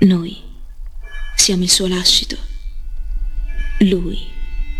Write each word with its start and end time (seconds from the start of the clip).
Noi 0.00 0.34
siamo 1.36 1.62
il 1.64 1.70
suo 1.70 1.86
lascito. 1.86 2.34
Lui 3.80 4.18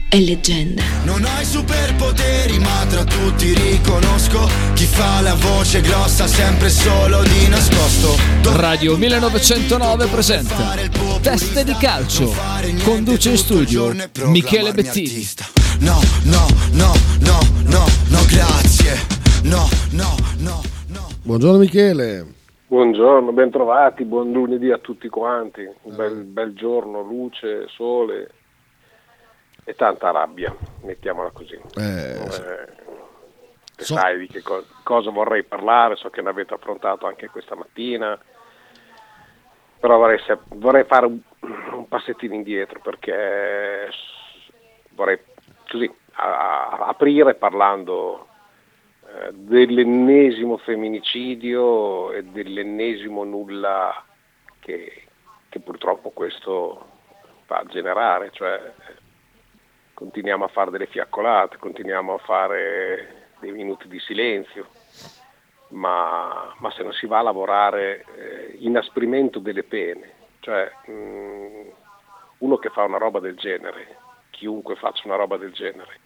è 0.09 0.19
leggenda. 0.19 0.83
Non 1.05 1.23
hai 1.25 1.45
superpoteri, 1.45 2.59
ma 2.59 2.87
tra 2.89 3.05
tutti 3.05 3.53
riconosco 3.53 4.49
chi 4.73 4.87
fa 4.87 5.21
la 5.21 5.35
voce 5.35 5.83
grossa 5.83 6.27
sempre 6.27 6.71
solo 6.71 7.23
di 7.23 7.49
nascosto. 7.49 8.19
Radio 8.57 8.97
1909 8.97 10.07
presenta 10.07 10.75
Teste 11.21 11.65
di 11.65 11.75
calcio. 11.75 12.35
Conduce 12.83 13.31
in 13.31 13.37
studio 13.37 13.95
Michele 14.25 14.73
Bettini. 14.73 15.29
No, 15.81 16.01
no, 16.23 16.47
no, 16.71 16.95
no, 17.19 17.39
no, 17.65 17.87
no, 18.09 18.25
grazie. 18.25 18.99
No, 19.43 19.69
no, 19.91 20.17
no, 20.39 20.63
no. 20.87 21.09
Buongiorno 21.23 21.59
Michele. 21.59 22.39
Buongiorno, 22.71 23.33
bentrovati, 23.33 24.05
buon 24.05 24.31
lunedì 24.31 24.71
a 24.71 24.79
tutti 24.79 25.09
quanti. 25.09 25.69
Un 25.83 25.97
bel, 25.97 26.23
bel 26.23 26.55
giorno, 26.55 27.03
luce, 27.03 27.67
sole 27.67 28.31
e 29.65 29.75
tanta 29.75 30.13
rabbia, 30.13 30.55
mettiamola 30.83 31.31
così. 31.33 31.61
Eh, 31.75 32.15
Eh, 32.15 32.89
So- 33.83 33.95
Sai 33.95 34.19
di 34.19 34.29
che 34.29 34.41
co- 34.43 34.67
cosa 34.85 35.11
vorrei 35.11 35.43
parlare, 35.43 35.97
so 35.97 36.11
che 36.11 36.21
ne 36.23 36.29
avete 36.29 36.55
affrontato 36.55 37.07
anche 37.09 37.29
questa 37.29 37.57
mattina, 37.57 38.17
però 39.81 39.97
vorrei, 39.97 40.19
se- 40.21 40.39
vorrei 40.51 40.85
fare 40.85 41.07
un, 41.07 41.19
un 41.73 41.89
passettino 41.89 42.35
indietro 42.35 42.79
perché 42.81 43.89
vorrei 44.91 45.19
così 45.69 45.93
a- 46.13 46.69
a- 46.69 46.87
aprire 46.89 47.35
parlando 47.35 48.29
dell'ennesimo 49.33 50.57
femminicidio 50.59 52.13
e 52.13 52.25
dell'ennesimo 52.25 53.25
nulla 53.25 54.05
che, 54.61 55.05
che 55.49 55.61
purtroppo 55.61 56.11
questo 56.11 56.87
va 57.47 57.59
a 57.59 57.65
generare, 57.65 58.31
cioè 58.33 58.73
continuiamo 59.95 60.45
a 60.45 60.49
fare 60.49 60.71
delle 60.71 60.87
fiaccolate, 60.87 61.59
continuiamo 61.59 62.15
a 62.15 62.19
fare 62.19 63.29
dei 63.41 63.53
minuti 63.53 63.89
di 63.89 63.99
silenzio, 63.99 64.69
ma, 65.69 66.55
ma 66.59 66.71
se 66.71 66.83
non 66.83 66.93
si 66.93 67.07
va 67.07 67.19
a 67.19 67.23
lavorare 67.23 68.05
eh, 68.17 68.57
inasprimento 68.61 69.39
delle 69.41 69.65
pene, 69.65 70.13
cioè 70.41 70.71
mh, 70.87 71.73
uno 72.39 72.57
che 72.59 72.71
fa 72.71 72.85
una 72.85 72.99
roba 72.99 73.19
del 73.21 73.37
genere, 73.37 73.97
chiunque 74.31 74.77
faccia 74.77 75.03
una 75.07 75.17
roba 75.17 75.37
del 75.37 75.53
genere, 75.53 75.99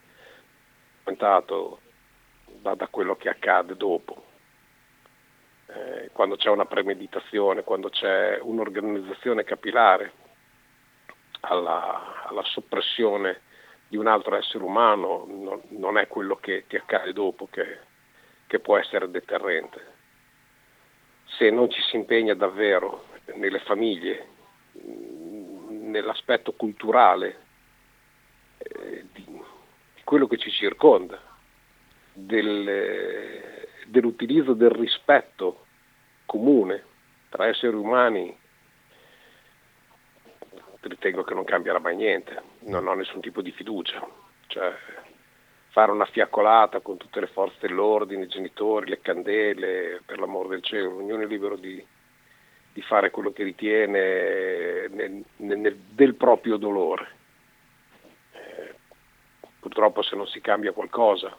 da, 2.65 2.75
da 2.75 2.89
quello 2.89 3.15
che 3.15 3.29
accade 3.29 3.77
dopo. 3.77 4.25
Eh, 5.67 6.11
quando 6.13 6.37
c'è 6.37 6.49
una 6.49 6.65
premeditazione, 6.65 7.63
quando 7.63 7.91
c'è 7.91 8.39
un'organizzazione 8.41 9.45
capillare 9.45 10.13
alla, 11.41 12.25
alla 12.27 12.43
soppressione 12.45 13.43
di 13.87 13.99
un 13.99 14.07
altro 14.07 14.35
essere 14.37 14.65
umano, 14.65 15.27
non, 15.29 15.61
non 15.69 15.99
è 15.99 16.09
quello 16.09 16.37
che 16.37 16.65
ti 16.67 16.77
accade 16.77 17.13
dopo 17.13 17.47
che, 17.51 17.81
che 18.47 18.61
può 18.61 18.79
essere 18.79 19.11
deterrente. 19.11 19.93
Se 21.37 21.51
non 21.51 21.71
ci 21.71 21.83
si 21.83 21.97
impegna 21.97 22.33
davvero 22.33 23.09
nelle 23.35 23.59
famiglie, 23.61 24.29
nell'aspetto 24.73 26.53
culturale 26.53 27.41
eh, 28.59 29.05
di, 29.13 29.25
di 29.25 30.03
quello 30.03 30.27
che 30.27 30.39
ci 30.39 30.51
circonda, 30.51 31.34
del- 32.15 33.67
dell'utilizzo 33.87 34.55
del 34.55 34.71
rispetto 34.71 35.67
comune 36.25 36.83
tra 37.29 37.47
esseri 37.49 37.75
umani, 37.77 38.37
ritengo 40.81 41.25
che 41.25 41.35
non 41.35 41.45
cambierà 41.45 41.79
mai 41.79 41.97
niente, 41.97 42.41
non 42.61 42.87
ho 42.87 42.95
nessun 42.95 43.21
tipo 43.21 43.43
di 43.43 43.51
fiducia. 43.51 44.07
Cioè, 44.47 44.73
fare 45.71 45.91
una 45.91 46.05
fiaccolata 46.05 46.81
con 46.81 46.97
tutte 46.97 47.21
le 47.21 47.27
forze 47.27 47.57
dell'ordine, 47.67 48.25
i 48.25 48.29
genitori, 48.29 48.89
le 48.89 49.01
candele, 49.01 50.01
per 50.05 50.21
l'amor 50.21 50.49
del 50.49 50.63
cielo, 50.63 50.95
ognuno 50.97 51.23
è 51.23 51.27
libero 51.27 51.57
di, 51.57 51.85
di 52.73 52.83
fare 52.83 53.11
quello 53.11 53.33
che 53.33 53.43
ritiene 53.43 54.89
nel, 54.89 55.25
nel- 55.37 55.77
del 55.77 56.15
proprio 56.15 56.57
dolore. 56.57 57.09
Eh, 58.33 58.75
purtroppo 59.59 60.03
se 60.03 60.15
non 60.15 60.29
si 60.29 60.41
cambia 60.41 60.73
qualcosa 60.73 61.37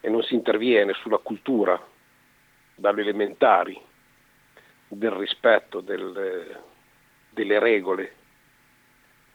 e 0.00 0.08
non 0.08 0.22
si 0.22 0.34
interviene 0.34 0.92
sulla 0.94 1.18
cultura 1.18 1.80
dalle 2.74 3.00
elementari 3.00 3.80
del 4.88 5.10
rispetto 5.12 5.80
del- 5.80 6.60
delle 7.30 7.58
regole 7.58 8.14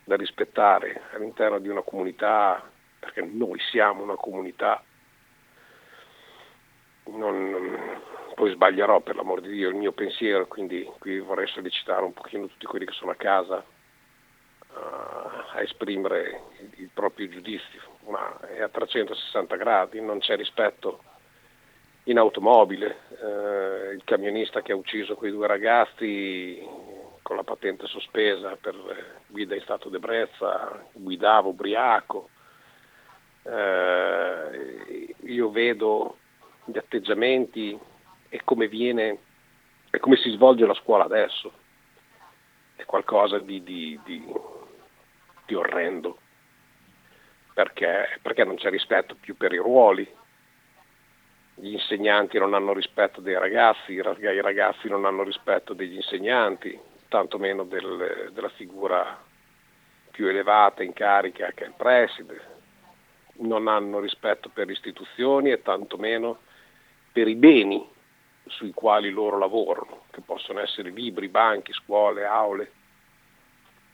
da 0.04 0.16
rispettare 0.16 1.02
all'interno 1.14 1.60
di 1.60 1.68
una 1.70 1.82
comunità, 1.82 2.70
perché 3.00 3.22
noi 3.22 3.60
siamo 3.60 4.04
una 4.04 4.16
comunità, 4.16 4.84
non- 7.06 8.00
poi 8.36 8.52
sbaglierò 8.52 9.02
per 9.02 9.16
l'amor 9.16 9.42
di 9.42 9.50
Dio 9.50 9.70
il 9.70 9.76
mio 9.76 9.92
pensiero, 9.92 10.48
quindi 10.48 10.84
qui 11.00 11.20
vorrei 11.20 11.48
sollecitare 11.48 12.04
un 12.04 12.14
pochino 12.14 12.48
tutti 12.48 12.66
quelli 12.66 12.86
che 12.86 12.94
sono 12.94 13.12
a 13.12 13.16
casa 13.16 13.64
eh, 14.74 15.54
a 15.54 15.62
esprimere 15.62 16.42
il 16.76 16.90
proprio 16.94 17.28
giudizio, 17.28 17.91
ma 18.08 18.40
è 18.40 18.62
a 18.62 18.70
360 18.70 19.56
gradi, 19.56 20.02
non 20.02 20.20
c'è 20.20 20.36
rispetto 20.36 21.04
in 22.06 22.18
automobile, 22.18 22.98
eh, 23.22 23.94
il 23.94 24.02
camionista 24.04 24.62
che 24.62 24.72
ha 24.72 24.76
ucciso 24.76 25.16
quei 25.16 25.32
due 25.32 25.48
ragazzi 25.48 26.60
con 27.22 27.36
la 27.36 27.44
patente 27.44 27.86
sospesa 27.88 28.58
per 28.60 28.76
eh, 28.76 29.22
guida 29.28 29.56
in 29.56 29.62
stato 29.62 29.90
d'ebbrezza, 29.90 30.86
guidava 30.94 31.48
ubriaco. 31.48 32.30
Eh, 33.44 35.16
io 35.26 35.50
vedo 35.52 36.18
gli 36.66 36.78
atteggiamenti 36.78 37.78
e 38.30 38.42
come 38.44 38.68
viene 38.68 39.18
e 39.90 40.00
come 40.00 40.16
si 40.18 40.32
svolge 40.32 40.66
la 40.66 40.74
scuola 40.74 41.04
adesso. 41.04 41.52
È 42.76 42.84
qualcosa 42.86 43.38
di, 43.40 43.62
di- 43.64 44.00
di- 44.04 44.34
di 45.46 45.54
orrendo. 45.56 46.18
Perché, 47.54 48.20
perché 48.22 48.44
non 48.46 48.56
c'è 48.56 48.70
rispetto 48.70 49.16
più 49.20 49.36
per 49.36 49.52
i 49.52 49.58
ruoli, 49.58 50.10
gli 51.56 51.74
insegnanti 51.74 52.40
non 52.40 52.54
hanno 52.54 52.74
rispetto 52.74 53.20
dei 53.22 53.38
ragazzi, 53.38 53.92
i 53.92 54.02
rag- 54.02 54.20
i 54.22 54.42
ragazzi 54.42 54.88
non 54.88 55.06
hanno 55.06 55.24
rispetto 55.24 55.74
degli 55.74 55.96
insegnanti, 55.96 56.80
tantomeno 57.10 57.64
del- 57.64 58.32
della 58.34 58.50
figura 58.50 59.22
più 60.12 60.28
elevata 60.28 60.82
in 60.82 60.94
carica 60.94 61.52
che 61.54 61.66
è 61.66 61.68
il 61.68 61.74
preside, 61.76 62.42
non 63.42 63.68
hanno 63.68 64.00
rispetto 64.00 64.50
per 64.50 64.68
le 64.68 64.74
istituzioni 64.74 65.52
e 65.52 65.62
tantomeno 65.62 66.40
per 67.12 67.28
i 67.28 67.36
beni 67.36 67.86
sui 68.48 68.72
quali 68.72 69.10
loro 69.10 69.38
lavorano, 69.38 70.04
che 70.12 70.22
possono 70.22 70.60
essere 70.60 70.90
libri, 70.90 71.28
banchi, 71.28 71.74
scuole, 71.74 72.26
aule 72.26 72.72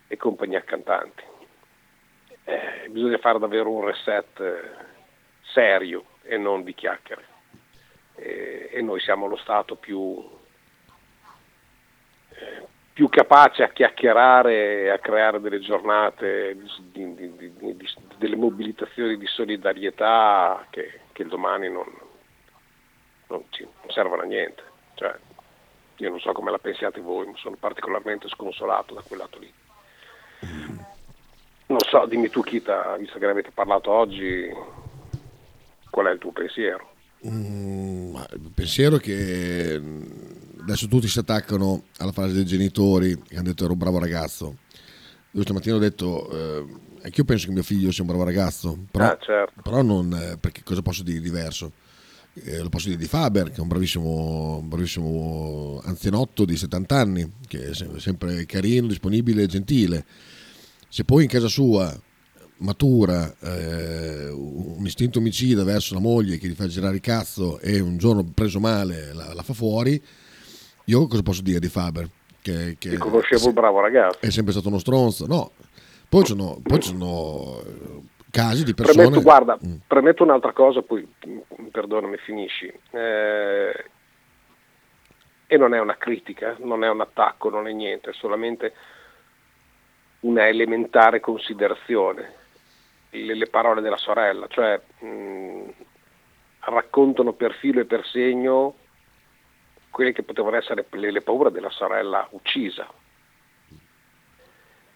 e 0.08 0.18
compagnia 0.18 0.62
cantanti. 0.62 1.24
Eh, 2.50 2.88
bisogna 2.90 3.18
fare 3.18 3.40
davvero 3.40 3.70
un 3.70 3.84
reset 3.84 4.40
eh, 4.40 4.72
serio 5.52 6.06
e 6.24 6.38
non 6.38 6.64
di 6.64 6.74
chiacchiere 6.74 7.26
e, 8.16 8.70
e 8.72 8.82
noi 8.82 9.02
siamo 9.02 9.28
lo 9.28 9.36
Stato 9.36 9.76
più, 9.76 10.26
eh, 12.30 12.66
più 12.94 13.10
capace 13.10 13.64
a 13.64 13.70
chiacchierare 13.70 14.84
e 14.84 14.90
a 14.90 14.98
creare 15.00 15.42
delle 15.42 15.60
giornate, 15.60 16.56
di- 16.56 17.16
di- 17.16 17.36
di- 17.36 17.94
delle 18.18 18.36
mobilitazioni 18.38 19.18
di 19.18 19.28
solidarietà 19.28 20.68
che, 20.70 21.02
che 21.12 21.26
domani 21.26 21.70
non, 21.70 21.86
non 23.28 23.44
ci 23.50 23.64
non 23.64 23.90
servono 23.90 24.22
a 24.22 24.26
niente. 24.26 24.64
Cioè, 24.96 25.14
io 25.98 26.10
non 26.10 26.22
so 26.22 26.32
come 26.32 26.52
la 26.52 26.60
pensiate 26.60 27.02
voi, 27.02 27.28
ma 27.28 27.36
sono 27.36 27.58
particolarmente 27.58 28.30
sconsolato 28.30 28.94
da 28.94 29.02
quel 29.02 29.20
lato 29.20 29.38
lì. 29.38 29.54
So, 31.90 32.06
dimmi 32.08 32.30
tu 32.30 32.42
Kita, 32.42 32.96
visto 32.98 33.18
che 33.18 33.26
ne 33.26 33.32
avete 33.32 33.52
parlato 33.54 33.92
oggi, 33.92 34.46
qual 35.90 36.08
è 36.08 36.12
il 36.12 36.20
tuo 36.20 36.32
pensiero? 36.32 36.92
Mm, 37.26 38.16
il 38.34 38.52
pensiero 38.54 38.98
è 38.98 39.00
che 39.00 39.80
mm, 39.80 40.04
adesso 40.62 40.88
tutti 40.88 41.08
si 41.08 41.20
attaccano 41.20 41.84
alla 41.98 42.12
frase 42.12 42.34
dei 42.34 42.46
genitori 42.46 43.20
che 43.22 43.36
hanno 43.36 43.48
detto 43.48 43.64
ero 43.64 43.74
un 43.74 43.80
bravo 43.80 44.00
ragazzo. 44.00 44.58
Io 45.32 45.42
stamattina 45.44 45.76
ho 45.76 45.80
detto, 45.80 46.30
eh, 46.30 46.66
anch'io 47.04 47.24
penso 47.24 47.48
che 47.48 47.54
mio 47.54 47.64
figlio 47.64 47.92
sia 47.92 48.04
un 48.04 48.10
bravo 48.10 48.24
ragazzo, 48.24 48.78
però, 48.92 49.06
Ah, 49.06 49.18
certo. 49.22 49.62
però 49.62 49.82
non, 49.82 50.12
eh, 50.14 50.38
perché 50.38 50.64
cosa 50.64 50.82
posso 50.82 51.04
dire 51.04 51.20
di 51.20 51.24
diverso? 51.24 51.72
Eh, 52.34 52.60
lo 52.62 52.70
posso 52.70 52.88
dire 52.88 53.00
di 53.00 53.08
Faber, 53.08 53.50
che 53.50 53.58
è 53.58 53.62
un 53.62 53.68
bravissimo, 53.68 54.58
un 54.58 54.68
bravissimo 54.68 55.82
anzianotto 55.86 56.44
di 56.46 56.56
70 56.56 56.96
anni, 56.98 57.32
che 57.48 57.70
è 57.70 57.74
se- 57.74 58.00
sempre 58.00 58.46
carino, 58.46 58.88
disponibile, 58.88 59.48
gentile. 59.48 60.06
Se 60.88 61.04
poi 61.04 61.24
in 61.24 61.30
casa 61.30 61.48
sua 61.48 61.94
matura 62.60 63.36
eh, 63.40 64.30
un 64.30 64.84
istinto 64.84 65.20
omicida 65.20 65.64
verso 65.64 65.94
la 65.94 66.00
moglie 66.00 66.38
che 66.38 66.48
gli 66.48 66.54
fa 66.56 66.68
girare 66.68 66.96
il 66.96 67.02
cazzo 67.02 67.60
e 67.60 67.80
un 67.80 67.98
giorno 67.98 68.24
preso 68.34 68.60
male 68.60 69.14
la, 69.14 69.34
la 69.34 69.44
fa 69.44 69.54
fuori, 69.54 70.02
io 70.86 71.08
cosa 71.08 71.22
posso 71.22 71.42
dire 71.42 71.60
di 71.60 71.68
Faber? 71.70 72.10
che, 72.48 72.76
che 72.80 72.98
conoscevo 72.98 73.48
il 73.48 73.54
bravo 73.54 73.82
ragazzo. 73.82 74.20
è 74.22 74.30
sempre 74.30 74.54
stato 74.54 74.70
uno 74.70 74.80
stronzo. 74.80 75.26
No, 75.26 75.52
poi 76.08 76.22
ci 76.24 76.32
sono, 76.32 76.60
poi 76.64 76.80
ci 76.80 76.90
sono 76.90 77.62
eh, 77.66 78.02
casi 78.32 78.64
di 78.64 78.74
persone... 78.74 78.98
Premetto, 78.98 79.22
guarda, 79.22 79.58
Mm. 79.66 79.76
premetto 79.86 80.24
un'altra 80.24 80.54
cosa, 80.54 80.82
poi 80.82 81.06
mm, 81.28 81.68
perdonami, 81.72 82.18
finisci. 82.18 82.72
Eh, 82.92 83.86
e 85.50 85.58
non 85.58 85.74
è 85.74 85.80
una 85.80 85.98
critica, 85.98 86.56
non 86.60 86.84
è 86.84 86.90
un 86.90 87.02
attacco, 87.02 87.50
non 87.50 87.68
è 87.68 87.72
niente, 87.72 88.10
è 88.12 88.14
solamente 88.14 88.74
una 90.22 90.48
elementare 90.48 91.20
considerazione. 91.20 92.36
Le, 93.10 93.34
le 93.34 93.48
parole 93.48 93.82
della 93.82 93.98
sorella, 93.98 94.48
cioè 94.48 94.80
mh, 95.00 95.70
raccontano 96.60 97.34
per 97.34 97.54
filo 97.54 97.80
e 97.80 97.86
per 97.86 98.06
segno 98.06 98.76
quelle 99.90 100.12
che 100.12 100.24
potevano 100.24 100.58
essere 100.58 100.86
le, 100.90 101.12
le 101.12 101.22
paure 101.22 101.52
della 101.52 101.70
sorella 101.70 102.28
uccisa. 102.32 102.88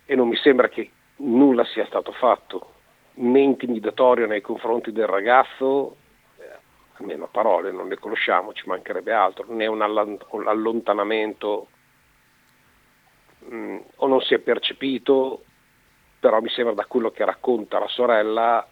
E 0.05 0.15
non 0.15 0.27
mi 0.27 0.35
sembra 0.35 0.67
che 0.67 0.91
nulla 1.17 1.63
sia 1.65 1.85
stato 1.85 2.11
fatto, 2.11 2.73
né 3.13 3.39
intimidatorio 3.39 4.27
nei 4.27 4.41
confronti 4.41 4.91
del 4.91 5.07
ragazzo, 5.07 5.95
eh, 6.37 6.57
almeno 6.97 7.27
parole, 7.31 7.71
non 7.71 7.87
le 7.87 7.97
conosciamo, 7.97 8.53
ci 8.53 8.67
mancherebbe 8.67 9.13
altro, 9.13 9.45
né 9.47 9.67
un 9.67 9.81
allontanamento 9.81 11.67
mh, 13.49 13.77
o 13.97 14.07
non 14.07 14.21
si 14.21 14.33
è 14.33 14.39
percepito, 14.39 15.43
però 16.19 16.39
mi 16.39 16.49
sembra 16.49 16.73
da 16.73 16.85
quello 16.85 17.11
che 17.11 17.25
racconta 17.25 17.79
la 17.79 17.87
sorella, 17.87 18.67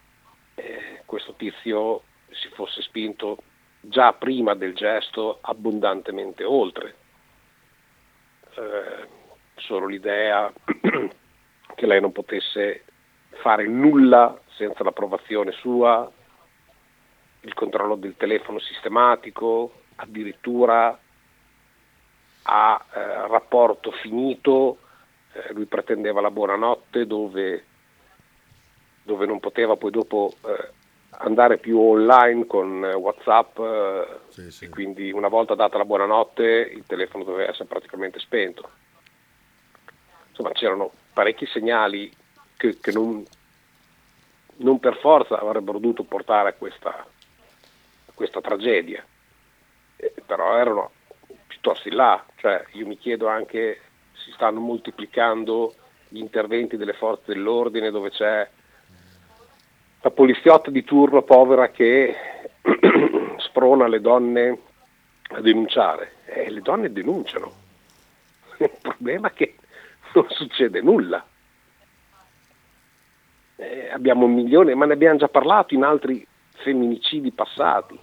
eh, 0.55 1.01
questo 1.05 1.33
tizio 1.33 2.03
si 2.29 2.47
fosse 2.49 2.81
spinto 2.81 3.37
già 3.81 4.13
prima 4.13 4.53
del 4.55 4.73
gesto 4.75 5.39
abbondantemente 5.41 6.43
oltre. 6.43 6.95
Eh, 8.55 9.07
solo 9.55 9.87
l'idea 9.87 10.51
che 11.75 11.85
lei 11.85 12.01
non 12.01 12.11
potesse 12.11 12.83
fare 13.41 13.67
nulla 13.67 14.39
senza 14.55 14.83
l'approvazione 14.83 15.51
sua, 15.53 16.09
il 17.41 17.53
controllo 17.53 17.95
del 17.95 18.15
telefono 18.17 18.59
sistematico, 18.59 19.71
addirittura 19.95 20.97
a 22.43 22.83
eh, 22.93 23.27
rapporto 23.27 23.91
finito, 23.91 24.79
eh, 25.33 25.53
lui 25.53 25.65
pretendeva 25.65 26.21
la 26.21 26.31
buonanotte 26.31 27.05
dove, 27.05 27.65
dove 29.03 29.25
non 29.25 29.39
poteva 29.39 29.75
poi 29.75 29.91
dopo 29.91 30.33
eh, 30.45 30.69
andare 31.21 31.57
più 31.57 31.79
online 31.79 32.45
con 32.47 32.81
Whatsapp 32.83 33.59
eh, 33.59 34.07
Sì, 34.29 34.51
sì. 34.51 34.65
e 34.65 34.69
quindi 34.69 35.11
una 35.11 35.27
volta 35.27 35.53
data 35.55 35.77
la 35.77 35.85
buonanotte 35.85 36.43
il 36.43 36.85
telefono 36.87 37.23
doveva 37.23 37.49
essere 37.49 37.65
praticamente 37.67 38.19
spento. 38.19 38.69
Insomma 40.29 40.51
c'erano 40.51 40.91
parecchi 41.13 41.45
segnali 41.47 42.11
che, 42.55 42.79
che 42.79 42.91
non, 42.91 43.25
non 44.57 44.79
per 44.79 44.97
forza 44.97 45.37
avrebbero 45.39 45.77
dovuto 45.79 46.03
portare 46.03 46.49
a 46.49 46.53
questa, 46.53 46.89
a 46.89 48.11
questa 48.13 48.39
tragedia, 48.39 49.05
Eh, 49.97 50.13
però 50.25 50.55
erano 50.55 50.91
piuttosto 51.59 51.89
là, 51.93 52.23
cioè 52.37 52.63
io 52.71 52.87
mi 52.87 52.97
chiedo 52.97 53.27
anche 53.27 53.81
si 54.13 54.31
stanno 54.31 54.59
moltiplicando 54.59 55.73
gli 56.07 56.19
interventi 56.19 56.77
delle 56.77 56.93
forze 56.93 57.33
dell'ordine 57.33 57.91
dove 57.91 58.09
c'è 58.09 58.49
la 60.01 60.11
poliziotta 60.11 60.71
di 60.71 60.83
turno 60.83 61.21
povera 61.21 61.69
che 61.69 62.15
sprona 63.37 63.87
le 63.87 63.99
donne 63.99 64.59
a 65.31 65.41
denunciare 65.41 66.13
e 66.25 66.49
le 66.49 66.61
donne 66.61 66.91
denunciano. 66.91 67.51
Il 68.57 68.71
problema 68.81 69.27
è 69.27 69.33
che 69.33 69.55
non 70.13 70.25
succede 70.29 70.81
nulla. 70.81 71.25
Eh, 73.57 73.89
abbiamo 73.91 74.25
un 74.25 74.33
milione, 74.33 74.73
ma 74.73 74.85
ne 74.85 74.93
abbiamo 74.93 75.17
già 75.17 75.27
parlato 75.27 75.73
in 75.73 75.83
altri 75.83 76.25
femminicidi 76.51 77.31
passati, 77.31 77.99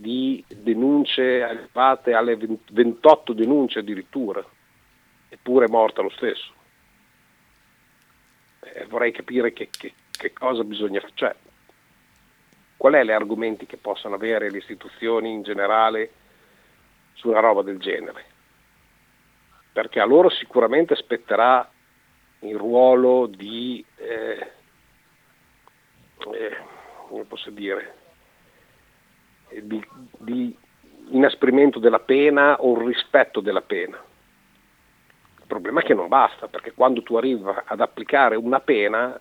di 0.00 0.44
denunce 0.46 1.42
arrivate 1.42 2.12
alle 2.14 2.36
20 2.36 2.72
28 2.72 3.32
denunce 3.32 3.80
addirittura, 3.80 4.44
eppure 5.28 5.64
è 5.66 5.68
morta 5.68 6.02
lo 6.02 6.10
stesso. 6.10 6.52
Eh, 8.60 8.84
vorrei 8.86 9.10
capire 9.10 9.52
che, 9.52 9.68
che- 9.76 9.94
che 10.08 10.32
cosa 10.32 10.62
bisogna 10.62 11.00
fare, 11.00 11.12
cioè, 11.16 11.34
qual 12.76 12.92
è 12.94 13.04
gli 13.04 13.10
argomenti 13.10 13.66
che 13.66 13.76
possono 13.76 14.14
avere 14.14 14.50
le 14.52 14.58
istituzioni 14.58 15.32
in 15.32 15.42
generale 15.42 16.12
su 17.14 17.28
una 17.28 17.40
roba 17.40 17.62
del 17.62 17.78
genere. 17.78 18.24
Perché 19.72 19.98
a 19.98 20.04
loro 20.04 20.28
sicuramente 20.30 20.94
spetterà 20.94 21.68
il 22.40 22.56
ruolo 22.56 23.26
di, 23.26 23.84
eh, 23.96 24.52
eh, 26.34 26.56
come 27.08 27.24
posso 27.24 27.50
dire, 27.50 27.96
di, 29.62 29.84
di 30.18 30.56
inasprimento 31.10 31.78
della 31.78 32.00
pena 32.00 32.60
o 32.60 32.78
rispetto 32.86 33.40
della 33.40 33.62
pena. 33.62 33.96
Il 33.96 35.44
problema 35.46 35.80
è 35.80 35.84
che 35.84 35.94
non 35.94 36.08
basta, 36.08 36.46
perché 36.48 36.72
quando 36.72 37.02
tu 37.02 37.16
arrivi 37.16 37.42
ad 37.64 37.80
applicare 37.80 38.36
una 38.36 38.60
pena, 38.60 39.18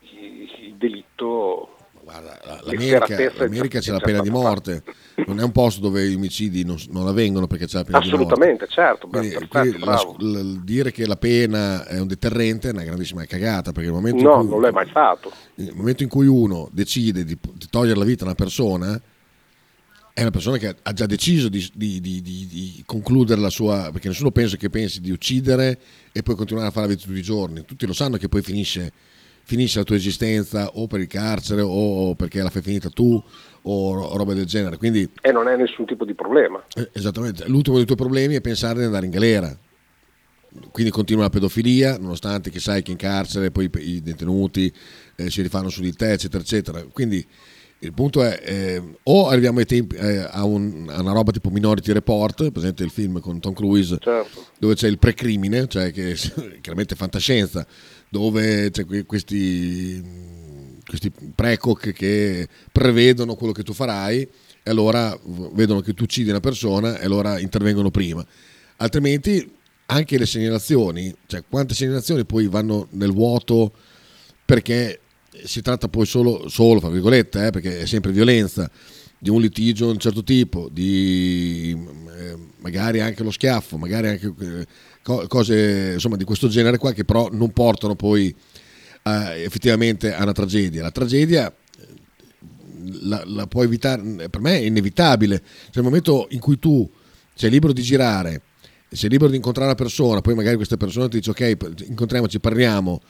il, 0.00 0.74
delitto 0.76 1.76
Guarda, 2.02 2.40
la- 2.44 2.60
l'America, 2.64 3.32
l'America 3.36 3.78
c'è 3.78 3.92
la 3.92 4.00
pena 4.00 4.20
di 4.22 4.30
morte, 4.30 4.82
non 5.26 5.38
è 5.38 5.42
un 5.42 5.52
posto 5.52 5.82
dove 5.82 6.08
gli 6.08 6.14
omicidi 6.14 6.64
non, 6.64 6.76
non 6.88 7.06
avvengono 7.06 7.46
perché 7.46 7.66
c'è 7.66 7.76
la 7.76 7.84
pena 7.84 7.98
di 8.00 8.08
morte. 8.08 8.24
Assolutamente, 8.24 8.66
certo, 8.68 9.06
Quindi, 9.06 9.28
perfetto, 9.28 9.78
la- 9.78 9.84
bravo. 9.84 10.16
l- 10.18 10.62
dire 10.64 10.90
che 10.92 11.06
la 11.06 11.16
pena 11.16 11.86
è 11.86 12.00
un 12.00 12.06
deterrente 12.06 12.70
è 12.70 12.72
una 12.72 12.84
grandissima 12.84 13.24
cagata 13.26 13.72
perché 13.72 13.90
nel 13.90 13.98
momento, 14.00 14.22
No, 14.22 14.34
in, 14.36 14.40
cui, 14.40 14.48
non 14.48 14.60
l'è 14.62 14.70
mai 14.72 14.88
stato. 14.88 15.30
nel 15.56 15.74
momento 15.74 16.02
in 16.02 16.08
cui 16.08 16.26
uno 16.26 16.68
decide 16.72 17.22
di, 17.22 17.38
di 17.52 17.66
togliere 17.70 17.98
la 17.98 18.04
vita 18.06 18.22
a 18.22 18.26
una 18.28 18.34
persona 18.34 18.98
è 20.12 20.20
una 20.22 20.30
persona 20.30 20.56
che 20.58 20.74
ha 20.82 20.92
già 20.92 21.06
deciso 21.06 21.48
di, 21.48 21.66
di- 21.74 22.00
di- 22.00 22.20
di- 22.22 22.82
concludere 22.84 23.40
la 23.40 23.48
sua 23.50 23.90
perché 23.92 24.08
nessuno 24.08 24.30
pensa 24.30 24.56
che 24.56 24.68
pensi 24.68 25.00
di 25.00 25.10
uccidere 25.10 25.78
e 26.12 26.22
poi 26.22 26.34
continuare 26.34 26.68
a 26.68 26.70
fare 26.70 26.86
la 26.88 26.94
vita 26.94 27.06
tutti 27.06 27.18
i 27.18 27.22
giorni 27.22 27.64
tutti 27.64 27.86
lo 27.86 27.92
sanno 27.92 28.16
che 28.16 28.28
poi 28.28 28.42
finisce, 28.42 28.92
finisce 29.44 29.78
la 29.78 29.84
tua 29.84 29.96
esistenza 29.96 30.68
o 30.74 30.86
per 30.86 31.00
il 31.00 31.06
carcere 31.06 31.62
o 31.64 32.14
perché 32.16 32.42
la 32.42 32.50
fai 32.50 32.62
finita 32.62 32.90
tu 32.90 33.22
o 33.62 33.94
ro- 33.94 34.16
roba 34.16 34.34
del 34.34 34.46
genere 34.46 34.76
quindi 34.78 35.08
E 35.20 35.32
non 35.32 35.46
è 35.48 35.56
nessun 35.56 35.86
tipo 35.86 36.04
di 36.04 36.14
problema. 36.14 36.62
eh, 36.74 36.90
Esattamente, 36.92 37.46
l'ultimo 37.48 37.76
dei 37.76 37.84
tuoi 37.86 37.96
problemi 37.98 38.34
è 38.34 38.40
pensare 38.40 38.78
di 38.80 38.84
andare 38.86 39.04
in 39.06 39.12
galera. 39.12 39.56
Quindi 40.72 40.90
continua 40.90 41.22
la 41.22 41.30
pedofilia, 41.30 41.96
nonostante 41.96 42.50
che 42.50 42.58
sai 42.58 42.82
che 42.82 42.90
in 42.90 42.96
carcere 42.96 43.52
poi 43.52 43.70
i 43.72 43.88
i 43.90 44.02
detenuti 44.02 44.72
eh, 45.14 45.30
si 45.30 45.42
rifanno 45.42 45.68
su 45.68 45.80
di 45.80 45.92
te, 45.92 46.10
eccetera, 46.12 46.42
eccetera. 46.42 46.82
Quindi 46.92 47.24
il 47.82 47.92
punto 47.94 48.22
è 48.22 48.40
eh, 48.44 48.82
o 49.04 49.28
arriviamo 49.28 49.58
ai 49.58 49.64
tempi, 49.66 49.96
eh, 49.96 50.18
a, 50.18 50.44
un- 50.44 50.86
a 50.90 51.00
una 51.00 51.12
roba 51.12 51.32
tipo 51.32 51.48
Minority 51.50 51.92
Report, 51.92 52.50
presente 52.50 52.84
il 52.84 52.90
film 52.90 53.20
con 53.20 53.40
Tom 53.40 53.54
Cruise, 53.54 53.96
Certo. 53.98 54.46
dove 54.58 54.74
c'è 54.74 54.86
il 54.88 54.98
precrimine, 54.98 55.66
cioè 55.66 55.90
che 55.92 56.14
chiaramente 56.60 56.94
fantascienza, 56.94 57.66
dove 58.08 58.70
c'è 58.70 58.84
que- 58.84 59.06
questi, 59.06 60.02
questi 60.86 61.10
precoc 61.34 61.92
che 61.92 62.48
prevedono 62.70 63.34
quello 63.34 63.52
che 63.52 63.62
tu 63.62 63.72
farai 63.72 64.20
e 64.62 64.70
allora 64.70 65.18
vedono 65.52 65.80
che 65.80 65.94
tu 65.94 66.02
uccidi 66.02 66.28
una 66.28 66.40
persona 66.40 66.98
e 66.98 67.04
allora 67.06 67.38
intervengono 67.38 67.90
prima. 67.90 68.24
Altrimenti 68.76 69.50
anche 69.86 70.18
le 70.18 70.26
segnalazioni, 70.26 71.14
cioè 71.26 71.42
quante 71.48 71.74
segnalazioni 71.74 72.24
poi 72.26 72.46
vanno 72.46 72.88
nel 72.90 73.10
vuoto 73.12 73.72
perché 74.44 75.00
si 75.44 75.62
tratta 75.62 75.88
poi 75.88 76.06
solo, 76.06 76.48
solo 76.48 76.80
fra 76.80 76.88
virgolette, 76.88 77.46
eh, 77.46 77.50
perché 77.50 77.80
è 77.80 77.86
sempre 77.86 78.12
violenza, 78.12 78.70
di 79.18 79.28
un 79.28 79.40
litigio 79.40 79.86
di 79.86 79.92
un 79.92 79.98
certo 79.98 80.24
tipo, 80.24 80.68
di 80.72 81.76
eh, 82.16 82.36
magari 82.58 83.00
anche 83.00 83.22
lo 83.22 83.30
schiaffo, 83.30 83.76
magari 83.76 84.08
anche 84.08 84.32
eh, 84.40 84.66
co- 85.02 85.26
cose 85.26 85.92
insomma, 85.94 86.16
di 86.16 86.24
questo 86.24 86.48
genere 86.48 86.78
qua 86.78 86.92
che 86.92 87.04
però 87.04 87.28
non 87.30 87.52
portano 87.52 87.94
poi 87.94 88.34
effettivamente 89.02 90.14
a 90.14 90.22
una 90.22 90.32
tragedia. 90.32 90.82
La 90.82 90.90
tragedia 90.90 91.50
eh, 91.50 91.86
la, 93.02 93.22
la 93.26 93.46
puoi 93.46 93.66
evitare, 93.66 94.28
per 94.28 94.40
me 94.40 94.58
è 94.58 94.62
inevitabile. 94.62 95.38
Cioè, 95.38 95.70
nel 95.74 95.84
momento 95.84 96.26
in 96.30 96.40
cui 96.40 96.58
tu 96.58 96.88
sei 97.34 97.50
libero 97.50 97.72
di 97.72 97.82
girare, 97.82 98.42
sei 98.90 99.08
libero 99.08 99.30
di 99.30 99.36
incontrare 99.36 99.68
una 99.68 99.76
persona, 99.76 100.20
poi 100.20 100.34
magari 100.34 100.56
questa 100.56 100.76
persona 100.76 101.08
ti 101.08 101.18
dice 101.18 101.30
ok, 101.30 101.86
incontriamoci, 101.86 102.40
parliamo, 102.40 103.00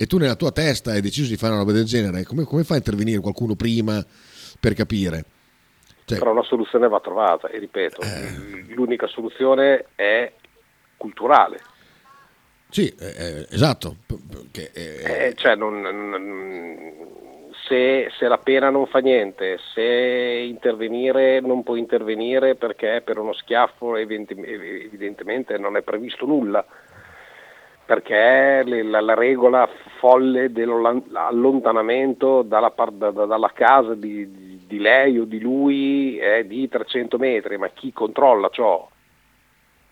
e 0.00 0.06
tu 0.06 0.16
nella 0.16 0.34
tua 0.34 0.50
testa 0.50 0.92
hai 0.92 1.02
deciso 1.02 1.28
di 1.28 1.36
fare 1.36 1.52
una 1.52 1.60
roba 1.60 1.72
del 1.72 1.84
genere, 1.84 2.24
come, 2.24 2.44
come 2.44 2.64
fai 2.64 2.76
a 2.76 2.78
intervenire 2.78 3.20
qualcuno 3.20 3.54
prima 3.54 4.02
per 4.58 4.72
capire? 4.72 5.24
Cioè, 6.06 6.16
Però 6.18 6.30
una 6.32 6.42
soluzione 6.42 6.88
va 6.88 7.00
trovata 7.00 7.48
e 7.48 7.58
ripeto, 7.58 8.00
l'unica 8.68 9.06
soluzione 9.08 9.88
è 9.94 10.32
culturale. 10.96 11.60
sì, 12.70 12.88
eh, 12.98 13.14
eh, 13.14 13.46
esatto. 13.50 13.96
p- 14.06 14.14
p- 14.14 14.46
che, 14.50 14.70
eh, 14.72 15.26
Eh, 15.26 15.34
cioè 15.34 15.54
non- 15.54 15.80
non- 15.82 17.08
se, 17.68 18.10
se, 18.18 18.26
la 18.26 18.38
pena 18.38 18.70
non 18.70 18.86
fa 18.86 19.00
niente, 19.00 19.58
se 19.74 19.82
intervenire 19.82 21.40
non 21.40 21.62
può 21.62 21.76
intervenire 21.76 22.54
perché 22.54 23.02
per 23.04 23.18
uno 23.18 23.34
schiaffo 23.34 23.96
evidentemente 23.96 25.58
non 25.58 25.76
è 25.76 25.82
previsto 25.82 26.24
nulla, 26.24 26.64
perché 27.90 28.62
la, 28.84 29.00
la 29.00 29.14
regola 29.14 29.68
folle 29.98 30.52
dell'allontanamento 30.52 32.42
dalla, 32.42 32.72
dalla 32.76 33.50
casa 33.52 33.96
di, 33.96 34.62
di, 34.64 34.78
lei 34.78 35.18
o 35.18 35.24
di 35.24 35.40
lui 35.40 36.16
è 36.16 36.44
di 36.44 36.68
300 36.68 37.18
metri, 37.18 37.58
ma 37.58 37.66
chi 37.70 37.92
controlla 37.92 38.48
ciò? 38.50 38.88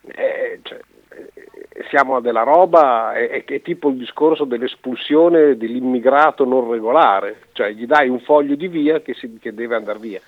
Eh, 0.03 0.61
cioè, 0.63 0.79
siamo 1.89 2.15
a 2.15 2.21
della 2.21 2.45
roba, 2.45 3.15
è, 3.15 3.43
è, 3.45 3.63
tipo 3.63 3.89
il 3.89 3.97
discorso 3.97 4.45
dell'espulsione 4.45 5.57
dell'immigrato 5.57 6.45
non 6.45 6.71
regolare, 6.71 7.47
cioè 7.51 7.73
gli 7.73 7.85
dai 7.85 8.09
un 8.09 8.21
foglio 8.21 8.55
di 8.55 8.69
via 8.69 9.01
che, 9.01 9.15
si, 9.15 9.39
che 9.41 9.53
deve 9.53 9.75
andare 9.75 9.99
via. 9.99 10.21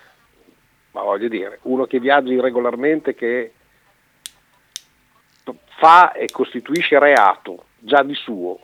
Ma 0.90 1.02
voglio 1.02 1.28
dire, 1.28 1.60
uno 1.62 1.84
che 1.84 2.00
viaggia 2.00 2.32
irregolarmente, 2.32 3.14
che 3.14 3.52
fa 5.78 6.12
e 6.12 6.26
costituisce 6.30 6.98
reato 6.98 7.64
già 7.78 8.02
di 8.02 8.14
suo, 8.14 8.60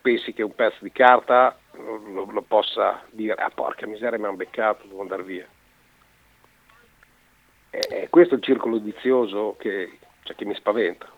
pensi 0.00 0.32
che 0.32 0.42
un 0.42 0.54
pezzo 0.54 0.78
di 0.80 0.92
carta 0.92 1.56
lo, 1.72 2.24
lo 2.30 2.42
possa 2.42 3.02
dire, 3.10 3.34
ah 3.34 3.50
porca 3.50 3.86
miseria 3.86 4.18
mi 4.18 4.24
hanno 4.24 4.36
beccato, 4.36 4.86
devo 4.86 5.00
andare 5.00 5.22
via. 5.22 5.46
E, 7.70 8.08
questo 8.10 8.34
il 8.34 8.42
circolo 8.42 8.78
vizioso 8.78 9.56
che, 9.58 9.98
cioè, 10.24 10.36
che 10.36 10.44
mi 10.44 10.54
spaventa. 10.54 11.10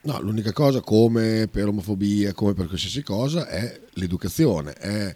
No, 0.00 0.20
l'unica 0.20 0.52
cosa 0.52 0.80
come 0.80 1.48
per 1.50 1.66
omofobia, 1.66 2.32
come 2.32 2.54
per 2.54 2.66
qualsiasi 2.66 3.02
cosa, 3.02 3.48
è 3.48 3.80
l'educazione, 3.94 4.72
è 4.74 5.14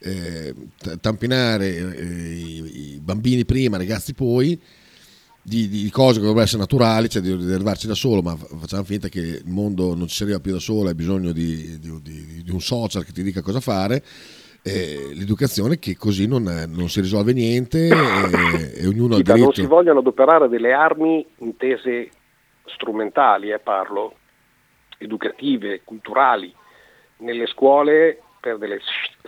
eh, 0.00 0.54
tampinare 1.00 1.66
eh, 1.74 2.04
i, 2.04 2.94
i, 2.94 3.00
bambini 3.00 3.44
prima, 3.44 3.76
i 3.76 3.80
ragazzi 3.80 4.12
poi, 4.12 4.60
di, 5.48 5.68
di, 5.68 5.90
cose 5.90 6.14
che 6.14 6.20
dovrebbero 6.20 6.44
essere 6.44 6.60
naturali, 6.60 7.08
cioè 7.08 7.22
di, 7.22 7.36
di 7.36 7.52
arrivarci 7.52 7.86
da 7.86 7.94
solo, 7.94 8.22
ma 8.22 8.36
facciamo 8.36 8.84
finta 8.84 9.08
che 9.08 9.20
il 9.20 9.42
mondo 9.46 9.94
non 9.94 10.06
ci 10.06 10.16
si 10.16 10.22
arriva 10.22 10.40
più 10.40 10.52
da 10.52 10.58
solo, 10.58 10.88
hai 10.88 10.94
bisogno 10.94 11.32
di, 11.32 11.78
di 11.78 12.50
un 12.50 12.60
social 12.60 13.04
che 13.04 13.12
ti 13.12 13.22
dica 13.22 13.42
cosa 13.42 13.60
fare. 13.60 14.02
Eh, 14.62 15.12
l'educazione 15.14 15.78
che 15.78 15.96
così 15.96 16.26
non, 16.26 16.42
non 16.42 16.88
si 16.88 17.00
risolve 17.00 17.32
niente 17.32 17.88
e, 17.88 18.82
e 18.82 18.86
ognuno 18.86 19.14
sì, 19.14 19.20
ha 19.20 19.24
diritto. 19.24 19.44
Non 19.44 19.54
si 19.54 19.66
vogliono 19.66 20.00
adoperare 20.00 20.48
delle 20.48 20.72
armi 20.72 21.24
intese 21.38 22.10
strumentali, 22.64 23.50
eh, 23.50 23.58
parlo, 23.58 24.16
educative, 24.98 25.82
culturali, 25.84 26.52
nelle 27.18 27.46
scuole 27.46 28.20
per 28.40 28.58
delle 28.58 28.80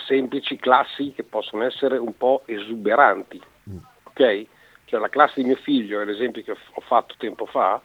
semplici 0.07 0.57
classi 0.57 1.13
che 1.15 1.25
possono 1.25 1.65
essere 1.65 1.97
un 1.97 2.17
po' 2.17 2.43
esuberanti. 2.47 3.41
Mm. 3.71 3.77
Ok? 4.05 4.47
Cioè 4.91 4.99
la 4.99 5.09
classe 5.09 5.35
di 5.41 5.47
mio 5.47 5.55
figlio, 5.55 6.01
è 6.01 6.05
l'esempio 6.05 6.43
che 6.43 6.51
ho 6.51 6.81
fatto 6.81 7.15
tempo 7.17 7.47
fa, 7.47 7.81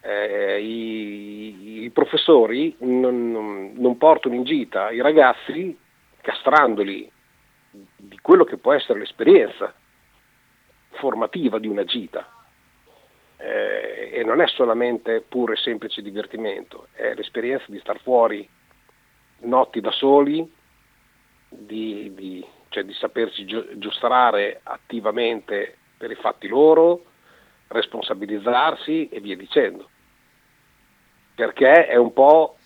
eh, 0.00 0.58
i, 0.58 1.82
i, 1.84 1.90
professori 1.90 2.74
non, 2.78 3.30
non, 3.30 3.72
non, 3.74 3.98
portano 3.98 4.34
in 4.34 4.44
gita 4.44 4.90
i 4.90 5.02
ragazzi 5.02 5.78
castrandoli 6.22 7.10
di 7.70 8.18
quello 8.22 8.44
che 8.44 8.56
può 8.56 8.72
essere 8.72 8.98
l'esperienza 9.00 9.74
formativa 10.92 11.58
di 11.58 11.68
una 11.68 11.84
gita. 11.84 12.26
Eh, 13.36 14.12
e 14.14 14.24
non 14.24 14.40
è 14.40 14.46
solamente 14.46 15.20
puro 15.20 15.52
e 15.52 15.56
semplice 15.56 16.00
divertimento, 16.00 16.86
è 16.92 17.12
l'esperienza 17.12 17.66
di 17.68 17.80
star 17.80 18.00
fuori 18.00 18.48
notti 19.40 19.82
da 19.82 19.90
soli, 19.90 20.50
di, 21.50 22.14
di, 22.14 22.46
cioè 22.74 22.84
di 22.84 22.92
sapersi 22.92 23.44
giostrare 23.44 24.60
attivamente 24.64 25.76
per 25.96 26.10
i 26.10 26.16
fatti 26.16 26.48
loro, 26.48 27.04
responsabilizzarsi 27.68 29.08
e 29.08 29.20
via 29.20 29.36
dicendo. 29.36 29.88
Perché 31.36 31.86
è 31.86 31.94
un 31.94 32.12
po' 32.12 32.56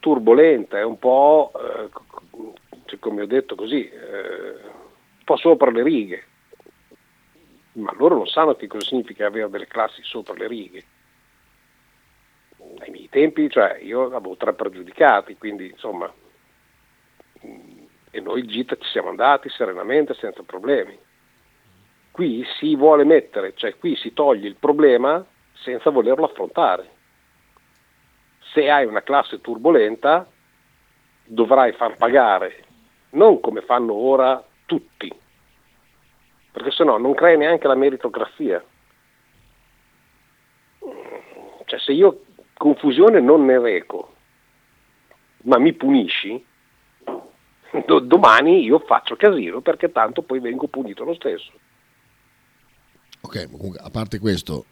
turbolenta, 0.00 0.78
è 0.78 0.84
un 0.84 0.98
po', 0.98 1.52
eh, 1.54 2.98
come 2.98 3.22
ho 3.22 3.26
detto 3.26 3.54
così, 3.54 3.88
eh, 3.88 4.50
un 4.50 5.24
po' 5.24 5.36
sopra 5.36 5.70
le 5.70 5.82
righe 5.84 6.24
ma 7.76 7.92
loro 7.96 8.16
non 8.16 8.26
sanno 8.26 8.54
che 8.54 8.66
cosa 8.66 8.86
significa 8.86 9.26
avere 9.26 9.50
delle 9.50 9.66
classi 9.66 10.02
sopra 10.02 10.34
le 10.34 10.48
righe. 10.48 10.84
Ai 12.78 12.90
miei 12.90 13.08
tempi, 13.10 13.50
cioè, 13.50 13.78
io 13.82 14.06
avevo 14.06 14.34
tre 14.36 14.54
pregiudicati, 14.54 15.36
quindi 15.36 15.68
insomma, 15.68 16.10
e 18.16 18.20
noi 18.22 18.40
in 18.40 18.46
gita 18.46 18.76
ci 18.76 18.88
siamo 18.88 19.10
andati 19.10 19.50
serenamente, 19.50 20.14
senza 20.14 20.42
problemi. 20.42 20.98
Qui 22.10 22.46
si 22.58 22.74
vuole 22.74 23.04
mettere, 23.04 23.52
cioè 23.54 23.76
qui 23.76 23.94
si 23.94 24.14
toglie 24.14 24.48
il 24.48 24.56
problema 24.56 25.22
senza 25.52 25.90
volerlo 25.90 26.24
affrontare. 26.24 26.90
Se 28.54 28.70
hai 28.70 28.86
una 28.86 29.02
classe 29.02 29.42
turbolenta, 29.42 30.26
dovrai 31.24 31.72
far 31.72 31.96
pagare, 31.96 32.64
non 33.10 33.38
come 33.40 33.60
fanno 33.60 33.92
ora 33.92 34.42
tutti, 34.64 35.12
perché 36.52 36.70
se 36.70 36.84
no 36.84 36.96
non 36.96 37.12
crei 37.12 37.36
neanche 37.36 37.66
la 37.66 37.74
meritocrazia. 37.74 38.64
Cioè 41.66 41.78
se 41.80 41.92
io 41.92 42.22
confusione 42.54 43.20
non 43.20 43.44
ne 43.44 43.58
reco, 43.58 44.14
ma 45.42 45.58
mi 45.58 45.74
punisci, 45.74 46.42
do- 47.86 48.00
domani 48.00 48.62
io 48.62 48.78
faccio 48.78 49.16
casino 49.16 49.60
perché 49.60 49.90
tanto 49.90 50.22
poi 50.22 50.40
vengo 50.40 50.68
punito 50.68 51.04
lo 51.04 51.14
stesso. 51.14 51.50
Ok, 53.20 53.50
comunque, 53.50 53.80
a 53.82 53.90
parte 53.90 54.18
questo, 54.18 54.66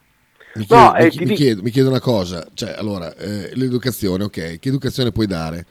mi 0.55 0.65
chiedo, 0.65 0.83
no, 0.83 0.95
eh, 0.95 1.13
mi, 1.17 1.25
mi, 1.27 1.35
chiedo, 1.35 1.63
mi 1.63 1.71
chiedo, 1.71 1.89
una 1.89 2.01
cosa, 2.01 2.47
cioè 2.55 2.75
allora, 2.79 3.15
eh, 3.17 3.51
l'educazione, 3.55 4.25
ok, 4.25 4.59
che 4.59 4.69
educazione 4.69 5.11
puoi 5.11 5.27
dare? 5.27 5.67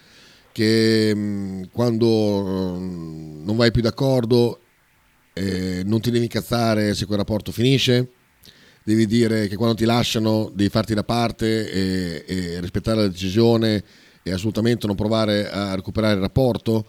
Che 0.51 1.15
mh, 1.15 1.19
mm, 1.19 1.63
quando 1.71 2.07
mh, 2.43 2.83
mm, 2.83 3.45
non 3.45 3.55
vai 3.55 3.71
più 3.71 3.81
d'accordo 3.81 4.59
eh, 5.33 5.81
non 5.85 6.01
ti 6.01 6.11
devi 6.11 6.25
incazzare 6.25 6.93
se 6.93 7.05
quel 7.05 7.19
rapporto 7.19 7.51
finisce, 7.51 8.11
devi 8.83 9.05
dire 9.05 9.47
che 9.47 9.55
quando 9.55 9.75
ti 9.75 9.85
lasciano 9.85 10.51
devi 10.53 10.69
farti 10.69 10.93
da 10.93 11.03
parte 11.03 11.71
e, 11.71 12.23
e 12.27 12.59
rispettare 12.59 12.97
la 12.97 13.07
decisione 13.07 13.83
e 14.21 14.31
assolutamente 14.31 14.87
non 14.87 14.95
provare 14.95 15.49
a 15.49 15.75
recuperare 15.75 16.15
il 16.15 16.19
rapporto, 16.19 16.85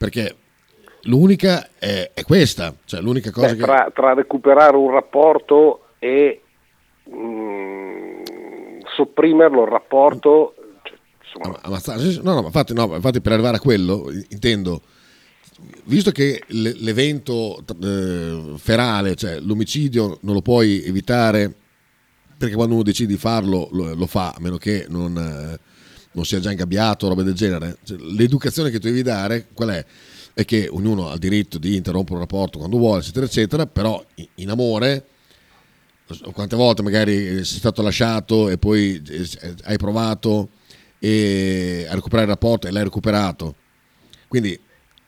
perché 0.00 0.34
l'unica 1.02 1.68
è, 1.78 2.12
è 2.14 2.22
questa, 2.22 2.74
cioè 2.86 3.02
l'unica 3.02 3.30
cosa 3.30 3.48
Beh, 3.48 3.56
che... 3.56 3.62
Tra, 3.62 3.90
tra, 3.94 4.14
recuperare 4.14 4.74
un 4.74 4.90
rapporto 4.90 5.88
e 5.98 6.40
mh, 7.04 7.16
mm, 7.16 8.22
sopprimerlo 8.96 9.64
il 9.64 9.68
rapporto... 9.68 10.54
Cioè, 11.30 11.42
no, 12.22 12.32
no, 12.32 12.42
infatti, 12.46 12.72
no, 12.72 12.94
infatti 12.94 13.20
per 13.20 13.32
arrivare 13.32 13.58
a 13.58 13.60
quello 13.60 14.10
intendo 14.30 14.80
visto 15.84 16.10
che 16.12 16.42
l'evento 16.46 17.62
eh, 17.82 18.54
ferale, 18.56 19.14
cioè 19.16 19.38
l'omicidio, 19.38 20.16
non 20.22 20.32
lo 20.32 20.40
puoi 20.40 20.82
evitare 20.82 21.54
perché 22.38 22.54
quando 22.54 22.72
uno 22.72 22.82
decide 22.82 23.12
di 23.12 23.18
farlo 23.18 23.68
lo, 23.72 23.94
lo 23.94 24.06
fa, 24.06 24.32
a 24.34 24.40
meno 24.40 24.56
che 24.56 24.86
non, 24.88 25.14
eh, 25.16 25.60
non, 26.12 26.24
sia 26.24 26.40
già 26.40 26.50
ingabbiato 26.50 27.08
roba 27.08 27.22
del 27.22 27.34
genere. 27.34 27.78
Cioè, 27.84 27.98
l'educazione 27.98 28.70
che 28.70 28.78
tu 28.78 28.88
devi 28.88 29.02
dare, 29.02 29.46
qual 29.52 29.70
è? 29.70 29.84
È 30.32 30.44
che 30.44 30.68
ognuno 30.70 31.10
ha 31.10 31.14
il 31.14 31.18
diritto 31.18 31.58
di 31.58 31.76
interrompere 31.76 32.14
un 32.14 32.20
rapporto 32.20 32.58
quando 32.58 32.78
vuole, 32.78 33.00
eccetera, 33.00 33.26
eccetera, 33.26 33.66
però 33.66 34.02
in 34.36 34.50
amore, 34.50 35.04
quante 36.32 36.56
volte 36.56 36.82
magari 36.82 37.44
sei 37.44 37.44
stato 37.44 37.82
lasciato 37.82 38.48
e 38.48 38.58
poi 38.58 39.02
eh, 39.06 39.54
hai 39.64 39.76
provato 39.76 40.50
a 41.02 41.94
recuperare 41.94 42.24
il 42.24 42.32
rapporto 42.32 42.66
e 42.66 42.70
l'hai 42.70 42.84
recuperato. 42.84 43.54
Quindi 44.28 44.58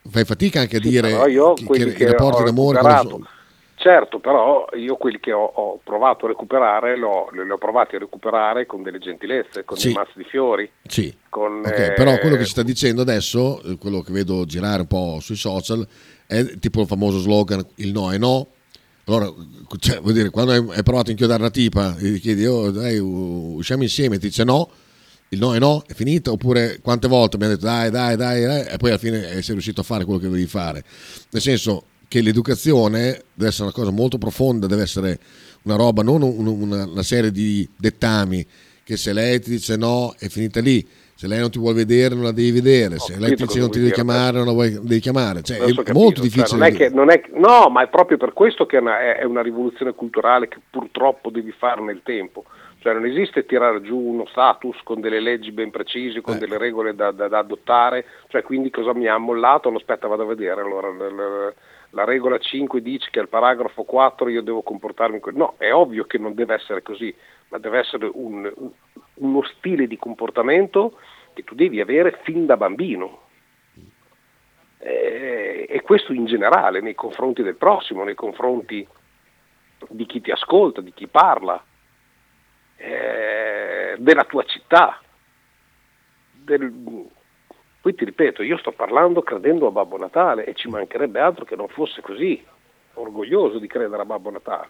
fai 0.09 0.25
fatica 0.25 0.59
anche 0.59 0.77
a 0.77 0.81
sì, 0.81 0.89
dire 0.89 1.09
che, 1.55 1.65
che, 1.71 1.93
che 1.93 2.03
i 2.03 2.07
rapporti 2.07 2.43
d'amore 2.43 2.81
sono... 2.81 3.27
Certo, 3.83 4.19
però 4.19 4.65
io 4.77 4.95
quelli 4.95 5.19
che 5.19 5.33
ho, 5.33 5.43
ho 5.43 5.77
provato 5.83 6.23
a 6.23 6.29
recuperare, 6.29 6.95
l'ho, 6.95 7.27
li 7.33 7.51
ho 7.51 7.57
provati 7.57 7.97
a 7.97 7.99
recuperare 7.99 8.65
con 8.65 8.81
delle 8.81 8.97
gentilezze, 8.97 9.65
con 9.65 9.75
sì. 9.75 9.87
dei 9.87 9.95
mazzi 9.95 10.13
di 10.15 10.23
fiori. 10.23 10.71
Sì, 10.87 11.13
con, 11.27 11.59
okay, 11.65 11.87
eh... 11.87 11.91
però 11.91 12.17
quello 12.17 12.37
che 12.37 12.45
si 12.45 12.51
sta 12.51 12.63
dicendo 12.63 13.01
adesso, 13.01 13.61
eh, 13.61 13.77
quello 13.77 13.99
che 13.99 14.13
vedo 14.13 14.45
girare 14.45 14.79
un 14.79 14.87
po' 14.87 15.17
sui 15.19 15.35
social, 15.35 15.85
è 16.25 16.57
tipo 16.59 16.79
il 16.79 16.87
famoso 16.87 17.19
slogan 17.19 17.61
il 17.75 17.91
no 17.91 18.09
è 18.09 18.17
no. 18.17 18.47
Allora, 19.03 19.29
cioè, 19.79 19.99
vuol 19.99 20.13
dire, 20.13 20.29
quando 20.29 20.53
hai, 20.53 20.81
provato 20.81 21.09
a 21.09 21.11
inchiodare 21.11 21.41
una 21.41 21.51
tipa 21.51 21.93
gli 21.99 22.21
chiedi, 22.21 22.45
oh, 22.45 22.71
dai, 22.71 22.97
usciamo 22.99 23.83
insieme, 23.83 24.17
ti 24.17 24.27
dice 24.27 24.45
no, 24.45 24.69
il 25.27 25.39
no 25.39 25.53
è 25.55 25.59
no, 25.59 25.83
è 25.85 25.91
finito, 25.91 26.31
oppure 26.31 26.79
quante 26.81 27.09
volte 27.09 27.35
mi 27.35 27.43
hanno 27.43 27.55
detto 27.55 27.65
dai, 27.65 27.89
dai, 27.89 28.15
dai, 28.15 28.45
dai, 28.45 28.65
e 28.65 28.77
poi 28.77 28.91
alla 28.91 28.97
fine 28.97 29.41
sei 29.41 29.51
riuscito 29.51 29.81
a 29.81 29.83
fare 29.83 30.05
quello 30.05 30.19
che 30.19 30.27
dovevi 30.27 30.47
fare. 30.47 30.85
Nel 31.31 31.41
senso 31.41 31.87
che 32.13 32.21
l'educazione 32.21 33.23
deve 33.33 33.49
essere 33.49 33.63
una 33.63 33.71
cosa 33.71 33.89
molto 33.89 34.19
profonda, 34.19 34.67
deve 34.67 34.83
essere 34.83 35.17
una 35.63 35.75
roba, 35.75 36.03
non 36.03 36.21
una, 36.21 36.85
una 36.85 37.01
serie 37.01 37.31
di 37.31 37.67
dettami 37.75 38.45
che 38.83 38.97
se 38.97 39.13
lei 39.13 39.39
ti 39.39 39.49
dice 39.49 39.77
no 39.77 40.13
è 40.19 40.27
finita 40.27 40.59
lì, 40.59 40.87
se 41.15 41.25
lei 41.25 41.39
non 41.39 41.49
ti 41.49 41.57
vuole 41.57 41.73
vedere 41.73 42.13
non 42.13 42.25
la 42.25 42.31
devi 42.31 42.51
vedere, 42.51 42.99
se 42.99 43.17
lei 43.17 43.33
ti 43.35 43.45
dice 43.47 43.57
non 43.57 43.71
ti 43.71 43.79
devi 43.79 43.91
chiamare 43.91 44.37
non 44.37 44.45
la 44.45 44.51
vuoi, 44.51 44.73
devi 44.83 44.99
chiamare, 44.99 45.41
cioè, 45.41 45.57
è 45.57 45.73
capito, 45.73 45.93
molto 45.93 46.21
cioè, 46.21 46.29
difficile. 46.29 46.59
non 46.59 46.67
è 46.67 46.71
che, 46.75 46.89
non 46.89 47.09
è, 47.09 47.23
no, 47.33 47.69
ma 47.69 47.81
è 47.81 47.87
proprio 47.87 48.17
per 48.17 48.33
questo 48.33 48.67
che 48.67 48.77
è 48.77 48.79
una, 48.79 49.15
è 49.15 49.23
una 49.23 49.41
rivoluzione 49.41 49.95
culturale 49.95 50.47
che 50.47 50.59
purtroppo 50.69 51.31
devi 51.31 51.51
fare 51.57 51.81
nel 51.81 52.01
tempo. 52.03 52.43
Cioè 52.77 52.93
non 52.93 53.05
esiste 53.05 53.45
tirare 53.47 53.81
giù 53.81 53.97
uno 53.97 54.27
status 54.29 54.75
con 54.83 54.99
delle 54.99 55.21
leggi 55.21 55.51
ben 55.51 55.71
precise, 55.71 56.21
con 56.21 56.35
Eh. 56.35 56.37
delle 56.37 56.59
regole 56.59 56.93
da, 56.93 57.11
da- 57.11 57.29
da 57.29 57.39
adottare, 57.39 58.05
cioè 58.27 58.43
quindi 58.43 58.69
cosa 58.69 58.93
mi 58.93 59.07
ha 59.07 59.17
mollato? 59.17 59.71
No, 59.71 59.77
aspetta 59.77 60.05
vado 60.05 60.23
a 60.23 60.27
vedere, 60.27 60.61
allora 60.61 60.93
la, 60.93 61.09
la- 61.09 61.53
la 61.93 62.03
regola 62.05 62.37
5 62.37 62.81
dice 62.81 63.09
che 63.11 63.19
al 63.19 63.29
paragrafo 63.29 63.83
4 63.83 64.29
io 64.29 64.41
devo 64.41 64.61
comportarmi 64.61 65.19
così, 65.19 65.37
no, 65.37 65.55
è 65.57 65.71
ovvio 65.71 66.05
che 66.05 66.17
non 66.17 66.33
deve 66.33 66.55
essere 66.55 66.81
così, 66.81 67.15
ma 67.49 67.57
deve 67.59 67.79
essere 67.79 68.09
un- 68.11 68.51
un- 68.55 68.71
uno 69.15 69.43
stile 69.43 69.87
di 69.87 69.97
comportamento 69.97 70.97
che 71.33 71.43
tu 71.43 71.55
devi 71.55 71.79
avere 71.79 72.19
fin 72.23 72.45
da 72.45 72.57
bambino. 72.57 73.21
Eh, 74.79 75.65
e 75.69 75.81
questo 75.81 76.13
in 76.13 76.25
generale 76.25 76.81
nei 76.81 76.95
confronti 76.95 77.41
del 77.43 77.55
prossimo, 77.55 78.03
nei 78.03 78.15
confronti 78.15 78.85
di 79.89 80.05
chi 80.05 80.19
ti 80.19 80.31
ascolta, 80.31 80.81
di 80.81 80.93
chi 80.93 81.07
parla, 81.07 81.63
eh, 82.75 83.95
della 83.97 84.23
tua 84.25 84.43
città. 84.43 84.97
del- 86.45 87.07
Poi 87.83 87.95
ti 87.95 88.05
ripeto, 88.05 88.43
io 88.43 88.57
sto 88.59 88.71
parlando 88.71 89.23
credendo 89.23 89.67
a 89.67 89.71
Babbo 89.71 89.97
Natale 89.97 90.45
e 90.45 90.53
ci 90.53 90.69
mancherebbe 90.69 91.19
altro 91.19 91.43
che 91.43 91.57
non 91.57 91.67
fosse 91.67 91.99
così, 91.99 92.41
orgoglioso 92.93 93.59
di 93.59 93.67
credere 93.67 94.01
a 94.01 94.05
Babbo 94.05 94.31
Natale. 94.31 94.69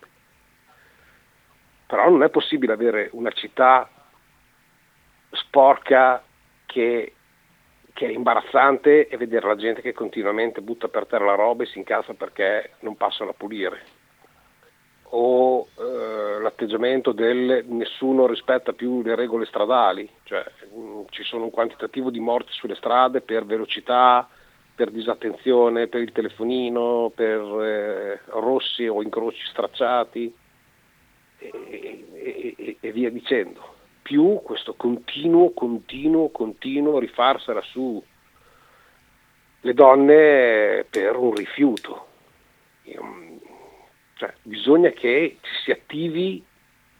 Però 1.85 2.09
non 2.09 2.23
è 2.23 2.29
possibile 2.29 2.73
avere 2.73 3.09
una 3.11 3.29
città 3.29 3.87
sporca 5.29 6.23
che, 6.65 7.13
che 7.93 8.07
è 8.07 8.09
imbarazzante 8.09 9.07
e 9.07 9.15
vedere 9.17 9.45
la 9.45 9.57
gente 9.57 9.81
che 9.81 9.93
continuamente 9.93 10.61
butta 10.61 10.87
per 10.87 11.05
terra 11.05 11.25
la 11.25 11.35
roba 11.35 11.61
e 11.61 11.67
si 11.67 11.77
incazza 11.77 12.15
perché 12.15 12.71
non 12.79 12.97
passano 12.97 13.29
a 13.29 13.35
pulire 13.37 14.02
o 15.15 15.67
eh, 15.77 16.41
l'atteggiamento 16.41 17.11
del 17.11 17.65
nessuno 17.67 18.25
rispetta 18.25 18.73
più 18.73 19.03
le 19.03 19.15
regole 19.15 19.45
stradali, 19.45 20.09
cioè 20.23 20.43
mh, 20.73 21.03
ci 21.09 21.23
sono 21.23 21.43
un 21.45 21.51
quantitativo 21.51 22.09
di 22.09 22.19
morti 22.19 22.51
sulle 22.51 22.75
strade 22.75 23.21
per 23.21 23.45
velocità, 23.45 24.27
per 24.75 24.89
disattenzione, 24.89 25.87
per 25.87 26.01
il 26.01 26.11
telefonino, 26.11 27.11
per 27.13 27.39
eh, 27.39 28.21
rossi 28.39 28.87
o 28.87 29.03
incroci 29.03 29.45
stracciati 29.45 30.33
e, 31.37 31.51
e- 32.11 32.55
e- 32.57 32.77
e 32.79 32.91
via 32.91 33.11
dicendo. 33.11 33.71
Più 34.01 34.41
questo 34.43 34.73
continuo, 34.73 35.51
continuo, 35.51 36.29
continuo 36.29 36.97
rifarsela 36.97 37.61
su 37.61 38.03
le 39.61 39.73
donne 39.75 40.85
per 40.89 41.15
un 41.15 41.35
rifiuto. 41.35 42.07
Io, 42.85 43.32
cioè, 44.23 44.33
bisogna 44.43 44.89
che 44.91 45.37
ci 45.41 45.51
si 45.63 45.71
attivi 45.71 46.41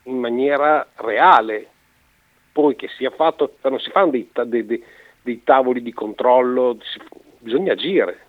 in 0.03 0.20
maniera 0.20 0.86
reale, 0.96 1.68
poi 2.51 2.75
che 2.75 2.89
sia 2.98 3.12
fatto, 3.12 3.56
non 3.62 3.80
si 3.80 3.89
fanno 3.92 4.12
dei, 4.12 4.30
dei- 4.46 4.65
dei- 4.65 4.84
dei 5.22 5.42
tavoli 5.44 5.82
di 5.82 5.94
controllo, 5.94 6.77
si- 6.82 7.00
bisogna 7.39 7.72
agire. 7.72 8.20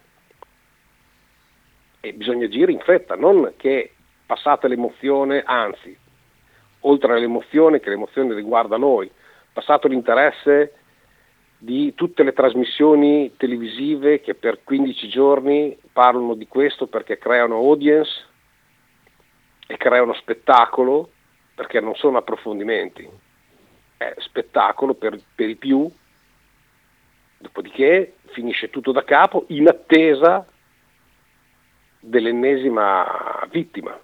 E 2.00 2.12
bisogna 2.12 2.44
agire 2.46 2.70
in 2.70 2.78
fretta, 2.78 3.16
non 3.16 3.54
che 3.56 3.94
passate 4.26 4.68
l'emozione, 4.68 5.42
anzi, 5.44 5.96
oltre 6.80 7.14
all'emozione, 7.14 7.80
che 7.80 7.90
l'emozione 7.90 8.32
riguarda 8.34 8.76
noi, 8.76 9.10
passato 9.52 9.88
l'interesse 9.88 10.74
di 11.58 11.94
tutte 11.94 12.22
le 12.22 12.32
trasmissioni 12.32 13.34
televisive 13.36 14.20
che 14.20 14.34
per 14.34 14.62
15 14.62 15.08
giorni 15.08 15.76
parlano 15.92 16.34
di 16.34 16.46
questo 16.46 16.86
perché 16.86 17.18
creano 17.18 17.56
audience 17.56 18.32
e 19.66 19.76
creano 19.76 20.14
spettacolo 20.14 21.11
perché 21.54 21.80
non 21.80 21.94
sono 21.94 22.18
approfondimenti, 22.18 23.09
è 23.97 24.14
spettacolo 24.18 24.94
per, 24.94 25.18
per 25.35 25.49
i 25.49 25.56
più, 25.56 25.90
dopodiché 27.38 28.16
finisce 28.33 28.71
tutto 28.71 28.92
da 28.92 29.05
capo 29.05 29.44
in 29.48 29.68
attesa 29.68 30.44
dell'ennesima 32.00 33.46
vittima. 33.50 33.98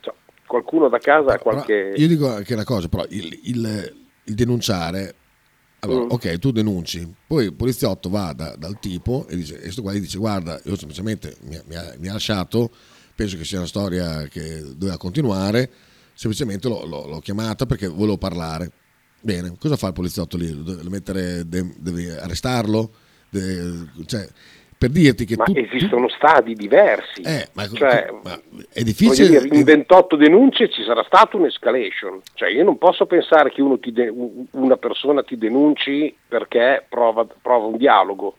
Cioè, 0.00 0.14
qualcuno 0.46 0.88
da 0.88 0.98
casa 0.98 1.32
ha 1.34 1.38
Però 1.38 1.42
qualche... 1.42 1.92
io 1.96 2.08
dico 2.08 2.28
anche 2.28 2.54
una 2.54 2.64
cosa, 2.64 2.88
però 2.88 3.04
il, 3.08 3.40
il- 3.44 4.04
il 4.28 4.34
denunciare, 4.34 5.14
allora, 5.86 6.04
Mm. 6.04 6.10
ok, 6.10 6.38
tu 6.38 6.50
denunci, 6.52 7.14
poi 7.26 7.46
il 7.46 7.54
poliziotto 7.54 8.08
va 8.08 8.32
da- 8.32 8.54
dal 8.56 8.78
tipo 8.78 9.26
e 9.28 9.36
dice, 9.36 9.56
e 9.56 9.60
questo 9.62 9.82
qua 9.82 9.92
gli 9.92 10.00
dice, 10.00 10.18
guarda, 10.18 10.60
io 10.64 10.76
semplicemente 10.76 11.36
mi, 11.42 11.60
mi 11.66 11.74
ha, 11.76 11.94
mi 11.98 12.08
ha 12.08 12.12
lasciato, 12.12 12.70
penso 13.14 13.36
che 13.36 13.44
sia 13.44 13.58
una 13.58 13.66
storia 13.66 14.22
che 14.28 14.62
doveva 14.76 14.96
continuare, 14.98 15.70
semplicemente 16.14 16.68
l'ho, 16.68 16.84
l'ho- 16.84 17.06
l'ho 17.06 17.18
chiamata 17.20 17.66
perché 17.66 17.86
volevo 17.88 18.18
parlare. 18.18 18.70
Bene, 19.20 19.56
cosa 19.58 19.76
fa 19.76 19.88
il 19.88 19.92
poliziotto 19.94 20.36
lì? 20.36 20.46
Deve 20.62 20.88
mettere, 20.88 21.48
de- 21.48 21.74
devi 21.78 22.08
arrestarlo? 22.08 22.92
De- 23.30 23.86
cioè, 24.06 24.28
per 24.78 24.90
dirti 24.90 25.24
che 25.24 25.36
Ma 25.36 25.44
tu... 25.44 25.52
tu- 25.52 25.58
esistono 25.58 26.08
stadi 26.08 26.54
diversi. 26.54 27.22
eh, 27.22 27.48
ma, 27.54 27.66
Cioè, 27.66 28.12
ma 28.22 28.38
è 28.72 28.82
difficile... 28.82 29.40
dire, 29.40 29.56
in 29.56 29.64
28 29.64 30.16
denunce 30.16 30.68
ci 30.68 30.82
sarà 30.84 31.02
stata 31.04 31.36
un'escalation, 31.36 32.20
cioè 32.34 32.50
io 32.50 32.62
non 32.64 32.76
posso 32.78 33.06
pensare 33.06 33.50
che 33.50 33.62
uno 33.62 33.78
ti 33.78 33.92
de- 33.92 34.12
una 34.50 34.76
persona 34.76 35.22
ti 35.22 35.38
denunci 35.38 36.14
perché 36.28 36.84
prova, 36.88 37.26
prova 37.40 37.66
un 37.66 37.76
dialogo, 37.76 38.36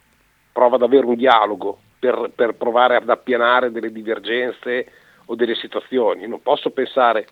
prova 0.52 0.76
ad 0.76 0.84
avere 0.84 1.06
un 1.06 1.15
dialogo 1.15 1.80
per, 2.00 2.32
per 2.36 2.54
provare 2.54 2.95
ad 2.95 3.10
appianare 3.10 3.71
delle 3.71 3.91
divergenze 3.91 4.91
o 5.26 5.36
delle 5.36 5.56
situazioni. 5.56 6.28
Non 6.28 6.41
posso 6.41 6.69
pensare 6.69 7.26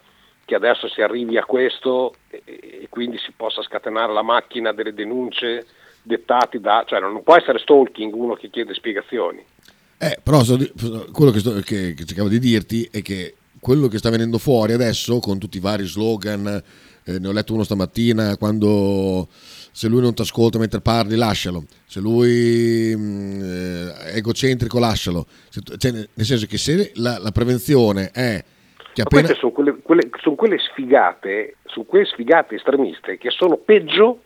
che 0.45 0.55
adesso 0.55 0.87
si 0.89 1.01
arrivi 1.01 1.37
a 1.37 1.45
questo 1.45 2.15
e, 2.29 2.41
e 2.45 2.87
quindi 2.89 3.17
si 3.17 3.31
possa 3.35 3.61
scatenare 3.61 4.13
la 4.13 4.21
macchina 4.21 4.73
delle 4.73 4.93
denunce 4.93 5.65
dettati 6.05 6.59
da... 6.59 6.83
cioè 6.87 6.99
non 6.99 7.21
può 7.23 7.35
essere 7.35 7.59
stalking 7.59 8.13
uno 8.13 8.35
che 8.35 8.49
chiede 8.49 8.73
spiegazioni. 8.73 9.43
Eh, 9.97 10.19
però 10.21 10.41
quello 11.11 11.31
che, 11.31 11.39
sto- 11.39 11.59
che- 11.61 11.93
che 11.93 12.05
cercavo 12.05 12.27
di 12.29 12.39
dirti 12.39 12.87
è 12.91 13.01
che 13.01 13.35
quello 13.59 13.87
che 13.87 13.97
sta 13.97 14.09
venendo 14.09 14.37
fuori 14.37 14.73
adesso 14.73 15.19
con 15.19 15.39
tutti 15.39 15.57
i 15.57 15.61
vari 15.61 15.85
slogan, 15.85 16.61
eh, 17.05 17.19
ne 17.19 17.27
ho 17.27 17.31
letto 17.31 17.53
uno 17.53 17.63
stamattina, 17.63 18.37
quando 18.37 19.27
se 19.31 19.87
lui 19.87 20.01
non 20.01 20.13
ti 20.13 20.21
ascolta 20.21 20.59
mentre 20.59 20.81
parli 20.81 21.15
lascialo, 21.15 21.63
se 21.85 21.99
lui 21.99 22.93
mm, 22.95 23.41
eh, 23.41 23.93
è 24.11 24.15
egocentrico 24.17 24.77
lascialo, 24.79 25.25
Se 25.49 25.61
cioè, 25.77 25.91
nel 25.91 26.25
senso 26.25 26.45
che 26.45 26.57
se 26.57 26.91
la, 26.95 27.17
la 27.17 27.31
prevenzione 27.31 28.11
è 28.11 28.43
che 28.93 29.01
Ma 29.01 29.03
appena... 29.03 29.21
queste 29.23 29.39
sono 29.39 29.51
quelle, 29.51 29.77
quelle- 29.81 30.09
sono 30.21 30.35
quelle 30.35 30.57
sfigate, 30.59 31.55
sono 31.65 31.85
quelle 31.85 32.05
sfigate 32.05 32.55
estremiste 32.55 33.17
che 33.17 33.29
sono 33.31 33.57
peggio 33.57 34.21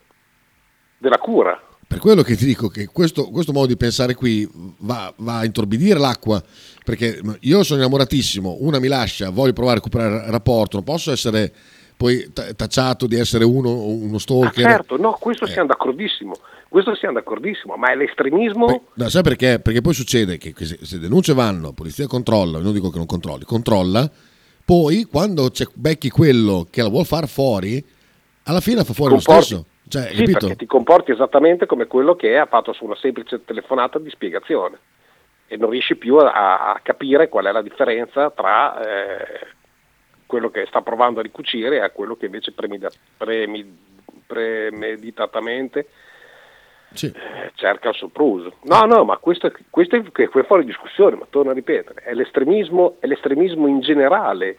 della 0.98 1.18
cura. 1.18 1.60
Per 1.90 1.98
quello 1.98 2.22
che 2.22 2.36
ti 2.36 2.46
dico 2.46 2.68
che 2.68 2.86
questo, 2.86 3.30
questo 3.32 3.52
modo 3.52 3.66
di 3.66 3.76
pensare 3.76 4.14
qui 4.14 4.48
va, 4.82 5.12
va 5.18 5.40
a 5.40 5.46
intorbidire 5.46 5.98
l'acqua, 5.98 6.42
perché 6.86 7.20
io 7.40 7.64
sono 7.64 7.80
innamoratissimo, 7.80 8.58
una 8.60 8.78
mi 8.78 8.88
lascia, 8.88 9.32
voglio 9.32 9.54
provare 9.54 9.78
a 9.78 9.82
recuperare 9.82 10.26
il 10.28 10.32
rapporto, 10.32 10.76
non 10.76 10.86
posso 10.86 11.12
essere 11.12 11.52
poi 11.98 12.30
ta- 12.32 12.54
tacciato 12.54 13.08
di 13.08 13.16
essere 13.16 13.44
uno, 13.44 13.86
uno 13.86 14.18
Ah, 14.18 14.20
stalker. 14.20 14.64
certo, 14.64 14.98
no, 14.98 15.18
questo 15.20 15.46
Eh. 15.46 15.50
siamo 15.50 15.68
d'accordissimo, 15.70 16.36
questo 16.70 16.94
siamo 16.96 17.16
d'accordissimo, 17.16 17.76
ma 17.76 17.92
è 17.92 17.96
l'estremismo... 17.96 18.66
Poi- 18.68 18.82
no, 18.94 19.10
sai 19.10 19.24
perché? 19.24 19.60
Perché 19.60 19.82
poi 19.82 19.94
succede 19.96 20.38
che 20.38 20.54
se, 20.84 21.00
denunce 21.00 21.34
vanno, 21.34 21.74
polizia 21.74 22.06
controlla, 22.06 22.60
non 22.60 22.72
dico 22.72 22.92
che 22.92 22.98
non 22.98 23.08
controlli, 23.08 23.46
controlla, 23.46 24.08
poi 24.64 25.06
quando 25.06 25.50
c'è, 25.50 25.66
becchi 25.74 26.12
quello 26.12 26.68
che 26.70 26.84
la 26.84 26.90
vuol 26.90 27.08
far 27.08 27.28
fuori, 27.28 27.84
alla 28.44 28.62
fine 28.62 28.84
fa 28.84 28.94
fuori 28.94 29.16
comporti- 29.16 29.40
lo 29.40 29.42
stesso. 29.42 29.66
Cioè, 29.90 30.14
sì, 30.14 30.24
perché 30.26 30.56
ti 30.56 30.66
comporti 30.68 31.12
esattamente 31.12 31.66
come 31.66 31.88
quello 31.88 32.16
che 32.16 32.38
ha 32.38 32.46
fatto 32.46 32.74
su 32.74 32.86
una 32.86 32.96
semplice 32.96 33.44
telefonata 33.44 33.98
di 33.98 34.10
spiegazione 34.12 34.78
e 35.48 35.58
non 35.58 35.72
riesci 35.72 35.96
più 35.96 36.18
a, 36.18 36.72
a 36.74 36.80
capire 36.84 37.28
qual 37.28 37.46
è 37.46 37.52
la 37.52 37.64
differenza 37.64 38.30
tra 38.30 38.80
eh, 38.80 39.48
quello 40.28 40.52
che 40.52 40.68
sta 40.68 40.82
provando 40.82 41.20
a 41.22 41.24
ricucire 41.24 41.84
e 41.84 41.92
quello 41.92 42.16
che 42.16 42.28
invece 42.28 42.52
premida- 42.52 42.92
premi- 43.18 43.78
premeditatamente 44.28 45.88
Sì. 46.94 47.08
eh, 47.08 47.52
cerca 47.56 47.90
il 47.90 47.96
sopruso. 47.96 48.58
No, 48.66 48.86
no, 48.86 49.04
ma 49.06 49.18
questo, 49.18 49.48
è- 49.48 49.52
questo 49.72 49.96
è, 49.96 50.02
è 50.04 50.44
fuori 50.46 50.66
discussione, 50.66 51.16
ma 51.16 51.26
torno 51.28 51.50
a 51.50 51.56
ripetere, 51.56 52.04
è 52.04 52.14
l'estremismo, 52.14 52.98
è 53.00 53.08
l'estremismo 53.08 53.66
in 53.68 53.80
generale 53.80 54.56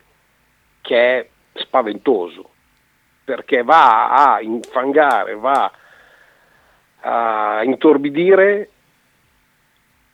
che 0.81 0.97
è 1.19 1.29
spaventoso, 1.55 2.50
perché 3.31 3.63
va 3.63 4.11
a 4.35 4.41
infangare, 4.41 5.37
va 5.37 5.71
a 7.03 7.63
intorbidire 7.63 8.71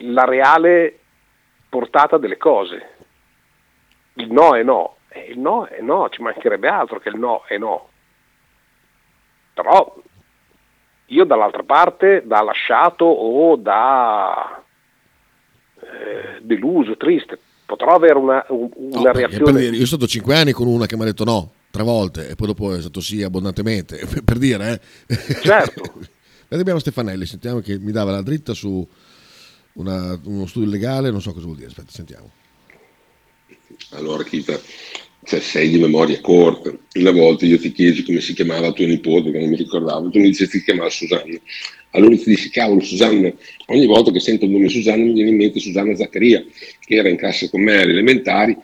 la 0.01 0.25
reale 0.27 0.99
portata 1.71 2.19
delle 2.19 2.37
cose. 2.37 2.91
Il 4.15 4.31
no 4.31 4.55
è 4.55 4.63
no, 4.63 4.97
il 5.31 5.39
no 5.39 5.65
è 5.65 5.81
no, 5.81 6.11
ci 6.11 6.21
mancherebbe 6.21 6.69
altro 6.69 6.99
che 6.99 7.09
il 7.09 7.17
no 7.17 7.43
è 7.47 7.57
no. 7.57 7.89
Però 9.55 9.97
io 11.07 11.25
dall'altra 11.25 11.63
parte, 11.63 12.21
da 12.27 12.43
lasciato 12.43 13.07
o 13.07 13.57
da 13.57 14.63
eh, 15.81 16.39
deluso, 16.43 16.99
triste, 16.99 17.39
potrò 17.65 17.95
avere 17.95 18.19
una, 18.19 18.45
un- 18.49 18.69
una 18.75 19.01
No, 19.11 19.13
reazione. 19.13 19.53
dire, 19.53 19.65
io 19.69 19.87
sono 19.87 19.87
stato 19.87 20.07
5 20.07 20.37
anni 20.37 20.53
con 20.53 20.67
una 20.67 20.85
che 20.85 20.97
mi 20.97 21.03
ha 21.03 21.07
detto 21.07 21.25
no, 21.25 21.53
tre 21.77 21.85
volte, 21.85 22.29
e 22.29 22.35
poi 22.35 22.47
dopo 22.49 22.75
è 22.75 22.81
stato 22.81 23.01
sì 23.01 23.23
abbondantemente, 23.23 24.01
per 24.25 24.39
dire, 24.39 24.81
eh. 25.07 25.17
Certo. 25.43 25.95
Abbiamo 26.49 26.79
Stefanelli, 26.79 27.27
sentiamo 27.27 27.61
che 27.61 27.79
mi 27.79 27.93
dava 27.93 28.13
la 28.13 28.23
dritta 28.23 28.55
su 28.55 28.87
una- 29.75 30.19
uno 30.25 30.47
studio 30.47 30.71
legale, 30.71 31.11
non 31.11 31.21
so 31.21 31.33
cosa 31.33 31.45
vuol 31.45 31.57
dire, 31.57 31.69
aspetta, 31.69 31.91
sentiamo. 31.91 32.31
Allora, 33.91 34.23
Kita, 34.25 34.59
cioè, 35.25 35.41
sei 35.41 35.69
di 35.71 35.79
memoria 35.79 36.21
corta. 36.21 36.73
Una 36.95 37.11
volta 37.11 37.45
io 37.47 37.59
ti 37.59 37.73
chiesi 37.73 38.05
come 38.05 38.21
si 38.21 38.33
chiamava 38.33 38.73
tua 38.73 38.87
nipote, 38.87 39.31
che 39.31 39.39
non 39.39 39.49
mi 39.49 39.57
ricordavo, 39.57 40.09
tu 40.11 40.19
mi 40.19 40.29
dici 40.29 40.45
che 40.45 40.51
si 40.51 40.65
chiamava 40.65 40.89
Susanna. 40.89 41.39
Allora 41.91 42.17
ti 42.17 42.25
dissi, 42.27 42.51
cavolo, 42.51 42.81
Susanna, 42.81 43.33
ogni 43.67 43.87
volta 43.87 44.11
che 44.11 44.21
sento 44.21 44.45
il 44.45 44.51
nome 44.51 44.69
Susanna 44.69 45.03
mi 45.03 45.13
viene 45.13 45.31
in 45.31 45.37
mente 45.37 45.61
Susanna 45.61 45.95
Zaccaria, 45.95 46.45
che 46.81 46.95
era 46.95 47.09
in 47.09 47.17
classe 47.17 47.49
con 47.51 47.63
me 47.63 47.81
alle 47.81 47.93
elementari 47.93 48.57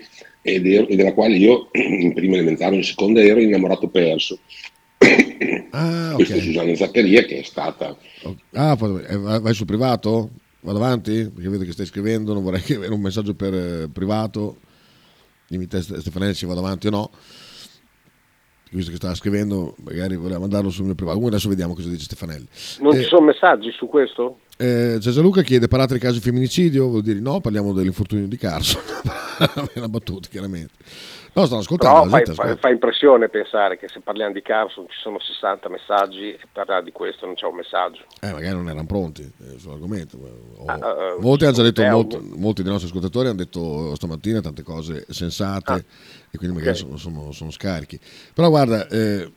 e 0.43 0.61
della 0.61 1.13
quale 1.15 1.37
io 1.37 1.69
in 1.73 2.13
prima 2.13 2.35
elementare 2.35 2.75
o 2.75 2.79
in 2.79 2.85
seconda 2.85 3.21
ero 3.23 3.41
innamorato 3.41 3.89
perso. 3.89 4.39
Ah, 5.71 6.13
Questa 6.15 6.35
è. 6.35 6.41
Susanna 6.41 6.75
Zaccaria 6.75 7.25
che 7.25 7.41
è 7.41 7.43
stata 7.43 7.97
Ah, 8.53 8.77
eh, 9.09 9.17
vai 9.17 9.55
sul 9.55 9.67
privato? 9.67 10.31
Vado 10.61 10.79
avanti? 10.79 11.29
Perché 11.35 11.49
vedo 11.49 11.65
che 11.65 11.73
stai 11.73 11.87
scrivendo, 11.87 12.33
non 12.35 12.43
vorrei 12.45 12.61
che 12.63 12.75
era 12.75 12.95
un 12.95 13.01
messaggio 13.01 13.35
per 13.35 13.53
eh, 13.55 13.89
privato. 13.93 14.59
Dimmi 15.49 15.67
te 15.67 15.83
Ste- 15.83 16.01
Stefanelli 16.01 16.35
se 16.35 16.47
vado 16.47 16.61
avanti 16.61 16.87
o 16.87 16.91
no. 16.91 17.11
Visto 18.71 18.91
che 18.91 18.97
stava 18.97 19.15
scrivendo, 19.15 19.75
magari 19.85 20.17
voleva 20.17 20.39
mandarlo 20.39 20.71
sul 20.71 20.85
mio 20.85 20.95
privato. 20.95 21.17
Comunque 21.17 21.37
adesso 21.37 21.51
vediamo 21.51 21.75
cosa 21.75 21.89
dice 21.89 22.05
Stefanelli. 22.05 22.47
Non 22.81 22.95
Eh, 22.95 23.03
ci 23.03 23.09
sono 23.09 23.27
messaggi 23.27 23.71
su 23.73 23.87
questo? 23.87 24.41
Eh, 24.57 24.97
Gianluca 25.01 25.43
chiede 25.43 25.67
parlate 25.69 25.93
del 25.95 26.01
caso 26.03 26.15
di 26.15 26.21
femminicidio, 26.21 26.87
vuol 26.89 27.03
dire 27.03 27.19
no, 27.19 27.41
parliamo 27.41 27.73
dell'infortunio 27.73 28.29
di 28.29 28.37
Carson. 28.37 28.81
Una 29.77 29.89
battuta, 29.89 30.29
chiaramente. 30.29 30.73
No, 31.35 31.47
stanno 31.47 31.61
ascoltando. 31.63 32.03
Però 32.03 32.17
gente 32.17 32.35
fa- 32.35 32.43
ascolta. 32.43 32.61
fa 32.61 32.69
impressione 32.71 33.29
pensare 33.29 33.79
che 33.79 33.89
se 33.89 34.01
parliamo 34.01 34.33
di 34.35 34.43
Carson 34.43 34.87
ci 34.89 34.99
sono 35.01 35.19
60 35.19 35.69
messaggi 35.71 36.31
e 36.33 36.41
parlare 36.53 36.85
di 36.85 36.93
questo 36.93 37.25
non 37.27 37.35
c'è 37.35 37.47
un 37.47 37.57
messaggio. 37.57 38.05
Eh, 38.21 38.33
magari 38.33 38.55
non 38.55 38.69
erano 38.69 38.85
pronti 38.87 39.23
eh, 39.23 39.59
sull'argomento. 39.59 40.19
O- 40.59 40.65
Ah, 40.67 40.75
ah, 40.75 41.17
molti, 41.21 41.45
hanno 41.45 41.55
già 41.55 41.63
detto, 41.63 41.83
eh, 41.83 41.91
un- 41.91 42.33
molti 42.37 42.63
dei 42.63 42.71
nostri 42.71 42.89
ascoltatori 42.91 43.29
hanno 43.29 43.39
detto 43.39 43.95
stamattina 43.95 44.41
tante 44.43 44.63
cose 44.63 45.07
sensate 45.09 45.73
Ah, 45.73 45.77
e 46.31 46.37
quindi 46.37 46.57
magari 46.57 46.79
ok. 46.79 46.85
sono, 46.85 46.97
sono- 46.99 47.33
sono 47.33 47.51
scarichi. 47.51 47.99
Però 48.35 48.49
guarda, 48.51 48.87
eh, 48.89 49.33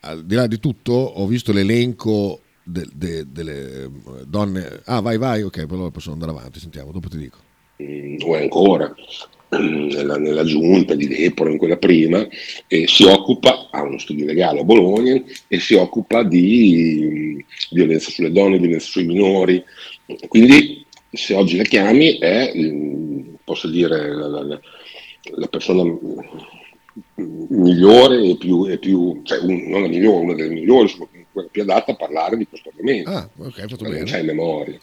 al 0.00 0.24
di 0.24 0.34
là 0.34 0.46
di 0.46 0.58
tutto, 0.58 0.92
ho 0.92 1.26
visto 1.26 1.52
l'elenco 1.52 2.40
de- 2.62 2.88
de- 2.92 3.30
delle 3.30 3.88
donne. 4.26 4.80
Ah, 4.86 5.00
vai, 5.00 5.16
vai, 5.16 5.42
ok, 5.42 5.64
allora 5.70 5.90
posso 5.90 6.10
andare 6.12 6.32
avanti. 6.32 6.58
Sentiamo, 6.58 6.90
dopo 6.92 7.08
ti 7.08 7.16
dico. 7.18 7.38
Mm, 7.82 8.16
o 8.24 8.36
è 8.36 8.42
ancora 8.42 8.94
nella, 9.50 10.16
nella 10.18 10.44
giunta 10.44 10.94
di 10.94 11.06
Deporo, 11.06 11.50
in 11.50 11.58
quella 11.58 11.76
prima, 11.76 12.26
e 12.66 12.86
si 12.88 13.04
occupa, 13.04 13.68
ha 13.70 13.82
uno 13.82 13.98
studio 13.98 14.24
legale 14.26 14.60
a 14.60 14.64
Bologna 14.64 15.20
e 15.48 15.60
si 15.60 15.74
occupa 15.74 16.22
di 16.24 17.44
violenza 17.70 18.10
sulle 18.10 18.32
donne, 18.32 18.58
violenza 18.58 18.86
sui 18.86 19.04
minori. 19.04 19.62
Quindi 20.28 20.84
se 21.10 21.34
oggi 21.34 21.56
la 21.56 21.62
chiami 21.62 22.18
è, 22.18 22.52
mm, 22.56 23.34
posso 23.44 23.68
dire, 23.68 24.12
la, 24.14 24.26
la- 24.28 24.60
la- 25.36 25.46
persona 25.48 25.82
mm, 25.84 25.98
migliore 27.48 28.22
e 28.22 28.36
più, 28.36 28.66
e 28.68 28.78
più 28.78 29.20
cioè 29.24 29.38
un- 29.38 29.68
non 29.68 29.82
la 29.82 29.88
migliore, 29.88 30.24
una 30.24 30.34
delle 30.34 30.52
migliori, 30.54 30.90
quella 31.32 31.48
più 31.50 31.62
adatta 31.62 31.92
a 31.92 31.96
parlare 31.96 32.36
di 32.36 32.46
questo 32.46 32.70
argomento. 32.70 33.10
Ah, 33.10 33.28
ok, 33.38 33.52
fatto 33.60 33.76
Perché 33.76 33.82
non 33.84 33.92
bene. 33.92 34.04
c'hai 34.10 34.24
memoria. 34.24 34.78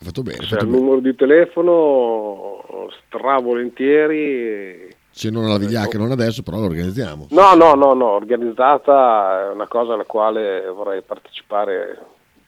Hai 0.00 0.06
fatto 0.06 0.22
bene. 0.22 0.38
fatto 0.38 0.54
ha 0.54 0.60
il 0.60 0.66
bene. 0.66 0.78
numero 0.78 1.00
di 1.00 1.14
telefono, 1.14 2.88
stravolentieri. 3.04 4.88
Se 5.10 5.28
non 5.28 5.44
alla 5.44 5.58
vigliacca, 5.58 5.98
non 5.98 6.10
adesso, 6.10 6.42
però 6.42 6.58
lo 6.58 6.64
organizziamo. 6.64 7.26
No, 7.30 7.54
no, 7.54 7.74
no, 7.74 7.92
no, 7.92 8.06
organizzata 8.06 9.50
è 9.50 9.52
una 9.52 9.68
cosa 9.68 9.92
alla 9.92 10.04
quale 10.04 10.66
vorrei 10.74 11.02
partecipare 11.02 11.98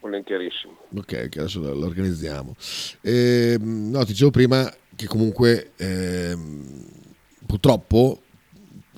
volentierissimo. 0.00 0.78
Ok, 0.96 1.28
che 1.28 1.40
adesso 1.40 1.60
lo 1.60 1.84
organizziamo. 1.84 2.54
Ehm, 3.02 3.90
no, 3.90 3.98
ti 4.00 4.12
dicevo 4.12 4.30
prima 4.30 4.72
che 4.96 5.06
comunque 5.06 5.72
ehm, 5.76 6.86
purtroppo 7.46 8.18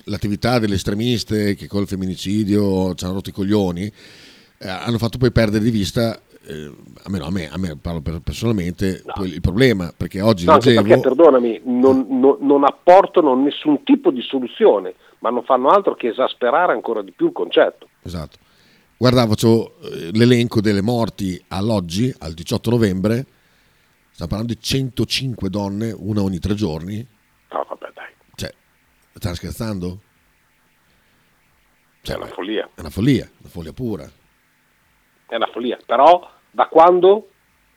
l'attività 0.05 0.59
delle 0.59 0.75
estremiste 0.75 1.55
che 1.55 1.67
col 1.67 1.87
femminicidio 1.87 2.93
ci 2.93 3.03
hanno 3.03 3.15
rotto 3.15 3.29
i 3.31 3.33
coglioni 3.33 3.91
eh, 4.57 4.69
hanno 4.69 4.97
fatto 4.97 5.17
poi 5.17 5.31
perdere 5.31 5.63
di 5.63 5.69
vista, 5.69 6.19
eh, 6.47 6.71
almeno 7.03 7.25
a 7.25 7.31
me, 7.31 7.49
a 7.49 7.57
me 7.57 7.75
parlo 7.77 8.01
per- 8.01 8.19
personalmente, 8.21 9.03
poi 9.13 9.29
il 9.33 9.41
problema, 9.41 9.93
perché 9.95 10.21
oggi 10.21 10.45
No, 10.45 10.53
leggevo... 10.53 10.81
perché, 10.81 10.99
perdonami, 11.01 11.61
non, 11.65 12.05
non- 12.09 12.37
non 12.41 12.63
apportano 12.63 13.35
nessun 13.35 13.83
tipo 13.83 14.11
di 14.11 14.21
soluzione, 14.21 14.95
ma 15.19 15.29
non 15.29 15.43
fanno 15.43 15.69
altro 15.69 15.95
che 15.95 16.09
esasperare 16.09 16.73
ancora 16.73 17.01
di 17.01 17.11
più 17.11 17.27
il 17.27 17.31
concetto. 17.33 17.89
Esatto. 18.03 18.37
Guardavo 18.97 19.33
eh, 19.81 20.09
l'elenco 20.13 20.61
delle 20.61 20.81
morti 20.81 21.43
all'oggi, 21.49 22.13
al 22.19 22.33
18 22.33 22.69
novembre, 22.69 23.25
stiamo 24.11 24.29
parlando 24.31 24.53
di 24.53 24.59
105 24.61 25.49
donne, 25.49 25.91
una 25.97 26.21
ogni 26.21 26.39
tre 26.39 26.53
giorni. 26.53 27.05
No, 27.51 27.65
vabbè, 27.67 27.91
dai, 27.93 28.07
Cioè, 28.35 28.53
stanno 29.13 29.35
scherzando? 29.35 29.99
è 32.01 32.13
una 32.13 32.27
follia, 32.27 32.69
È 32.75 32.79
una 32.81 32.89
follia, 32.89 33.27
una 33.39 33.49
follia 33.49 33.73
pura. 33.73 34.09
è 35.27 35.35
una 35.35 35.47
follia. 35.51 35.77
Però, 35.85 36.29
da 36.55 36.67
quando? 36.67 37.27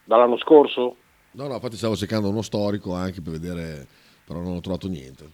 Dall'anno 0.05 0.39
scorso? 0.39 0.97
No, 1.33 1.49
no, 1.49 1.55
infatti 1.55 1.77
stavo 1.77 1.97
cercando 1.97 2.29
uno 2.29 2.43
storico 2.43 2.95
anche 2.95 3.21
per 3.21 3.33
vedere, 3.33 3.87
però 4.25 4.39
non 4.39 4.55
ho 4.55 4.61
trovato 4.61 4.87
niente. 4.87 5.29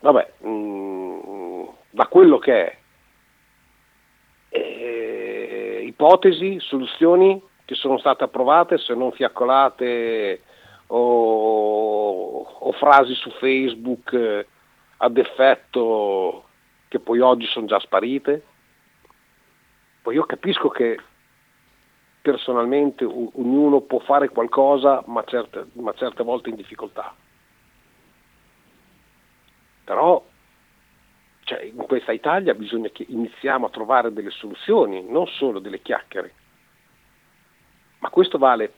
Vabbè, 0.00 0.32
mm, 0.46 1.64
da 1.90 2.06
quello 2.06 2.38
che 2.38 2.54
è, 2.54 2.78
eh, 4.48 5.82
ipotesi, 5.84 6.58
soluzioni 6.58 7.40
che 7.66 7.74
sono 7.74 7.98
state 7.98 8.24
approvate, 8.24 8.78
se 8.78 8.94
non 8.94 9.12
fiaccolate 9.12 10.40
o, 10.86 12.40
o 12.40 12.72
frasi 12.72 13.14
su 13.14 13.30
Facebook 13.32 14.12
eh, 14.14 14.46
ad 14.96 15.18
effetto 15.18 16.44
che 16.88 16.98
poi 16.98 17.20
oggi 17.20 17.44
sono 17.44 17.66
già 17.66 17.78
sparite. 17.78 18.42
Poi 20.00 20.14
io 20.14 20.24
capisco 20.24 20.70
che 20.70 20.98
personalmente 22.22 23.04
ognuno 23.04 23.80
può 23.80 23.98
fare 24.00 24.28
qualcosa, 24.28 25.02
ma 25.06 25.24
certe, 25.24 25.66
ma 25.74 25.92
certe 25.94 26.22
volte 26.22 26.50
in 26.50 26.56
difficoltà. 26.56 27.14
Però 29.84 30.22
cioè, 31.44 31.62
in 31.62 31.84
questa 31.86 32.12
Italia 32.12 32.54
bisogna 32.54 32.90
che 32.90 33.04
iniziamo 33.08 33.66
a 33.66 33.70
trovare 33.70 34.12
delle 34.12 34.30
soluzioni, 34.30 35.02
non 35.02 35.26
solo 35.26 35.58
delle 35.58 35.82
chiacchiere. 35.82 36.34
Ma 37.98 38.08
questo 38.10 38.38
vale 38.38 38.72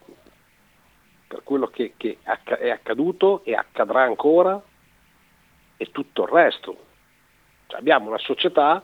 per 1.29 1.43
quello 1.43 1.67
che, 1.67 1.95
che 1.97 2.19
è 2.23 2.71
accaduto 2.71 3.45
e 3.45 3.55
accadrà 3.55 4.03
ancora 4.03 4.63
e 5.77 5.91
tutto 5.91 6.23
il 6.23 6.29
resto. 6.29 6.77
Cioè, 7.67 7.79
abbiamo 7.79 8.09
una 8.09 8.19
società 8.19 8.83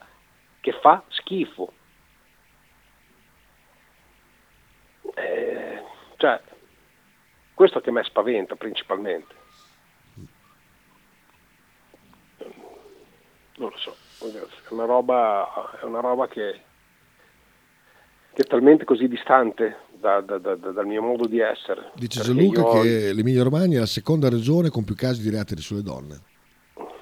che 0.59 0.71
fa 0.73 1.03
schifo. 1.07 1.73
Eh, 5.19 5.83
cioè, 6.17 6.41
questo 7.53 7.81
che 7.81 7.89
a 7.89 7.93
me 7.93 8.03
spaventa 8.03 8.55
principalmente. 8.55 9.37
non 13.59 13.71
lo 13.71 13.77
so, 13.77 13.93
è 14.19 14.73
una 14.73 14.85
roba, 14.85 15.77
è 15.81 15.83
una 15.83 15.99
roba 15.99 16.29
che, 16.29 16.61
che 18.33 18.41
è 18.41 18.45
talmente 18.45 18.85
così 18.85 19.09
distante 19.09 19.79
da- 19.91 20.21
da- 20.21 20.37
da- 20.37 20.55
da- 20.55 20.71
dal 20.71 20.85
mio 20.85 21.01
modo 21.01 21.27
di 21.27 21.39
essere. 21.39 21.91
Dice 21.95 22.21
Gianluca 22.21 22.61
io- 22.61 22.81
che 22.81 23.11
l'Emilia 23.11 23.43
Romagna 23.43 23.75
è 23.75 23.79
la 23.79 23.85
seconda 23.85 24.29
regione 24.29 24.69
con 24.69 24.85
più 24.85 24.95
casi 24.95 25.21
di 25.21 25.29
reati 25.29 25.57
sulle 25.57 25.81
donne. 25.81 26.21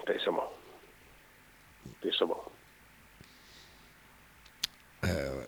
Pensa 0.03 0.31
mo. 0.31 0.51
Pensa 1.99 2.25
mo. 2.25 2.49
Eh, 5.03 5.46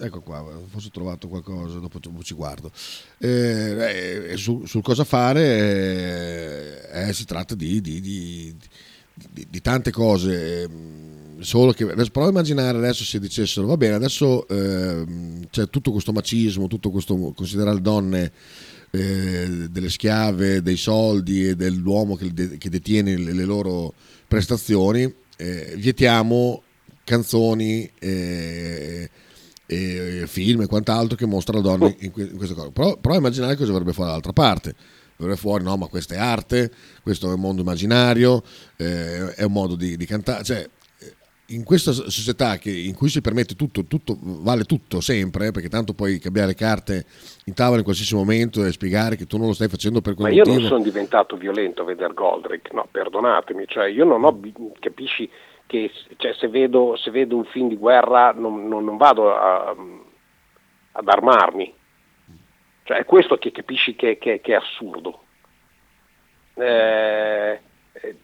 ecco 0.00 0.20
qua, 0.20 0.44
forse 0.68 0.88
ho 0.88 0.90
trovato 0.90 1.28
qualcosa, 1.28 1.78
dopo 1.78 2.00
ci 2.22 2.34
guardo. 2.34 2.70
Eh, 3.18 4.28
eh, 4.30 4.36
su- 4.36 4.64
sul 4.66 4.82
cosa 4.82 5.04
fare 5.04 6.88
eh, 6.92 7.08
eh, 7.08 7.12
si 7.12 7.24
tratta 7.24 7.54
di, 7.54 7.80
di- 7.80 8.00
di- 8.00 8.56
di- 9.48 9.60
tante 9.60 9.90
cose, 9.90 10.62
ehm, 10.62 11.40
solo 11.40 11.72
che 11.72 11.84
adesso 11.84 12.10
provo 12.10 12.28
a 12.28 12.30
immaginare 12.30 12.78
adesso 12.78 13.04
se 13.04 13.18
dicessero 13.18 13.66
va 13.66 13.76
bene, 13.76 13.94
adesso 13.94 14.46
ehm, 14.48 15.48
c'è 15.50 15.68
tutto 15.68 15.90
questo 15.92 16.12
macismo, 16.12 16.66
tutto 16.66 16.90
questo 16.90 17.16
considerare 17.34 17.76
le 17.76 17.82
donne 17.82 18.32
eh, 18.90 19.68
delle 19.70 19.88
schiave, 19.90 20.62
dei 20.62 20.76
soldi 20.76 21.48
e 21.48 21.54
dell'uomo 21.54 22.16
che, 22.16 22.32
de- 22.32 22.58
che 22.58 22.68
detiene 22.68 23.16
le, 23.16 23.32
le, 23.32 23.44
loro 23.44 23.94
prestazioni, 24.26 25.12
eh, 25.36 25.74
vietiamo 25.76 26.62
canzoni 27.04 27.90
e, 29.70 30.26
film 30.26 30.62
e 30.62 30.66
quant'altro 30.66 31.16
che 31.16 31.26
mostrano 31.26 31.62
donne 31.62 31.94
in, 32.00 32.10
que- 32.10 32.24
in 32.24 32.36
questo 32.36 32.54
caso. 32.54 32.70
Però, 32.72 32.96
però 32.96 33.14
immaginare 33.14 33.56
cosa 33.56 33.72
verrebbe 33.72 33.92
fuori 33.92 34.08
dall'altra 34.08 34.32
parte 34.32 34.74
verrebbe 35.16 35.38
fuori, 35.38 35.62
no, 35.62 35.76
ma 35.76 35.86
questa 35.86 36.14
è 36.14 36.18
arte, 36.18 36.70
questo 37.02 37.30
è 37.30 37.34
un 37.34 37.40
mondo 37.40 37.60
immaginario, 37.60 38.42
eh, 38.78 39.34
è 39.34 39.42
un 39.42 39.52
modo 39.52 39.74
di, 39.74 39.98
di 39.98 40.06
cantare, 40.06 40.42
cioè 40.44 40.66
in 41.50 41.64
questa 41.64 41.92
società 41.92 42.58
che, 42.58 42.70
in 42.70 42.94
cui 42.94 43.08
si 43.08 43.20
permette 43.20 43.54
tutto, 43.54 43.84
tutto, 43.84 44.16
vale 44.20 44.64
tutto 44.64 45.00
sempre, 45.00 45.50
perché 45.50 45.68
tanto 45.68 45.94
puoi 45.94 46.18
cambiare 46.18 46.54
carte 46.54 47.04
in 47.44 47.54
tavola 47.54 47.78
in 47.78 47.84
qualsiasi 47.84 48.14
momento 48.14 48.64
e 48.64 48.72
spiegare 48.72 49.16
che 49.16 49.26
tu 49.26 49.36
non 49.36 49.48
lo 49.48 49.52
stai 49.52 49.68
facendo 49.68 50.00
per 50.00 50.14
quel 50.14 50.28
Ma 50.28 50.34
io 50.34 50.44
non 50.44 50.62
sono 50.62 50.82
diventato 50.82 51.36
violento 51.36 51.82
a 51.82 51.86
vedere 51.86 52.14
Goldrick, 52.14 52.72
no, 52.72 52.86
perdonatemi, 52.90 53.64
cioè 53.66 53.88
io 53.88 54.04
non 54.04 54.24
ho, 54.24 54.40
capisci 54.78 55.28
che 55.70 55.92
cioè, 56.16 56.34
se, 56.34 56.48
vedo, 56.48 56.96
se, 56.96 57.12
vedo, 57.12 57.36
un 57.36 57.44
film 57.44 57.68
di 57.68 57.76
guerra 57.76 58.32
non, 58.32 58.66
non, 58.66 58.84
non 58.84 58.96
vado 58.96 59.32
a, 59.32 59.72
ad 60.92 61.08
armarmi, 61.08 61.72
cioè 62.82 62.98
è 62.98 63.04
questo 63.04 63.36
che 63.36 63.52
capisci 63.52 63.94
che, 63.94 64.18
che, 64.18 64.40
che 64.40 64.52
è 64.52 64.56
assurdo. 64.56 65.22
Eh, 66.54 67.60
eh 67.92 68.16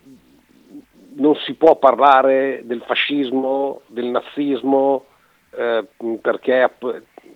non 1.19 1.35
si 1.37 1.55
può 1.55 1.77
parlare 1.77 2.61
del 2.65 2.83
fascismo, 2.83 3.81
del 3.87 4.07
nazismo, 4.07 5.07
eh, 5.53 5.87
perché 6.21 6.75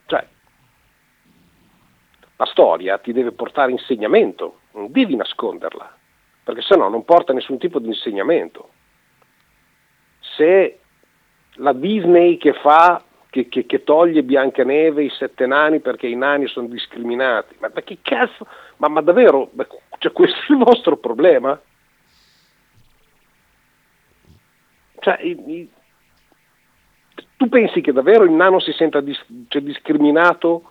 cioè, 0.04 0.26
la 2.36 2.44
storia 2.44 2.98
ti 2.98 3.12
deve 3.12 3.32
portare 3.32 3.70
insegnamento, 3.70 4.58
non 4.72 4.90
devi 4.90 5.16
nasconderla, 5.16 5.96
perché 6.44 6.60
se 6.60 6.76
no 6.76 6.90
non 6.90 7.06
porta 7.06 7.32
nessun 7.32 7.56
tipo 7.56 7.78
di 7.78 7.86
insegnamento. 7.86 8.68
Se 10.40 10.78
la 11.56 11.74
Disney 11.74 12.38
che 12.38 12.54
fa, 12.54 13.04
che, 13.28 13.46
che, 13.50 13.66
che 13.66 13.84
toglie 13.84 14.22
Biancaneve, 14.22 15.04
i 15.04 15.10
sette 15.10 15.44
nani 15.44 15.80
perché 15.80 16.06
i 16.06 16.16
nani 16.16 16.46
sono 16.46 16.66
discriminati, 16.66 17.56
ma, 17.58 17.70
ma 17.74 17.82
che 17.82 17.98
cazzo, 18.00 18.46
ma, 18.78 18.88
ma 18.88 19.02
davvero, 19.02 19.50
cioè, 19.98 20.12
questo 20.12 20.38
è 20.38 20.52
il 20.52 20.64
vostro 20.64 20.96
problema? 20.96 21.60
Cioè, 25.00 25.18
i, 25.24 25.30
i, 25.46 25.70
tu 27.36 27.46
pensi 27.50 27.82
che 27.82 27.92
davvero 27.92 28.24
il 28.24 28.32
nano 28.32 28.60
si 28.60 28.72
senta 28.72 29.02
dis, 29.02 29.22
cioè, 29.48 29.60
discriminato 29.60 30.70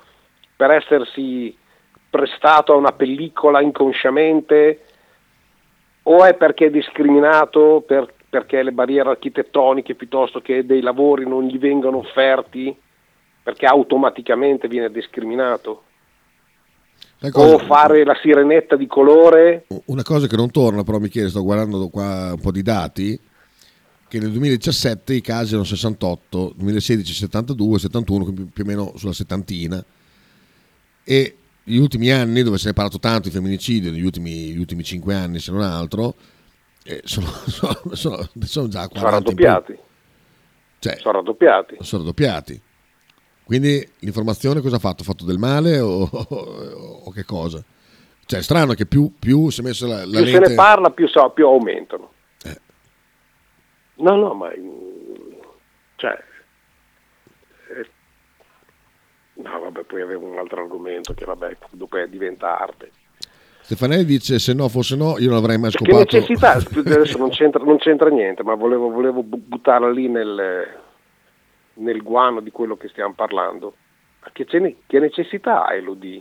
per 0.55 0.71
essersi 0.71 1.55
prestato 2.09 2.73
a 2.73 2.77
una 2.77 2.91
pellicola 2.93 3.61
inconsciamente 3.61 4.85
o 6.01 6.25
è 6.25 6.33
perché 6.33 6.65
è 6.65 6.71
discriminato 6.71 7.83
per, 7.85 8.15
perché 8.29 8.61
le 8.61 8.71
barriere 8.71 9.09
architettoniche 9.09 9.95
piuttosto 9.95 10.39
che 10.41 10.65
dei 10.65 10.81
lavori 10.81 11.27
non 11.27 11.45
gli 11.45 11.57
vengono 11.57 11.97
offerti 11.97 12.75
perché 13.41 13.65
automaticamente 13.65 14.67
viene 14.67 14.91
discriminato? 14.91 15.83
Cosa, 17.31 17.55
o 17.55 17.57
fare 17.57 18.05
la 18.05 18.17
sirenetta 18.21 18.75
di 18.75 18.87
colore? 18.87 19.65
Una 19.85 20.03
cosa 20.03 20.27
che 20.27 20.35
non 20.35 20.51
torna 20.51 20.83
però 20.83 20.99
Michele, 20.99 21.29
sto 21.29 21.43
guardando 21.43 21.89
qua 21.89 22.33
un 22.33 22.39
po' 22.39 22.51
di 22.51 22.61
dati, 22.61 23.19
che 24.07 24.19
nel 24.19 24.31
2017 24.31 25.13
i 25.13 25.21
casi 25.21 25.49
erano 25.49 25.65
68, 25.65 26.53
2016 26.55 27.13
72, 27.13 27.79
71, 27.79 28.33
più 28.53 28.63
o 28.63 28.67
meno 28.67 28.93
sulla 28.95 29.13
settantina. 29.13 29.83
E 31.03 31.35
gli 31.63 31.77
ultimi 31.77 32.09
anni, 32.11 32.41
dove 32.41 32.57
se 32.57 32.65
ne 32.65 32.71
è 32.71 32.73
parlato 32.73 32.99
tanto 32.99 33.27
di 33.27 33.33
femminicidio, 33.33 33.91
negli 33.91 34.05
ultimi, 34.05 34.51
gli 34.51 34.59
ultimi 34.59 34.83
5 34.83 35.13
anni 35.13 35.39
se 35.39 35.51
non 35.51 35.61
altro, 35.61 36.15
eh, 36.83 37.01
sono, 37.03 37.27
sono, 37.47 37.79
sono, 37.93 38.29
sono, 38.41 38.67
già 38.67 38.87
40 38.87 38.99
sono 38.99 39.09
raddoppiati. 39.09 39.79
Cioè, 40.79 40.97
sono 40.97 41.17
raddoppiati. 41.17 41.77
Sono 41.81 42.03
raddoppiati. 42.03 42.61
Quindi 43.43 43.87
l'informazione 43.99 44.61
cosa 44.61 44.75
ha 44.75 44.79
fatto? 44.79 45.01
Ha 45.01 45.05
fatto 45.05 45.25
del 45.25 45.37
male 45.37 45.79
o, 45.79 46.03
o, 46.11 47.01
o 47.05 47.11
che 47.11 47.25
cosa? 47.25 47.63
Cioè 48.25 48.39
è 48.39 48.43
strano 48.43 48.73
che 48.73 48.85
più, 48.85 49.13
più 49.17 49.49
si 49.49 49.61
è 49.61 49.63
messo 49.63 49.87
la, 49.87 50.05
la 50.05 50.21
più 50.21 50.25
lente... 50.25 50.31
se 50.31 50.49
ne 50.49 50.55
parla 50.55 50.91
più, 50.91 51.07
so, 51.07 51.29
più 51.31 51.47
aumentano. 51.47 52.11
No, 53.99 54.15
no, 54.15 54.33
ma 54.33 54.49
cioè, 55.95 56.17
eh, 57.75 57.89
no, 59.33 59.59
vabbè, 59.59 59.83
poi 59.83 60.01
avevo 60.01 60.27
un 60.27 60.37
altro 60.37 60.61
argomento 60.61 61.13
che 61.13 61.25
vabbè, 61.25 61.57
dopo 61.71 61.97
diventa 62.05 62.57
arte. 62.57 62.91
Stefanelli 63.69 64.03
dice 64.05 64.39
se 64.39 64.55
no 64.55 64.67
fosse 64.67 64.95
no 64.95 65.19
io 65.19 65.29
non 65.29 65.37
avrei 65.37 65.59
mai 65.59 65.69
scopato. 65.69 66.05
Che 66.05 66.17
necessità, 66.17 66.53
adesso 66.57 67.19
non 67.19 67.29
c'entra, 67.29 67.63
non 67.63 67.77
c'entra, 67.77 68.09
niente, 68.09 68.41
ma 68.41 68.55
volevo, 68.55 68.89
volevo 68.89 69.21
buttarla 69.21 69.91
lì 69.91 70.07
nel, 70.07 70.67
nel, 71.75 72.01
guano 72.01 72.39
di 72.39 72.49
quello 72.49 72.75
che 72.77 72.87
stiamo 72.87 73.13
parlando. 73.13 73.75
Ma 74.23 74.31
che, 74.31 74.45
che 74.47 74.99
necessità 74.99 75.67
ha 75.67 75.75
Elodie 75.75 76.19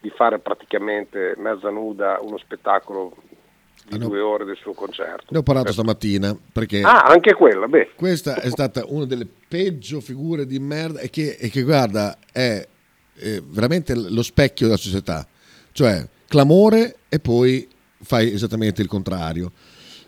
di 0.00 0.10
fare 0.10 0.38
praticamente 0.38 1.34
mezza 1.36 1.68
nuda 1.68 2.20
uno 2.20 2.38
spettacolo 2.38 3.12
di 3.88 3.98
due 3.98 4.20
ore 4.20 4.44
del 4.44 4.56
suo 4.56 4.72
concerto. 4.72 5.24
Ne 5.30 5.38
ho 5.38 5.42
parlato 5.42 5.70
eh. 5.70 5.72
stamattina 5.72 6.36
perché... 6.52 6.82
Ah, 6.82 7.00
anche 7.00 7.34
quella, 7.34 7.66
beh. 7.66 7.90
Questa 7.96 8.40
è 8.40 8.48
stata 8.48 8.84
una 8.86 9.04
delle 9.04 9.26
peggio 9.48 10.00
figure 10.00 10.46
di 10.46 10.60
merda 10.60 11.00
e 11.00 11.10
che, 11.10 11.36
e 11.40 11.48
che 11.48 11.62
guarda, 11.62 12.18
è, 12.30 12.64
è 13.14 13.40
veramente 13.42 13.96
lo 13.96 14.22
specchio 14.22 14.66
della 14.66 14.78
società. 14.78 15.26
Cioè, 15.72 16.06
clamore 16.32 16.96
e 17.10 17.20
poi 17.20 17.68
fai 18.00 18.32
esattamente 18.32 18.80
il 18.80 18.88
contrario. 18.88 19.52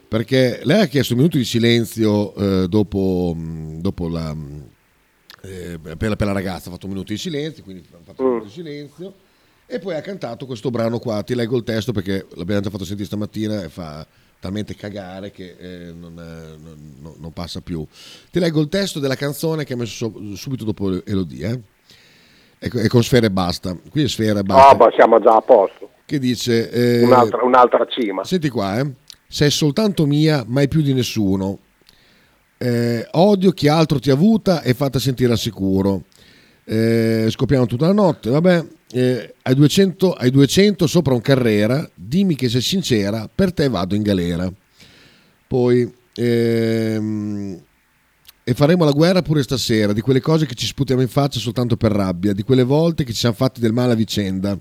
Perché 0.09 0.61
lei 0.63 0.81
ha 0.81 0.87
chiesto 0.87 1.13
un 1.13 1.19
minuto 1.19 1.37
di 1.37 1.45
silenzio 1.45 2.35
eh, 2.35 2.69
dopo, 2.69 3.37
dopo 3.37 4.09
la, 4.09 4.35
eh, 5.43 5.79
per, 5.79 6.09
la, 6.09 6.17
per, 6.17 6.27
la, 6.27 6.33
ragazza, 6.33 6.69
ha 6.69 6.73
fatto 6.73 6.87
un 6.87 6.93
minuto 6.93 7.13
di 7.13 7.19
silenzio, 7.19 7.63
quindi 7.63 7.85
ha 7.93 7.99
fatto 8.03 8.23
un 8.23 8.29
minuto 8.29 8.47
di 8.47 8.51
mm. 8.51 8.55
silenzio 8.55 9.15
e 9.67 9.79
poi 9.79 9.97
ha 9.97 10.01
cantato 10.01 10.47
questo 10.47 10.71
brano 10.71 10.99
qua, 10.99 11.23
ti 11.23 11.35
leggo 11.35 11.57
il 11.57 11.65
testo 11.65 11.93
perché 11.93 12.27
l'abbiamo 12.35 12.63
già 12.63 12.71
fatto 12.71 12.85
sentire 12.85 13.07
stamattina 13.07 13.63
e 13.65 13.69
fa 13.69 14.07
talmente 14.39 14.75
cagare 14.77 15.31
che 15.31 15.57
eh, 15.59 15.93
non, 15.93 16.15
non, 16.15 17.15
non, 17.19 17.33
passa 17.33 17.61
più. 17.61 17.85
Ti 18.31 18.39
leggo 18.39 18.61
il 18.61 18.69
testo 18.69 19.01
della 19.01 19.17
canzone 19.17 19.65
che 19.65 19.73
ha 19.73 19.77
messo 19.77 20.13
subito 20.35 20.65
dopo 20.65 21.05
Elodie. 21.05 21.51
Eh? 21.51 21.61
E, 22.59 22.85
e, 22.85 22.89
con 22.89 23.03
Sfera 23.03 23.27
e 23.27 23.31
basta. 23.31 23.77
Qui 23.91 24.03
è 24.03 24.09
Sfera 24.09 24.41
e 24.41 24.43
basta. 24.43 24.69
Ah, 24.69 24.75
ma 24.77 24.93
siamo 24.95 25.21
già 25.21 25.35
a 25.35 25.41
posto. 25.41 25.84
Che 26.07 26.19
dice... 26.19 26.71
Eh, 26.71 27.03
un'altra, 27.03 27.43
un'altra, 27.43 27.87
cima. 27.87 28.25
Senti 28.25 28.49
qua, 28.49 28.79
eh. 28.79 28.93
Sei 29.27 29.51
soltanto 29.51 30.07
mia, 30.07 30.45
mai 30.47 30.69
più 30.69 30.83
di 30.83 30.93
nessuno. 30.93 31.59
Eh, 32.59 33.07
odio 33.13 33.51
chi 33.53 33.69
altro 33.69 33.99
ti 33.99 34.11
ha 34.11 34.15
avuta 34.15 34.63
e 34.63 34.75
fatta 34.75 34.99
sentire 34.99 35.33
al 35.33 35.39
sicuro. 35.39 36.05
Eh, 36.65 37.27
scopriamo 37.29 37.67
tutta 37.67 37.87
la 37.87 37.93
notte, 37.93 38.31
vabbè 38.31 38.65
eh, 38.95 39.35
ai, 39.43 39.55
200, 39.57 40.13
ai 40.13 40.31
200 40.31 40.87
sopra 40.87 41.15
un 41.15 41.21
Carrera, 41.21 41.89
dimmi 41.95 42.37
che 42.37 42.49
sei 42.49 42.61
sincera, 42.61 43.29
per 43.33 43.53
te 43.53 43.69
vado 43.69 43.97
in 43.97 44.03
galera. 44.03 44.51
Poi, 45.49 45.93
ehm, 46.15 47.61
e 48.45 48.55
faremo 48.55 48.85
la 48.85 48.93
guerra 48.93 49.23
pure 49.23 49.43
stasera, 49.43 49.93
di 49.93 50.01
quelle 50.01 50.21
cose 50.21 50.47
che 50.47 50.55
ci 50.55 50.67
sputiamo 50.67 51.03
in 51.03 51.09
faccia 51.09 51.41
soltanto 51.41 51.77
per 51.77 51.91
rabbia, 51.91 52.33
di 52.33 52.45
quelle 52.45 52.63
volte 52.63 53.03
che 53.03 53.13
ci 53.13 53.19
siamo 53.19 53.35
fatti 53.35 53.59
del 53.59 53.73
male 53.73 53.93
a 53.93 53.97
vicenda. 53.97 54.57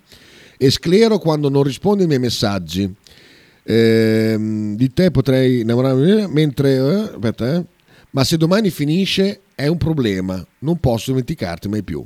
E 0.63 0.71
sclero 0.71 1.19
quando 1.19 1.49
non 1.49 1.63
rispondi 1.63 2.03
ai 2.03 2.07
miei 2.07 2.21
messaggi. 2.21 2.89
Eh, 3.63 4.37
di 4.77 4.93
te 4.93 5.11
potrei 5.11 5.59
innamorarmi 5.59 6.27
mentre... 6.29 6.75
Eh, 6.75 7.09
aspetta, 7.15 7.55
eh. 7.55 7.65
Ma 8.11 8.23
se 8.23 8.37
domani 8.37 8.69
finisce 8.69 9.41
è 9.55 9.67
un 9.67 9.75
problema, 9.75 10.41
non 10.59 10.77
posso 10.79 11.11
dimenticarti 11.11 11.67
mai 11.67 11.83
più. 11.83 12.01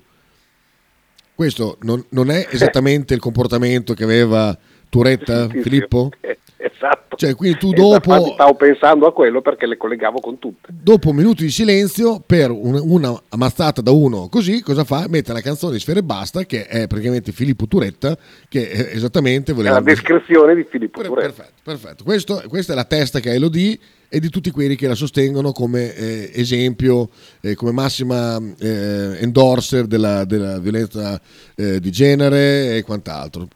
Questo 1.35 1.77
non, 1.81 2.03
non 2.09 2.31
è 2.31 2.47
esattamente 2.49 3.13
il 3.13 3.19
comportamento 3.19 3.93
che 3.93 4.03
aveva 4.03 4.57
Turetta, 4.89 5.49
sì, 5.49 5.61
Filippo? 5.61 6.09
Sì, 6.21 6.35
esatto. 6.57 7.15
Cioè, 7.15 7.35
quindi 7.35 7.57
tu 7.57 7.71
dopo... 7.71 8.33
Stavo 8.33 8.55
pensando 8.55 9.07
a 9.07 9.13
quello 9.13 9.41
perché 9.41 9.65
le 9.65 9.75
collegavo 9.75 10.19
con 10.19 10.37
tutte. 10.37 10.69
Dopo 10.71 11.09
un 11.09 11.15
minuto 11.15 11.41
di 11.41 11.49
silenzio, 11.49 12.21
per 12.23 12.51
un, 12.51 12.79
una 12.83 13.19
ammazzata 13.29 13.81
da 13.81 13.91
uno 13.91 14.29
così, 14.29 14.61
cosa 14.61 14.83
fa? 14.83 15.07
Mette 15.09 15.33
la 15.33 15.41
canzone 15.41 15.73
di 15.73 15.79
Sfere 15.79 16.03
Basta, 16.03 16.43
che 16.45 16.67
è 16.67 16.85
praticamente 16.87 17.31
Filippo 17.31 17.67
Turetta, 17.67 18.17
che 18.47 18.91
esattamente 18.91 19.53
voleva... 19.53 19.77
È 19.77 19.79
la 19.79 19.85
descrizione 19.85 20.53
di 20.53 20.65
Filippo 20.69 21.01
Turetta. 21.01 21.25
Perfetto, 21.25 21.61
perfetto. 21.63 22.03
Questo, 22.03 22.43
questa 22.47 22.73
è 22.73 22.75
la 22.75 22.85
testa 22.85 23.19
che 23.19 23.31
ha 23.31 23.33
Elodie 23.33 23.79
e 24.09 24.19
di 24.19 24.29
tutti 24.29 24.51
quelli 24.51 24.75
che 24.75 24.87
la 24.87 24.95
sostengono 24.95 25.51
come 25.51 25.93
eh, 25.95 26.31
esempio, 26.33 27.09
eh, 27.41 27.55
come 27.55 27.71
massima 27.71 28.37
eh, 28.59 29.17
endorser 29.19 29.85
della, 29.85 30.23
della 30.23 30.59
violenza 30.59 31.19
eh, 31.55 31.79
di 31.79 31.91
genere 31.91 32.77
e 32.77 32.83
quant'altro. 32.83 33.47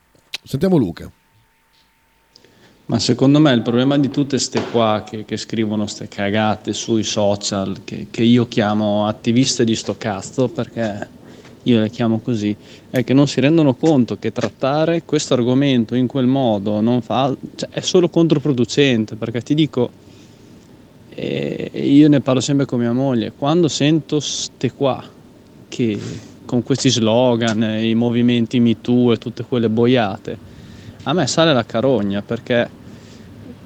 Sentiamo 0.43 0.77
Luca. 0.77 1.09
Ma 2.91 2.99
secondo 2.99 3.39
me 3.39 3.53
il 3.53 3.61
problema 3.61 3.97
di 3.97 4.11
tutte 4.11 4.37
ste 4.37 4.59
qua 4.69 5.05
che, 5.09 5.23
che 5.23 5.37
scrivono 5.37 5.87
ste 5.87 6.09
cagate 6.09 6.73
sui 6.73 7.03
social, 7.03 7.85
che, 7.85 8.07
che, 8.11 8.21
io 8.21 8.49
chiamo 8.49 9.07
attiviste 9.07 9.63
di 9.63 9.75
sto 9.77 9.95
cazzo, 9.97 10.49
perché 10.49 11.07
io 11.63 11.79
le 11.79 11.89
chiamo 11.89 12.19
così, 12.19 12.53
è 12.89 13.05
che 13.05 13.13
non 13.13 13.29
si 13.29 13.39
rendono 13.39 13.75
conto 13.75 14.17
che 14.17 14.33
trattare 14.33 15.03
questo 15.05 15.35
argomento 15.35 15.95
in 15.95 16.05
quel 16.05 16.25
modo 16.25 16.81
fa, 16.99 17.33
cioè, 17.55 17.69
è 17.69 17.79
solo 17.79 18.09
controproducente, 18.09 19.15
perché 19.15 19.39
ti 19.39 19.55
dico, 19.55 19.89
e 21.15 21.71
io 21.73 22.09
ne 22.09 22.19
parlo 22.19 22.41
sempre 22.41 22.65
con 22.65 22.81
mia 22.81 22.91
moglie, 22.91 23.31
quando 23.31 23.69
sento 23.69 24.19
ste 24.19 24.69
qua 24.73 25.01
che 25.69 25.97
con 26.43 26.61
questi 26.61 26.89
slogan, 26.89 27.63
i 27.63 27.95
movimenti 27.95 28.59
MeToo 28.59 29.13
e 29.13 29.17
tutte 29.17 29.45
quelle 29.45 29.69
boiate, 29.69 30.49
a 31.03 31.13
me 31.13 31.25
sale 31.25 31.53
la 31.53 31.65
carogna 31.65 32.21
perché, 32.21 32.69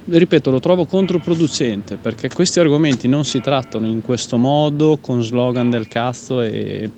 ripeto, 0.05 0.51
lo 0.51 0.59
trovo 0.59 0.85
controproducente 0.85 1.97
perché 1.97 2.29
questi 2.29 2.59
argomenti 2.59 3.07
non 3.07 3.25
si 3.25 3.41
trattano 3.41 3.87
in 3.87 4.01
questo 4.01 4.37
modo 4.37 4.97
con 5.01 5.23
slogan 5.23 5.69
del 5.69 5.87
cazzo 5.87 6.41
e, 6.41 6.89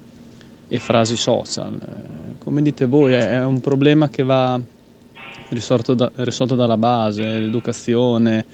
e 0.67 0.79
frasi 0.79 1.15
social. 1.15 1.79
Come 2.39 2.61
dite 2.61 2.85
voi, 2.85 3.13
è 3.13 3.43
un 3.43 3.59
problema 3.61 4.09
che 4.09 4.23
va 4.23 4.59
risolto, 5.49 5.93
da, 5.93 6.11
risolto 6.15 6.55
dalla 6.55 6.77
base, 6.77 7.23
l'educazione, 7.39 8.45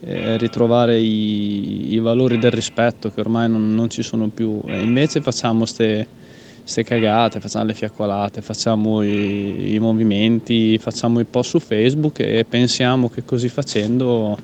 eh, 0.00 0.36
ritrovare 0.36 0.98
i, 0.98 1.94
i, 1.94 1.98
valori 1.98 2.38
del 2.38 2.50
rispetto 2.50 3.10
che 3.10 3.20
ormai 3.20 3.48
non, 3.48 3.74
non 3.74 3.88
ci 3.88 4.02
sono 4.02 4.28
più. 4.28 4.60
E 4.66 4.82
invece 4.82 5.20
facciamo 5.22 5.60
queste 5.60 6.06
queste 6.64 6.82
cagate, 6.82 7.40
facciamo 7.40 7.66
le 7.66 7.74
fiaccolate, 7.74 8.40
facciamo 8.40 9.02
i, 9.02 9.74
i, 9.74 9.78
movimenti, 9.78 10.78
facciamo 10.78 11.20
i 11.20 11.24
post 11.24 11.50
su 11.50 11.60
Facebook 11.60 12.20
e 12.20 12.46
pensiamo 12.48 13.10
che 13.10 13.22
così 13.22 13.50
facendo 13.50 14.38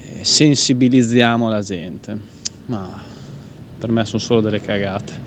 eh, 0.00 0.24
sensibilizziamo 0.24 1.50
la 1.50 1.60
gente. 1.60 2.18
Ma 2.64 3.02
per 3.78 3.90
me 3.90 4.06
sono 4.06 4.22
solo 4.22 4.40
delle 4.40 4.62
cagate. 4.62 5.26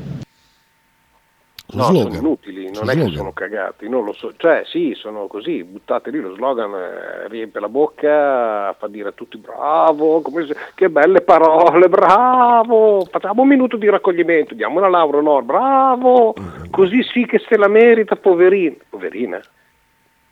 No, 1.74 1.84
sono 1.84 2.16
inutili, 2.16 2.51
non 2.74 2.90
è 2.90 2.96
che 2.96 3.12
sono 3.16 3.32
cagati, 3.34 3.90
non 3.90 4.04
lo 4.04 4.14
so, 4.14 4.34
cioè 4.38 4.64
sì, 4.66 4.94
sono 4.96 5.28
così, 5.28 5.64
buttate 5.64 6.10
lì, 6.12 6.20
lo 6.20 6.34
slogan 6.36 6.74
eh, 6.74 7.28
riempie 7.28 7.60
la 7.60 7.70
bocca, 7.70 8.74
fa 8.78 8.88
dire 8.88 9.10
a 9.10 9.12
tutti 9.12 9.38
bravo, 9.38 10.22
se, 10.46 10.56
che 10.76 10.90
belle 10.90 11.22
parole, 11.22 11.90
bravo, 11.90 13.06
facciamo 13.10 13.42
un 13.42 13.48
minuto 13.48 13.78
di 13.78 13.90
raccoglimento, 13.90 14.54
diamo 14.54 14.80
una 14.80 14.90
laurea, 14.90 15.22
no, 15.22 15.42
bravo, 15.42 16.34
così 16.70 17.04
sì 17.12 17.26
che 17.26 17.40
se 17.48 17.58
la 17.58 17.68
merita, 17.68 18.16
poverina, 18.16 18.76
poverina. 18.90 19.42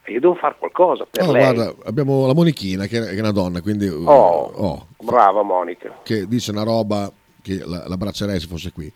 E 0.01 0.13
io 0.13 0.19
devo 0.19 0.35
fare 0.35 0.55
qualcosa 0.57 1.05
per 1.09 1.27
oh, 1.27 1.31
lei. 1.31 1.53
Guarda, 1.53 1.75
abbiamo 1.85 2.25
la 2.25 2.33
Monichina 2.33 2.85
che 2.87 3.09
è 3.09 3.19
una 3.19 3.31
donna, 3.31 3.61
quindi... 3.61 3.87
Oh, 3.87 4.51
oh, 4.55 4.87
brava 4.97 5.43
Monica. 5.43 5.99
Che 6.01 6.25
dice 6.25 6.51
una 6.51 6.63
roba 6.63 7.11
che 7.41 7.61
la, 7.63 7.83
l'abbraccerei 7.87 8.39
se 8.39 8.47
fosse 8.47 8.71
qui. 8.71 8.91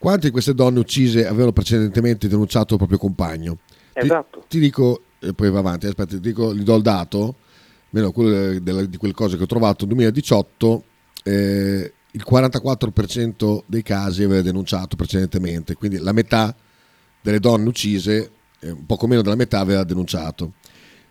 Quante 0.00 0.28
di 0.28 0.32
queste 0.32 0.54
donne 0.54 0.78
uccise 0.78 1.26
avevano 1.26 1.52
precedentemente 1.52 2.26
denunciato 2.26 2.72
il 2.72 2.78
proprio 2.78 2.96
compagno? 2.96 3.58
Esatto. 3.92 4.38
Ti, 4.38 4.46
ti 4.48 4.58
dico, 4.58 5.02
e 5.18 5.34
poi 5.34 5.50
va 5.50 5.58
avanti, 5.58 5.88
aspetta, 5.88 6.14
ti 6.14 6.20
dico, 6.20 6.54
gli 6.54 6.62
do 6.62 6.74
il 6.74 6.80
dato, 6.80 7.34
meno 7.90 8.10
quello 8.10 8.58
della, 8.60 8.82
di 8.86 8.96
quelle 8.96 9.12
cose 9.12 9.36
che 9.36 9.42
ho 9.42 9.46
trovato, 9.46 9.84
nel 9.84 9.96
2018 9.96 10.84
eh, 11.22 11.92
il 12.12 12.24
44% 12.26 13.62
dei 13.66 13.82
casi 13.82 14.22
aveva 14.22 14.40
denunciato 14.40 14.96
precedentemente, 14.96 15.74
quindi 15.74 15.98
la 15.98 16.12
metà 16.12 16.56
delle 17.20 17.38
donne 17.38 17.68
uccise, 17.68 18.30
eh, 18.58 18.70
un 18.70 18.86
poco 18.86 19.06
meno 19.06 19.20
della 19.20 19.36
metà 19.36 19.58
aveva 19.58 19.84
denunciato. 19.84 20.54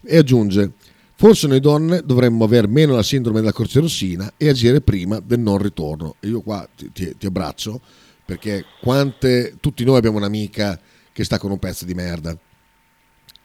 E 0.02 0.18
aggiunge, 0.18 0.72
forse 1.14 1.46
noi 1.46 1.60
donne 1.60 2.02
dovremmo 2.04 2.44
avere 2.44 2.68
meno 2.68 2.96
la 2.96 3.04
sindrome 3.04 3.42
della 3.42 3.54
croce 3.54 3.82
rossina 3.82 4.34
e 4.36 4.50
agire 4.50 4.82
prima 4.82 5.20
del 5.20 5.42
non 5.42 5.60
ritorno. 5.60 6.16
E 6.20 6.30
io 6.30 6.42
qua 6.42 6.68
ti, 6.76 6.92
ti, 6.92 7.16
ti 7.16 7.28
abbraccio 7.28 7.80
perché 8.30 8.64
quante, 8.80 9.56
tutti 9.60 9.84
noi 9.84 9.98
abbiamo 9.98 10.18
un'amica 10.18 10.78
che 11.12 11.24
sta 11.24 11.40
con 11.40 11.50
un 11.50 11.58
pezzo 11.58 11.84
di 11.84 11.96
merda. 11.96 12.38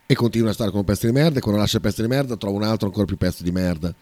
E 0.07 0.15
continua 0.15 0.51
a 0.51 0.53
stare 0.53 0.69
con 0.69 0.81
un 0.81 0.85
pezzo 0.85 1.07
di 1.07 1.13
merda 1.13 1.39
e 1.39 1.41
quando 1.41 1.59
lascia 1.59 1.79
il 1.79 1.83
pezzo 1.83 2.03
di 2.03 2.09
merda 2.09 2.37
trova 2.37 2.59
un 2.59 2.65
altro 2.65 2.89
ancora 2.89 3.07
più 3.07 3.17
pezzo 3.17 3.43
di 3.43 3.51
merda. 3.51 3.95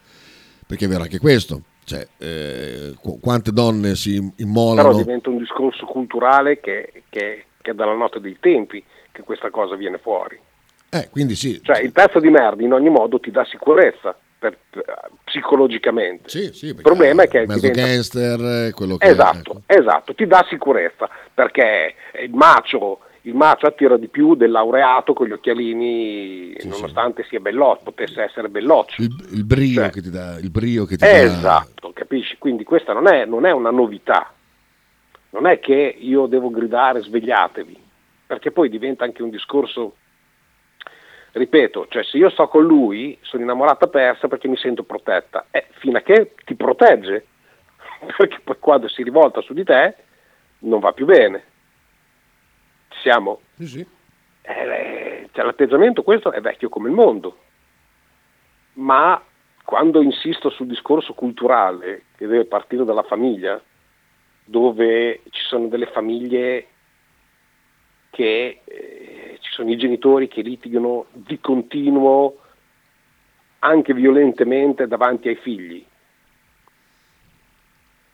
Perché 0.66 0.86
è 0.86 0.88
vero 0.88 1.02
anche 1.02 1.20
questo. 1.20 1.62
Cioè, 1.84 2.04
eh, 2.18 2.96
quante 3.20 3.52
donne 3.52 3.94
si 3.94 4.32
immolano. 4.38 4.88
Però 4.88 4.98
diventa 4.98 5.30
un 5.30 5.38
discorso 5.38 5.86
culturale 5.86 6.58
che, 6.58 7.04
che, 7.08 7.44
che 7.60 7.70
è 7.70 7.74
dalla 7.74 7.94
notte 7.94 8.18
dei 8.18 8.38
tempi 8.40 8.82
che 9.12 9.22
questa 9.22 9.50
cosa 9.50 9.76
viene 9.76 9.98
fuori. 9.98 10.36
Eh, 10.90 11.10
quindi 11.10 11.36
sì. 11.36 11.62
Cioè 11.62 11.78
il 11.78 11.92
pezzo 11.92 12.18
di 12.18 12.28
merda 12.28 12.60
in 12.64 12.72
ogni 12.72 12.90
modo 12.90 13.20
ti 13.20 13.30
dà 13.30 13.44
sicurezza 13.44 14.16
per, 14.42 14.58
psicologicamente. 15.22 16.28
Sì, 16.28 16.52
sì, 16.52 16.66
il 16.66 16.74
problema 16.74 17.22
è 17.22 17.28
che 17.28 17.46
mezzo 17.46 17.60
diventa... 17.60 17.80
gangster, 17.80 18.72
quello 18.74 18.96
che 18.96 19.06
esatto, 19.06 19.62
è. 19.66 19.78
esatto, 19.78 20.14
ti 20.14 20.26
dà 20.26 20.44
sicurezza 20.48 21.08
perché 21.32 21.94
il 22.24 22.34
macio, 22.34 22.98
il 23.22 23.36
macio 23.36 23.68
attira 23.68 23.96
di 23.96 24.08
più 24.08 24.34
del 24.34 24.50
laureato 24.50 25.12
con 25.12 25.28
gli 25.28 25.32
occhialini, 25.32 26.54
sì, 26.58 26.66
nonostante 26.66 27.22
sì. 27.22 27.28
sia 27.28 27.40
belloccio, 27.40 27.84
potesse 27.84 28.22
essere 28.22 28.48
belloccio. 28.48 29.00
Il, 29.00 29.14
il 29.30 29.44
brio 29.44 29.82
cioè, 29.82 29.90
che 29.90 30.02
ti 30.02 30.10
dà, 30.10 30.38
il 30.40 30.50
brio 30.50 30.86
che 30.86 30.96
ti 30.96 31.04
esatto, 31.06 31.86
dà... 31.86 31.92
capisci? 31.94 32.36
Quindi 32.38 32.64
questa 32.64 32.92
non 32.92 33.06
è, 33.06 33.24
non 33.24 33.46
è 33.46 33.52
una 33.52 33.70
novità. 33.70 34.32
Non 35.30 35.46
è 35.46 35.60
che 35.60 35.96
io 35.98 36.26
devo 36.26 36.50
gridare 36.50 37.00
svegliatevi, 37.00 37.80
perché 38.26 38.50
poi 38.50 38.68
diventa 38.68 39.04
anche 39.04 39.22
un 39.22 39.30
discorso 39.30 39.94
ripeto, 41.32 41.86
cioè 41.88 42.04
se 42.04 42.18
io 42.18 42.30
sto 42.30 42.48
con 42.48 42.64
lui 42.64 43.16
sono 43.22 43.42
innamorata 43.42 43.86
persa 43.88 44.28
perché 44.28 44.48
mi 44.48 44.56
sento 44.56 44.82
protetta, 44.82 45.46
eh, 45.50 45.66
fino 45.78 45.98
a 45.98 46.02
che 46.02 46.34
ti 46.44 46.54
protegge, 46.54 47.26
perché 48.16 48.40
poi 48.42 48.56
quando 48.58 48.88
si 48.88 49.02
rivolta 49.02 49.40
su 49.40 49.54
di 49.54 49.64
te 49.64 49.96
non 50.60 50.80
va 50.80 50.92
più 50.92 51.06
bene. 51.06 51.44
Ci 52.88 53.00
siamo? 53.00 53.40
Sì, 53.56 53.66
sì. 53.66 53.86
Eh, 54.42 55.28
cioè, 55.32 55.44
l'atteggiamento 55.44 56.02
questo 56.02 56.32
è 56.32 56.40
vecchio 56.40 56.68
come 56.68 56.88
il 56.88 56.94
mondo, 56.94 57.38
ma 58.74 59.22
quando 59.64 60.02
insisto 60.02 60.50
sul 60.50 60.66
discorso 60.66 61.14
culturale 61.14 62.04
che 62.16 62.26
deve 62.26 62.44
partire 62.44 62.84
dalla 62.84 63.04
famiglia, 63.04 63.60
dove 64.44 65.22
ci 65.30 65.42
sono 65.46 65.68
delle 65.68 65.86
famiglie 65.86 66.66
che 68.10 68.60
eh, 68.64 69.11
ci 69.52 69.58
sono 69.58 69.70
i 69.70 69.76
genitori 69.76 70.28
che 70.28 70.40
litigano 70.40 71.04
di 71.12 71.38
continuo, 71.38 72.38
anche 73.58 73.92
violentemente, 73.92 74.86
davanti 74.86 75.28
ai 75.28 75.36
figli. 75.36 75.84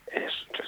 Eh, 0.07 0.27
cioè, 0.51 0.67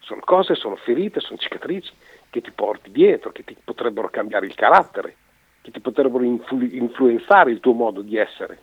sono 0.00 0.20
cose, 0.24 0.56
sono 0.56 0.74
ferite, 0.74 1.20
sono 1.20 1.38
cicatrici 1.38 1.92
che 2.30 2.40
ti 2.40 2.50
porti 2.50 2.90
dietro, 2.90 3.30
che 3.30 3.44
ti 3.44 3.56
potrebbero 3.62 4.10
cambiare 4.10 4.46
il 4.46 4.56
carattere, 4.56 5.14
che 5.62 5.70
ti 5.70 5.78
potrebbero 5.78 6.24
influ- 6.24 6.72
influenzare 6.72 7.52
il 7.52 7.60
tuo 7.60 7.72
modo 7.72 8.02
di 8.02 8.16
essere. 8.16 8.58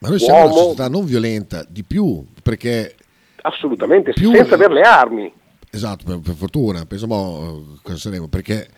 Ma 0.00 0.08
noi 0.10 0.18
siamo 0.18 0.40
Uomo, 0.40 0.52
una 0.52 0.62
società 0.62 0.88
non 0.90 1.06
violenta, 1.06 1.64
di 1.66 1.84
più, 1.84 2.22
perché... 2.42 2.96
Assolutamente, 3.42 4.12
più, 4.12 4.30
senza 4.34 4.56
avere 4.56 4.74
le 4.74 4.82
armi. 4.82 5.32
Esatto, 5.70 6.04
per, 6.04 6.20
per 6.20 6.34
fortuna, 6.34 6.84
penso 6.84 7.06
cosa 7.82 7.96
saremo, 7.96 8.28
perché 8.28 8.68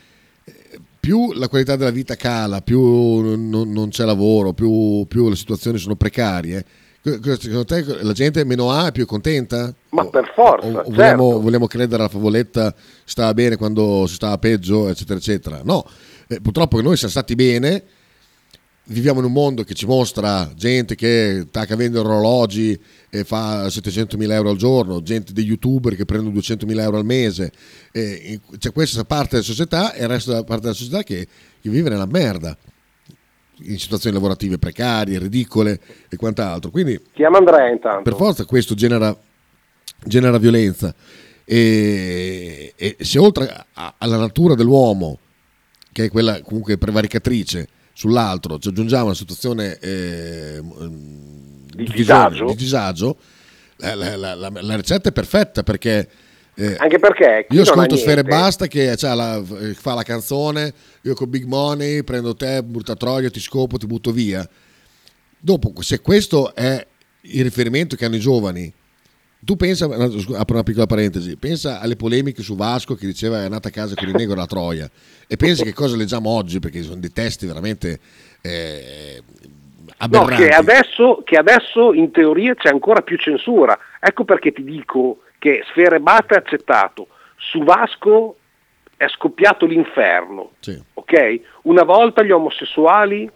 più 1.02 1.32
la 1.32 1.48
qualità 1.48 1.74
della 1.74 1.90
vita 1.90 2.14
cala, 2.14 2.60
più 2.60 2.80
non, 2.80 3.72
non 3.72 3.88
c'è 3.88 4.04
lavoro, 4.04 4.52
più, 4.52 5.04
più, 5.08 5.28
le 5.28 5.34
situazioni 5.34 5.76
sono 5.76 5.96
precarie. 5.96 6.64
Secondo 7.02 7.64
te 7.64 7.84
la 8.04 8.12
gente 8.12 8.44
meno 8.44 8.70
ha 8.70 8.86
e 8.86 8.92
più 8.92 9.02
è 9.02 9.06
contenta? 9.06 9.74
Ma 9.88 10.06
per 10.06 10.30
forza. 10.32 10.64
O, 10.64 10.70
o 10.70 10.82
vogliamo, 10.84 10.94
certo. 10.94 11.40
vogliamo, 11.40 11.66
credere 11.66 12.02
alla 12.02 12.08
favoletta 12.08 12.72
stava 13.02 13.34
bene 13.34 13.56
quando 13.56 14.06
si 14.06 14.14
stava 14.14 14.38
peggio, 14.38 14.88
eccetera, 14.88 15.18
eccetera. 15.18 15.60
No, 15.64 15.84
eh, 16.28 16.40
purtroppo 16.40 16.80
noi 16.80 16.96
siamo 16.96 17.10
stati 17.10 17.34
bene 17.34 17.82
viviamo 18.84 19.20
in 19.20 19.26
un 19.26 19.32
mondo 19.32 19.62
che 19.62 19.74
ci 19.74 19.86
mostra 19.86 20.50
gente 20.56 20.94
che 20.94 21.46
tacca 21.50 21.76
vende 21.76 21.98
orologi 21.98 22.78
e 23.08 23.24
fa 23.24 23.66
700.000 23.66 24.30
euro 24.32 24.50
al 24.50 24.56
giorno, 24.56 25.02
gente 25.02 25.32
dei 25.32 25.44
youtuber 25.44 25.94
che 25.94 26.04
prendono 26.04 26.36
200.000 26.36 26.80
euro 26.80 26.96
al 26.96 27.04
mese. 27.04 27.52
C'è 27.92 28.72
questa 28.72 29.04
parte 29.04 29.30
della 29.32 29.42
società 29.42 29.92
e 29.92 30.02
il 30.02 30.08
resto 30.08 30.30
della 30.30 30.44
parte 30.44 30.62
della 30.62 30.74
società 30.74 31.02
che, 31.02 31.26
che 31.60 31.70
vive 31.70 31.90
nella 31.90 32.06
merda 32.06 32.56
in 33.64 33.78
situazioni 33.78 34.16
lavorative 34.16 34.58
precarie, 34.58 35.18
ridicole 35.18 35.78
e 36.08 36.16
quant'altro. 36.16 36.70
Quindi, 36.70 37.00
Chiama 37.12 37.38
Andrea 37.38 37.68
intanto. 37.68 38.02
Per 38.02 38.14
forza 38.14 38.44
questo 38.44 38.74
genera, 38.74 39.16
genera 40.04 40.38
violenza. 40.38 40.92
E, 41.44 42.72
e 42.74 42.96
se 43.00 43.18
oltre 43.18 43.66
a, 43.74 43.94
alla 43.98 44.16
natura 44.16 44.54
dell'uomo, 44.54 45.18
che 45.92 46.06
è 46.06 46.10
quella 46.10 46.40
comunque 46.42 46.78
prevaricatrice, 46.78 47.68
sull'altro 47.92 48.58
ci 48.58 48.68
aggiungiamo 48.68 49.06
una 49.06 49.14
situazione 49.14 49.78
eh, 49.78 50.60
di, 51.74 51.84
disagio. 51.94 52.46
di 52.46 52.54
disagio, 52.56 53.16
la, 53.76 53.94
la, 53.94 54.34
la, 54.34 54.50
la, 54.50 54.76
ricetta 54.76 55.08
è 55.08 55.12
perfetta 55.12 55.62
perché... 55.62 56.08
Eh, 56.54 56.76
Anche 56.78 56.98
perché 56.98 57.46
io 57.48 57.62
ascolto 57.62 57.96
Sfere 57.96 58.24
Basta 58.24 58.66
che 58.66 58.94
cioè, 58.96 59.42
fa 59.74 59.94
la 59.94 60.02
canzone, 60.02 60.72
io 61.02 61.14
con 61.14 61.30
Big 61.30 61.44
Money 61.44 62.02
prendo 62.02 62.34
te, 62.34 62.62
brutta 62.62 62.94
troia, 62.94 63.30
ti 63.30 63.40
scopo, 63.40 63.78
ti 63.78 63.86
butto 63.86 64.12
via. 64.12 64.46
Dopo, 65.38 65.72
se 65.80 66.00
questo 66.00 66.54
è 66.54 66.86
il 67.22 67.42
riferimento 67.42 67.96
che 67.96 68.04
hanno 68.04 68.16
i 68.16 68.20
giovani 68.20 68.72
Tu 69.44 69.56
pensa, 69.56 69.86
no, 69.88 70.04
apro 70.36 70.54
una 70.54 70.62
piccola 70.62 70.86
parentesi, 70.86 71.36
pensa 71.36 71.80
alle 71.80 71.96
polemiche 71.96 72.42
su 72.42 72.54
Vasco 72.54 72.94
che 72.94 73.06
diceva 73.06 73.40
è 73.40 73.44
andata 73.44 73.68
a 73.68 73.72
casa 73.72 73.94
con 73.96 74.06
il 74.06 74.14
negro 74.14 74.34
alla 74.34 74.46
Troia 74.46 74.88
e 75.26 75.36
pensi 75.36 75.64
che 75.64 75.72
cosa 75.72 75.96
leggiamo 75.96 76.30
oggi 76.30 76.60
perché 76.60 76.80
sono 76.82 77.00
dei 77.00 77.12
testi 77.12 77.46
veramente 77.46 77.98
eh, 78.40 79.20
No, 79.84 79.92
aberranti. 79.96 80.42
che 80.44 80.48
adesso, 80.48 81.22
che 81.24 81.36
adesso 81.36 81.92
in 81.92 82.10
teoria 82.10 82.54
c'è 82.56 82.68
ancora 82.68 83.02
più 83.02 83.16
censura. 83.18 83.78
Ecco 84.00 84.24
perché 84.24 84.52
ti 84.52 84.64
dico 84.64 85.22
che 85.38 85.62
Sfere 85.70 86.00
Bata 86.00 86.34
è 86.34 86.38
accettato. 86.38 87.06
Su 87.36 87.62
Vasco 87.62 88.36
è 88.96 89.06
scoppiato 89.08 89.64
l'inferno. 89.66 90.52
Sì. 90.60 90.80
ok? 90.94 91.40
Una 91.62 91.84
volta 91.84 92.22
gli 92.24 92.32
omosessuali 92.32 93.30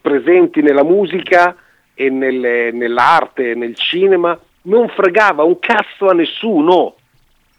presenti 0.00 0.60
nella 0.60 0.84
musica 0.84 1.56
e 1.94 2.10
nelle- 2.10 2.70
nell'arte, 2.72 3.54
nel 3.54 3.74
cinema, 3.74 4.38
non 4.64 4.88
fregava 4.88 5.42
un 5.42 5.58
cazzo 5.58 6.06
a 6.06 6.14
nessuno, 6.14 6.94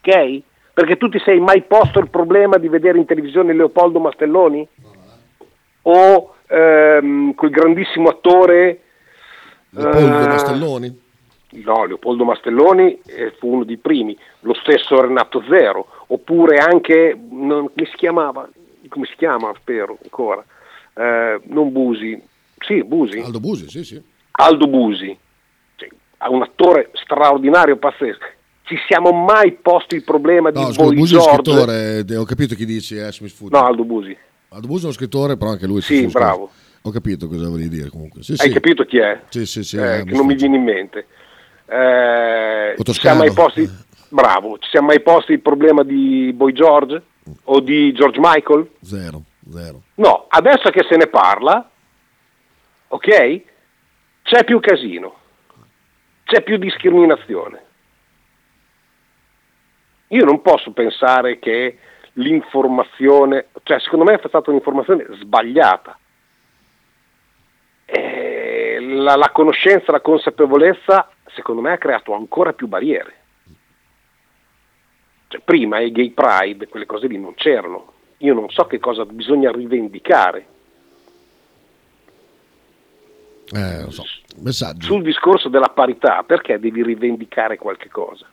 ok? 0.00 0.42
Perché 0.72 0.96
tu 0.96 1.08
ti 1.08 1.18
sei 1.24 1.40
mai 1.40 1.62
posto 1.62 1.98
il 1.98 2.10
problema 2.10 2.58
di 2.58 2.68
vedere 2.68 2.98
in 2.98 3.06
televisione 3.06 3.54
Leopoldo 3.54 3.98
Mastelloni? 3.98 4.66
O 5.82 6.34
ehm, 6.46 7.34
quel 7.34 7.50
grandissimo 7.50 8.08
attore... 8.08 8.82
Leopoldo 9.70 10.24
eh, 10.24 10.28
Mastelloni? 10.28 11.00
No, 11.64 11.84
Leopoldo 11.84 12.24
Mastelloni 12.24 13.00
eh, 13.06 13.32
fu 13.38 13.52
uno 13.52 13.64
dei 13.64 13.78
primi, 13.78 14.16
lo 14.40 14.54
stesso 14.54 15.00
Renato 15.00 15.42
Zero, 15.48 15.86
oppure 16.08 16.58
anche, 16.58 17.18
non- 17.30 17.70
come 17.72 17.88
si 17.88 17.96
chiamava? 17.96 18.48
Come 18.88 19.06
si 19.06 19.14
chiama, 19.16 19.52
spero 19.58 19.96
ancora? 20.02 20.44
Eh, 20.94 21.40
non 21.44 21.72
Busi, 21.72 22.20
sì, 22.58 22.82
Busi, 22.84 23.18
Aldo 23.18 23.40
Busi, 23.40 23.68
sì, 23.68 23.84
sì. 23.84 24.02
Aldo 24.32 24.66
Busi, 24.66 25.16
ha 26.18 26.30
un 26.30 26.42
attore 26.42 26.90
straordinario, 26.94 27.76
pazzesco. 27.76 28.24
Ci 28.62 28.76
siamo 28.88 29.12
mai 29.12 29.52
posti 29.52 29.94
il 29.94 30.02
problema 30.04 30.50
di 30.50 30.58
No, 30.58 30.66
scusa, 30.66 30.82
Boy 30.82 30.94
Busi 30.96 31.12
George? 31.14 31.30
scrittore, 31.32 32.04
eh, 32.08 32.16
ho 32.16 32.24
capito 32.24 32.54
chi 32.54 32.64
dici, 32.64 32.96
eh. 32.96 33.10
No, 33.50 33.64
Aldo 33.64 33.84
Busi. 33.84 34.16
Aldo 34.48 34.66
Busi 34.66 34.82
è 34.82 34.84
uno 34.86 34.94
scrittore, 34.94 35.36
però 35.36 35.50
anche 35.50 35.66
lui 35.66 35.80
Sì, 35.80 36.06
bravo. 36.06 36.50
Ho 36.82 36.90
capito 36.90 37.28
cosa 37.28 37.48
volevi 37.48 37.68
dire 37.68 37.88
comunque. 37.88 38.22
Sì, 38.22 38.32
Hai 38.32 38.48
sì. 38.48 38.52
capito 38.52 38.84
chi 38.84 38.98
è? 38.98 39.20
Sì, 39.28 39.44
sì, 39.46 39.62
sì. 39.62 39.76
Eh, 39.76 39.98
eh, 39.98 40.04
che 40.04 40.14
non 40.14 40.26
mi 40.26 40.34
viene 40.34 40.56
in 40.56 40.62
mente. 40.64 41.06
Eh, 41.68 42.74
ci 42.80 42.92
siamo 42.92 43.18
mai 43.18 43.32
posti, 43.32 43.68
bravo, 44.08 44.58
ci 44.58 44.68
siamo 44.70 44.86
mai 44.88 45.00
posti 45.00 45.32
il 45.32 45.40
problema 45.40 45.82
di 45.82 46.32
Boy 46.32 46.52
George 46.52 47.02
o 47.44 47.60
di 47.60 47.92
George 47.92 48.20
Michael? 48.20 48.68
Zero, 48.82 49.22
zero. 49.50 49.82
No, 49.96 50.26
adesso 50.28 50.70
che 50.70 50.86
se 50.88 50.96
ne 50.96 51.08
parla, 51.08 51.68
ok? 52.88 53.42
C'è 54.22 54.44
più 54.44 54.60
casino, 54.60 55.14
c'è 56.26 56.42
più 56.42 56.56
discriminazione. 56.58 57.64
Io 60.08 60.24
non 60.24 60.42
posso 60.42 60.72
pensare 60.72 61.38
che 61.38 61.78
l'informazione, 62.14 63.46
cioè 63.62 63.78
secondo 63.80 64.04
me 64.04 64.14
è 64.14 64.28
stata 64.28 64.50
un'informazione 64.50 65.06
sbagliata. 65.20 65.98
La, 68.78 69.14
la 69.14 69.30
conoscenza, 69.30 69.92
la 69.92 70.00
consapevolezza, 70.00 71.08
secondo 71.26 71.60
me 71.60 71.72
ha 71.72 71.78
creato 71.78 72.12
ancora 72.12 72.52
più 72.52 72.66
barriere. 72.66 73.14
Cioè, 75.28 75.40
prima 75.44 75.78
i 75.78 75.92
gay 75.92 76.10
pride, 76.10 76.66
quelle 76.66 76.86
cose 76.86 77.06
lì 77.06 77.18
non 77.18 77.34
c'erano. 77.34 77.92
Io 78.18 78.34
non 78.34 78.50
so 78.50 78.66
che 78.66 78.80
cosa 78.80 79.04
bisogna 79.04 79.52
rivendicare. 79.52 80.46
Eh, 83.54 83.82
lo 83.82 83.90
so. 83.90 84.04
Messaggio. 84.40 84.86
Sul 84.86 85.02
discorso 85.02 85.48
della 85.48 85.68
parità, 85.68 86.22
perché 86.26 86.58
devi 86.58 86.82
rivendicare 86.82 87.56
qualche 87.56 87.88
cosa? 87.88 88.26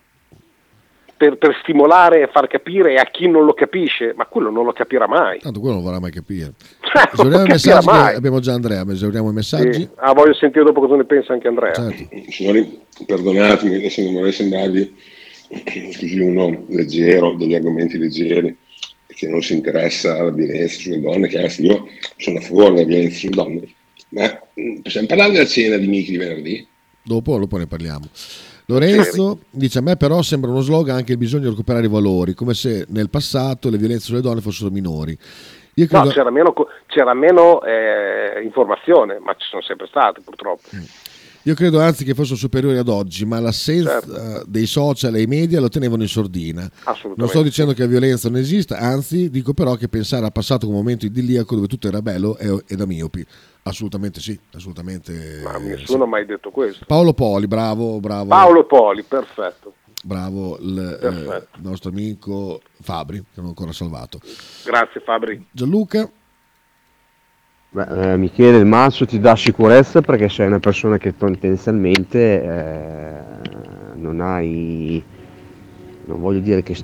Per, 1.16 1.38
per 1.38 1.57
stimolare 1.61 2.24
e 2.24 2.28
far 2.28 2.47
capire 2.47 2.95
a 2.97 3.05
chi 3.05 3.30
non 3.30 3.45
lo 3.45 3.53
capisce, 3.53 4.14
ma 4.16 4.26
quello 4.26 4.49
non 4.49 4.66
lo 4.66 4.74
capirà 4.74 5.07
mai. 5.07 5.39
Tanto 5.39 5.59
quello 5.59 5.76
non 5.76 5.84
vorrà 5.84 5.99
mai 5.99 6.11
capire. 6.11 6.53
non 6.91 7.05
Esauriamo 7.14 7.45
i 7.45 7.47
messaggi, 7.47 7.86
mai. 7.86 8.16
abbiamo 8.16 8.39
già 8.39 8.53
Andrea, 8.53 8.84
ma 8.84 8.91
esauriamo 8.91 9.30
i 9.30 9.34
messaggi. 9.34 9.74
Sì. 9.74 9.89
Ah, 9.97 10.14
voglio 10.14 10.34
sentire 10.34 10.66
dopo 10.66 10.82
cosa 10.82 10.95
ne 10.95 11.05
pensa 11.05 11.32
anche 11.34 11.47
Andrea. 11.47 11.74
Certo. 11.74 12.07
Signori, 12.30 12.82
perdonatemi, 13.05 13.76
adesso 13.76 14.01
non 14.01 14.14
vorrei 14.14 14.32
sembrarvi 14.34 14.95
scusi, 15.93 16.20
uno 16.20 16.66
leggero, 16.70 17.36
degli 17.36 17.53
argomenti 17.53 17.97
leggeri, 17.97 18.57
che 19.07 19.28
non 19.30 19.41
si 19.41 19.53
interessa 19.53 20.18
alla 20.18 20.32
violenza 20.32 20.76
sulle 20.80 20.99
donne, 20.99 21.28
che 21.28 21.41
anzi 21.41 21.66
io 21.66 21.88
sono 22.18 22.39
a 22.39 22.41
favore 22.41 22.74
della 22.74 22.88
violenza 22.88 23.18
sulle 23.18 23.36
donne. 23.36 23.74
Ma 24.09 24.41
possiamo 24.82 25.08
parlare 25.08 25.32
della 25.32 25.45
cena 25.45 25.78
di 25.78 25.88
Michi 25.88 26.12
di 26.12 26.18
venerdì? 26.18 26.68
Dopo, 27.01 27.38
dopo 27.38 27.58
ne 27.58 27.68
parliamo. 27.68 28.08
Lorenzo 28.68 29.39
dice 29.49 29.80
a 29.80 29.82
me 29.82 29.97
però 29.97 30.22
sembra 30.22 30.49
uno 30.49 30.62
slogan 30.62 30.95
anche 30.95 31.12
il 31.12 31.18
bisogno 31.18 31.43
di 31.43 31.49
recuperare 31.49 31.86
i 31.86 31.89
valori, 31.89 32.34
come 32.34 32.54
se 32.54 32.86
nel 32.89 33.10
passato 33.10 33.70
le 33.70 33.78
violenze 33.78 34.06
sulle 34.06 34.22
donne 34.22 34.39
fossero 34.41 34.70
minori. 34.70 35.18
Io 35.76 35.88
credo, 35.88 36.06
No, 36.06 36.12
c'era 36.12 36.32
meno, 36.32 36.54
c'era 36.88 37.14
meno 37.14 37.62
eh, 37.64 38.41
informazione, 38.43 39.18
ma 39.20 39.34
ci 39.34 39.47
sono 39.49 39.62
sempre 39.64 39.88
state 39.88 40.22
purtroppo. 40.24 40.62
io 41.41 41.54
credo 41.56 41.82
anzi 41.82 42.06
che 42.06 42.14
fossero 42.14 42.38
superiori 42.38 42.78
ad 42.78 42.88
oggi, 42.88 43.26
ma 43.26 43.39
l'assenza 43.41 43.99
Certo. 43.99 44.43
dei 44.47 44.66
social 44.68 45.16
e 45.16 45.22
i 45.24 45.26
media 45.28 45.60
lo 45.60 45.68
tenevano 45.70 46.04
in 46.04 46.08
sordina. 46.08 46.70
Non 47.16 47.28
sto 47.28 47.41
dicendo 47.41 47.74
che 47.74 47.82
la 47.82 47.88
violenza 47.88 48.30
non 48.30 48.39
esista, 48.39 48.78
anzi 48.78 49.30
dico 49.30 49.54
però 49.54 49.76
che 49.76 49.89
pensare 49.89 50.24
al 50.26 50.32
passato 50.32 50.68
come 50.68 50.78
un 50.78 50.84
momento 50.84 51.06
idilliaco 51.06 51.56
dove 51.56 51.68
tutto 51.68 51.88
era 51.88 52.01
bello 52.01 52.38
è, 52.38 52.47
è 52.68 52.76
da 52.76 52.86
miopi. 52.86 53.26
Assolutamente 53.64 54.20
sì, 54.20 54.38
assolutamente. 54.53 55.41
Ma 55.43 55.57
nessuno 55.57 55.97
sì. 55.97 56.03
ha 56.03 56.05
mai 56.05 56.26
detto 56.26 56.51
questo. 56.51 56.84
Paolo 56.86 57.14
Poli, 57.14 57.47
bravo, 57.47 57.99
bravo. 57.99 58.28
Paolo 58.28 58.66
Poli, 58.66 59.03
perfetto. 59.03 59.74
Bravo 60.03 60.57
il, 60.59 60.78
eh, 60.78 60.97
Perfetto. 60.97 61.57
il 61.57 61.64
nostro 61.64 61.89
amico 61.89 62.61
Fabri, 62.82 63.20
che 63.20 63.26
non 63.36 63.45
ho 63.45 63.49
ancora 63.49 63.72
salvato. 63.72 64.20
Grazie 64.66 64.99
Fabri. 64.99 65.47
Gianluca, 65.49 66.09
Beh, 67.74 68.11
eh, 68.11 68.18
Michele, 68.18 68.57
il 68.57 68.68
masso 68.68 69.05
ti 69.07 69.20
dà 69.20 69.36
sicurezza 69.36 70.01
perché 70.01 70.30
sei 70.30 70.45
una 70.45 70.59
persona 70.59 70.97
che 70.97 71.11
potenzialmente 71.11 72.43
eh, 72.43 73.22
non 73.95 74.22
hai, 74.22 75.03
non 76.05 76.20
voglio 76.20 76.39
dire 76.39 76.61
che 76.61 76.76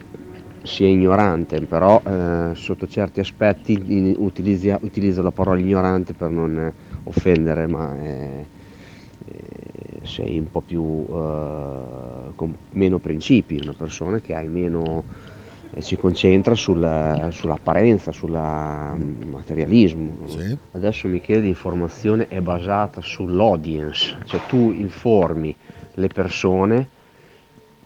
sia 0.70 0.88
ignorante, 0.88 1.60
però 1.62 2.00
eh, 2.06 2.52
sotto 2.54 2.88
certi 2.88 3.20
aspetti 3.20 4.14
utilizza, 4.18 4.78
utilizzo 4.82 5.22
la 5.24 5.32
parola 5.32 5.60
ignorante 5.60 6.14
per 6.14 6.30
non 6.30 6.58
eh, 6.58 6.74
offendere, 7.04 7.66
ma 7.68 8.00
eh, 8.00 8.46
eh, 9.26 10.00
sei 10.04 10.38
un 10.38 10.50
po' 10.52 10.62
più 10.62 11.06
eh, 11.10 12.32
con 12.36 12.56
meno 12.72 13.00
principi, 13.00 13.60
una 13.62 13.74
persona 13.76 14.20
che 14.20 14.36
hai 14.36 14.48
meno 14.48 15.04
eh, 15.72 15.82
si 15.82 15.98
concentra 15.98 16.54
sul- 16.54 17.28
sull'apparenza, 17.32 18.12
sul 18.12 18.32
materialismo. 18.32 20.28
Sì. 20.28 20.56
Adesso 20.74 21.08
Michele 21.08 21.42
l'informazione 21.42 22.28
è 22.28 22.40
basata 22.42 23.02
sull'audience, 23.02 24.18
cioè 24.26 24.40
tu 24.48 24.72
informi 24.72 25.56
le 25.96 26.08
persone, 26.08 26.88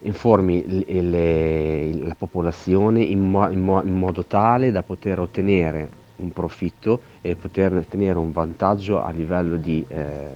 informi 0.03 0.63
le- 0.85 1.01
le- 1.01 1.93
la 2.07 2.15
popolazione 2.15 3.01
in, 3.01 3.19
mo- 3.19 3.49
in 3.49 3.61
mo- 3.61 3.83
in 3.83 3.97
modo 3.97 4.25
tale 4.25 4.71
da 4.71 4.83
poter 4.83 5.19
ottenere 5.19 6.01
un 6.17 6.31
profitto 6.31 7.01
e 7.21 7.35
poter 7.35 7.73
ottenere 7.73 8.17
un 8.17 8.31
vantaggio 8.31 9.01
a 9.01 9.09
livello 9.11 9.57
di 9.57 9.83
eh, 9.87 10.27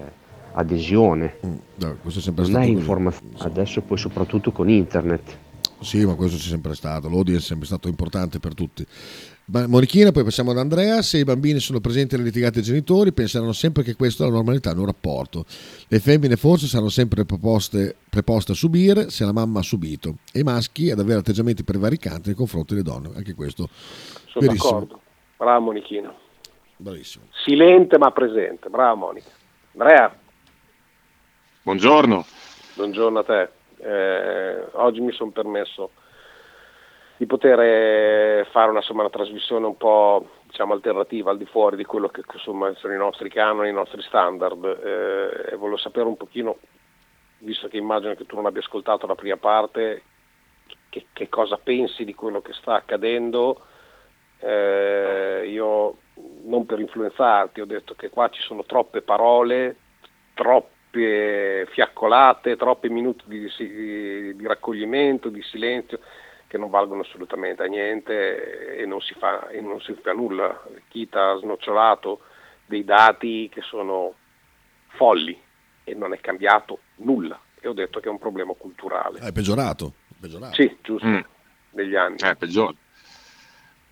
adesione. 0.54 1.36
Mm, 1.46 1.54
no, 1.76 1.98
Non 2.36 2.56
è 2.58 2.66
informazione, 2.66 3.34
adesso 3.40 3.82
poi 3.82 3.98
soprattutto 3.98 4.52
con 4.52 4.70
internet. 4.70 5.38
Sì, 5.80 6.04
ma 6.06 6.16
questo 6.16 6.38
c'è 6.38 6.50
sempre 6.50 6.74
stato. 6.74 7.08
L'audience 7.08 7.44
è 7.44 7.48
sempre 7.48 7.68
stato 7.68 7.88
importante 7.88 8.40
per 8.40 8.56
tutti. 8.56 8.86
Monichina, 9.50 10.12
poi 10.12 10.26
passiamo 10.26 10.52
ad 10.52 10.58
Andrea. 10.58 11.02
Se 11.02 11.18
i 11.20 11.24
bambini 11.24 11.60
sono 11.60 11.80
presenti 11.80 12.16
alle 12.16 12.26
litigate 12.26 12.56
dei 12.56 12.64
genitori, 12.64 13.14
penseranno 13.14 13.54
sempre 13.54 13.82
che 13.82 13.96
questa 13.96 14.24
è 14.24 14.28
la 14.28 14.34
normalità 14.34 14.72
in 14.72 14.80
un 14.80 14.86
rapporto. 14.88 15.46
Le 15.88 16.00
femmine 16.00 16.36
forse 16.36 16.68
saranno 16.68 16.90
sempre 16.90 17.24
preposte, 17.24 17.96
preposte 18.10 18.52
a 18.52 18.56
subire 18.56 19.10
se 19.10 19.24
la 19.24 19.32
mamma 19.32 19.60
ha 19.60 19.64
subito, 19.64 20.18
e 20.34 20.42
i 20.42 20.44
maschi 20.44 20.92
ad 20.92 21.00
avere 21.00 21.20
atteggiamenti 21.20 21.64
prevaricanti 21.64 22.28
nei 22.28 22.36
confronti 22.36 22.74
delle 22.74 22.84
donne. 22.86 23.12
Anche 23.16 23.34
questo 23.36 23.70
Sono 24.26 24.46
verissimo. 24.48 24.72
d'accordo. 24.72 25.02
Brava 25.38 25.60
Monichino. 25.60 26.14
Bravissimo. 26.76 27.24
Silente 27.46 27.98
ma 27.98 28.12
presente. 28.12 28.68
Brava 28.68 28.96
Monica. 28.96 29.30
Andrea, 29.78 30.14
Buongiorno. 31.62 32.26
buongiorno 32.76 33.20
a 33.20 33.24
te. 33.24 33.50
Eh, 33.80 34.68
oggi 34.74 35.00
mi 35.00 35.14
sono 35.14 35.32
permesso 35.32 35.92
di 37.18 37.26
poter 37.26 37.60
eh, 37.60 38.48
fare 38.52 38.70
una, 38.70 38.80
insomma, 38.80 39.02
una 39.02 39.10
trasmissione 39.10 39.66
un 39.66 39.76
po' 39.76 40.30
diciamo, 40.44 40.74
alternativa 40.74 41.32
al 41.32 41.38
di 41.38 41.46
fuori 41.46 41.76
di 41.76 41.84
quello 41.84 42.10
che 42.10 42.22
insomma, 42.32 42.72
sono 42.76 42.94
i 42.94 42.98
nostri 42.98 43.30
canoni, 43.30 43.70
i 43.70 43.74
nostri 43.74 44.02
standard 44.04 44.64
eh, 44.64 45.54
e 45.54 45.56
volevo 45.56 45.78
sapere 45.78 46.06
un 46.06 46.16
pochino, 46.16 46.58
visto 47.40 47.68
che 47.68 47.78
immagino 47.78 48.14
che 48.14 48.26
tu 48.26 48.36
non 48.36 48.46
abbia 48.46 48.62
ascoltato 48.62 49.08
la 49.08 49.16
prima 49.16 49.38
parte, 49.38 50.04
che, 50.90 51.08
che 51.12 51.28
cosa 51.28 51.58
pensi 51.58 52.06
di 52.06 52.14
quello 52.14 52.42
che 52.42 52.54
sta 52.54 52.76
accadendo. 52.76 53.62
Eh, 54.40 55.48
io 55.48 55.98
non 56.44 56.68
per 56.68 56.80
influenzarti 56.80 57.60
ho 57.60 57.66
detto 57.66 57.96
che 57.96 58.10
qua 58.10 58.30
ci 58.30 58.42
sono 58.42 58.64
troppe 58.64 59.02
parole, 59.02 59.76
troppe 60.36 61.66
fiaccolate, 61.72 62.56
troppi 62.56 62.90
minuti 62.90 63.24
di, 63.26 63.52
di, 63.58 64.36
di 64.36 64.48
raccoglimento, 64.48 65.30
di 65.30 65.42
silenzio 65.42 66.00
che 66.48 66.58
non 66.58 66.70
valgono 66.70 67.02
assolutamente 67.02 67.64
a 67.64 67.68
niente 67.68 68.78
e 68.78 68.86
non 68.86 69.02
si 69.02 69.14
fa, 69.14 69.50
e 69.50 69.62
non 69.62 69.82
si 69.82 69.94
fa 70.02 70.14
nulla. 70.14 70.64
Kita 70.88 71.32
ha 71.32 71.38
snocciolato 71.38 72.22
dei 72.66 72.84
dati 72.84 73.50
che 73.52 73.62
sono 73.62 74.14
folli 74.88 75.40
e 75.84 75.94
non 75.94 76.14
è 76.14 76.20
cambiato 76.20 76.80
nulla. 76.98 77.40
E 77.60 77.68
ho 77.68 77.74
detto 77.74 78.00
che 78.00 78.08
è 78.08 78.12
un 78.12 78.20
problema 78.20 78.54
culturale. 78.54 79.20
È 79.20 79.32
peggiorato. 79.32 79.94
peggiorato. 80.20 80.56
Sì, 80.56 80.78
giusto, 80.82 81.08
mm. 81.08 81.20
negli 81.72 81.96
anni. 81.96 82.18
È 82.18 82.36
peggiore. 82.36 82.76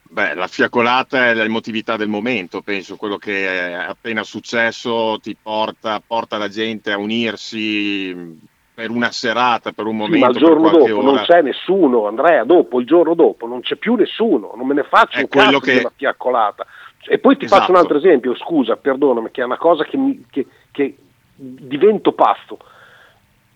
Beh, 0.08 0.34
la 0.36 0.48
fiaccolata 0.48 1.26
è 1.26 1.34
l'emotività 1.34 1.98
del 1.98 2.08
momento, 2.08 2.62
penso, 2.62 2.96
quello 2.96 3.18
che 3.18 3.48
è 3.48 3.74
appena 3.74 4.24
successo 4.24 5.20
ti 5.20 5.36
porta, 5.36 6.00
porta 6.00 6.38
la 6.38 6.48
gente 6.48 6.92
a 6.92 6.98
unirsi 6.98 8.38
per 8.76 8.90
una 8.90 9.10
serata, 9.10 9.72
per 9.72 9.86
un 9.86 9.96
momento. 9.96 10.18
Sì, 10.18 10.22
ma 10.22 10.30
il 10.30 10.38
giorno 10.38 10.70
dopo 10.70 10.98
ora. 10.98 11.12
non 11.12 11.24
c'è 11.24 11.42
nessuno, 11.42 12.08
Andrea, 12.08 12.44
dopo, 12.44 12.82
il 12.82 12.86
giorno 12.86 13.16
dopo 13.16 13.48
non 13.48 13.62
c'è 13.62 13.78
più 13.78 13.96
nessuno, 13.96 14.52
non 14.54 14.68
me 14.68 14.74
ne 14.74 14.84
faccio 14.84 15.18
è 15.18 15.22
un 15.22 15.30
cazzo 15.30 15.60
che... 15.62 15.76
della 15.76 15.94
fiaccolata. 15.96 16.66
E 17.08 17.20
poi 17.20 17.38
ti 17.38 17.46
esatto. 17.46 17.62
faccio 17.62 17.72
un 17.72 17.78
altro 17.78 17.98
esempio, 17.98 18.36
scusa, 18.36 18.76
perdonami, 18.76 19.32
che 19.32 19.42
è 19.42 19.46
una 19.46 19.58
cosa 19.58 19.86
che, 19.86 19.96
mi, 19.96 20.26
che, 20.30 20.46
che 20.72 20.98
divento 21.34 22.12
pazzo 22.12 22.58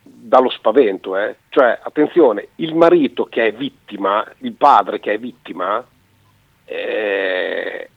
dallo 0.01 0.49
spavento, 0.49 1.17
eh. 1.17 1.35
cioè 1.49 1.79
attenzione, 1.81 2.49
il 2.55 2.75
marito 2.75 3.25
che 3.25 3.47
è 3.47 3.53
vittima, 3.53 4.25
il 4.39 4.53
padre 4.53 4.99
che 4.99 5.13
è 5.13 5.19
vittima, 5.19 5.85
eh, 6.63 7.89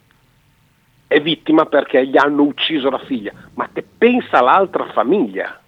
è 1.06 1.20
vittima 1.20 1.66
perché 1.66 2.04
gli 2.06 2.16
hanno 2.16 2.42
ucciso 2.42 2.90
la 2.90 2.98
figlia, 2.98 3.32
ma 3.54 3.68
te 3.72 3.84
pensa 3.96 4.38
all'altra 4.38 4.86
famiglia. 4.92 5.61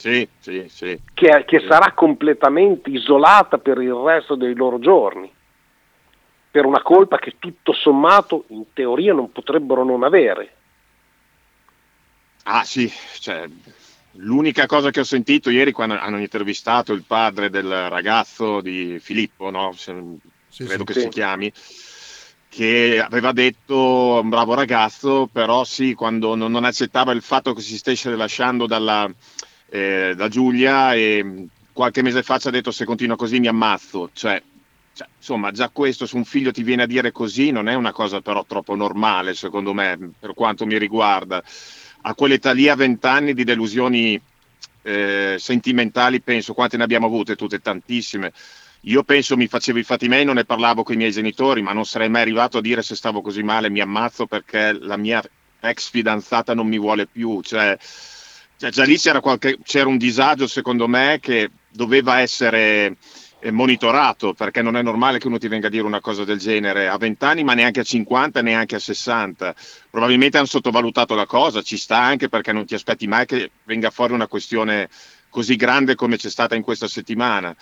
Sì, 0.00 0.26
sì, 0.38 0.66
sì. 0.70 0.98
Che, 1.12 1.44
che 1.46 1.60
sì. 1.60 1.66
sarà 1.66 1.92
completamente 1.92 2.88
isolata 2.88 3.58
per 3.58 3.82
il 3.82 3.92
resto 3.92 4.34
dei 4.34 4.54
loro 4.54 4.78
giorni, 4.78 5.30
per 6.50 6.64
una 6.64 6.80
colpa 6.80 7.18
che 7.18 7.34
tutto 7.38 7.74
sommato 7.74 8.44
in 8.48 8.64
teoria 8.72 9.12
non 9.12 9.30
potrebbero 9.30 9.84
non 9.84 10.02
avere. 10.02 10.54
Ah 12.44 12.64
sì, 12.64 12.90
cioè, 13.18 13.44
l'unica 14.12 14.64
cosa 14.64 14.90
che 14.90 15.00
ho 15.00 15.04
sentito 15.04 15.50
ieri 15.50 15.70
quando 15.70 15.98
hanno 15.98 16.18
intervistato 16.18 16.94
il 16.94 17.04
padre 17.06 17.50
del 17.50 17.90
ragazzo 17.90 18.62
di 18.62 18.98
Filippo, 19.00 19.50
no? 19.50 19.74
Se, 19.76 19.94
sì, 20.48 20.64
credo 20.64 20.84
sì, 20.86 20.92
che 20.94 21.00
si 21.00 21.08
chiami, 21.08 21.52
che 22.48 23.04
aveva 23.06 23.32
detto 23.32 24.18
un 24.22 24.30
bravo 24.30 24.54
ragazzo, 24.54 25.28
però 25.30 25.62
sì, 25.64 25.92
quando 25.92 26.34
non, 26.36 26.50
non 26.50 26.64
accettava 26.64 27.12
il 27.12 27.20
fatto 27.20 27.52
che 27.52 27.60
si 27.60 27.76
stesse 27.76 28.08
lasciando 28.16 28.66
dalla, 28.66 29.06
eh, 29.70 30.14
da 30.16 30.28
Giulia 30.28 30.94
e 30.94 31.46
qualche 31.72 32.02
mese 32.02 32.22
fa 32.22 32.38
ci 32.38 32.48
ha 32.48 32.50
detto 32.50 32.70
se 32.70 32.84
continua 32.84 33.16
così 33.16 33.40
mi 33.40 33.46
ammazzo, 33.46 34.10
cioè, 34.12 34.42
cioè, 34.92 35.08
insomma 35.16 35.50
già 35.52 35.70
questo 35.70 36.06
se 36.06 36.16
un 36.16 36.24
figlio 36.24 36.50
ti 36.50 36.62
viene 36.62 36.82
a 36.82 36.86
dire 36.86 37.12
così 37.12 37.50
non 37.50 37.68
è 37.68 37.74
una 37.74 37.92
cosa 37.92 38.20
però 38.20 38.44
troppo 38.44 38.74
normale 38.74 39.34
secondo 39.34 39.72
me 39.72 40.12
per 40.18 40.34
quanto 40.34 40.66
mi 40.66 40.78
riguarda. 40.78 41.42
A 42.02 42.14
quell'età 42.14 42.52
lì 42.52 42.68
a 42.68 42.74
vent'anni 42.74 43.34
di 43.34 43.44
delusioni 43.44 44.20
eh, 44.82 45.36
sentimentali 45.38 46.20
penso 46.20 46.54
quante 46.54 46.76
ne 46.76 46.84
abbiamo 46.84 47.06
avute 47.06 47.36
tutte 47.36 47.60
tantissime 47.60 48.32
io 48.84 49.02
penso 49.02 49.36
mi 49.36 49.46
facevo 49.46 49.78
i 49.78 49.82
fatti 49.82 50.08
miei, 50.08 50.24
non 50.24 50.36
ne 50.36 50.44
parlavo 50.44 50.82
con 50.82 50.94
i 50.94 50.98
miei 50.98 51.12
genitori, 51.12 51.60
ma 51.60 51.72
non 51.72 51.84
sarei 51.84 52.08
mai 52.08 52.22
arrivato 52.22 52.58
a 52.58 52.60
dire 52.62 52.80
se 52.82 52.94
stavo 52.94 53.20
così 53.20 53.42
male 53.42 53.68
mi 53.68 53.80
ammazzo 53.80 54.26
perché 54.26 54.72
la 54.72 54.96
mia 54.96 55.22
ex 55.60 55.90
fidanzata 55.90 56.54
non 56.54 56.66
mi 56.66 56.78
vuole 56.78 57.06
più. 57.06 57.42
Cioè, 57.42 57.76
cioè 58.60 58.68
già 58.68 58.84
lì 58.84 58.98
c'era, 58.98 59.20
qualche, 59.20 59.56
c'era 59.64 59.88
un 59.88 59.96
disagio 59.96 60.46
secondo 60.46 60.86
me 60.86 61.18
che 61.18 61.50
doveva 61.70 62.20
essere 62.20 62.98
eh, 63.38 63.50
monitorato 63.50 64.34
perché 64.34 64.60
non 64.60 64.76
è 64.76 64.82
normale 64.82 65.18
che 65.18 65.28
uno 65.28 65.38
ti 65.38 65.48
venga 65.48 65.68
a 65.68 65.70
dire 65.70 65.84
una 65.84 66.02
cosa 66.02 66.24
del 66.24 66.38
genere 66.38 66.86
a 66.86 66.98
20 66.98 67.24
anni 67.24 67.42
ma 67.42 67.54
neanche 67.54 67.80
a 67.80 67.84
50 67.84 68.42
neanche 68.42 68.74
a 68.74 68.78
60 68.78 69.54
probabilmente 69.88 70.36
hanno 70.36 70.46
sottovalutato 70.46 71.14
la 71.14 71.24
cosa 71.24 71.62
ci 71.62 71.78
sta 71.78 71.96
anche 71.96 72.28
perché 72.28 72.52
non 72.52 72.66
ti 72.66 72.74
aspetti 72.74 73.06
mai 73.06 73.24
che 73.24 73.50
venga 73.64 73.88
fuori 73.88 74.12
una 74.12 74.26
questione 74.26 74.90
così 75.30 75.56
grande 75.56 75.94
come 75.94 76.18
c'è 76.18 76.28
stata 76.28 76.54
in 76.54 76.62
questa 76.62 76.88
settimana. 76.88 77.56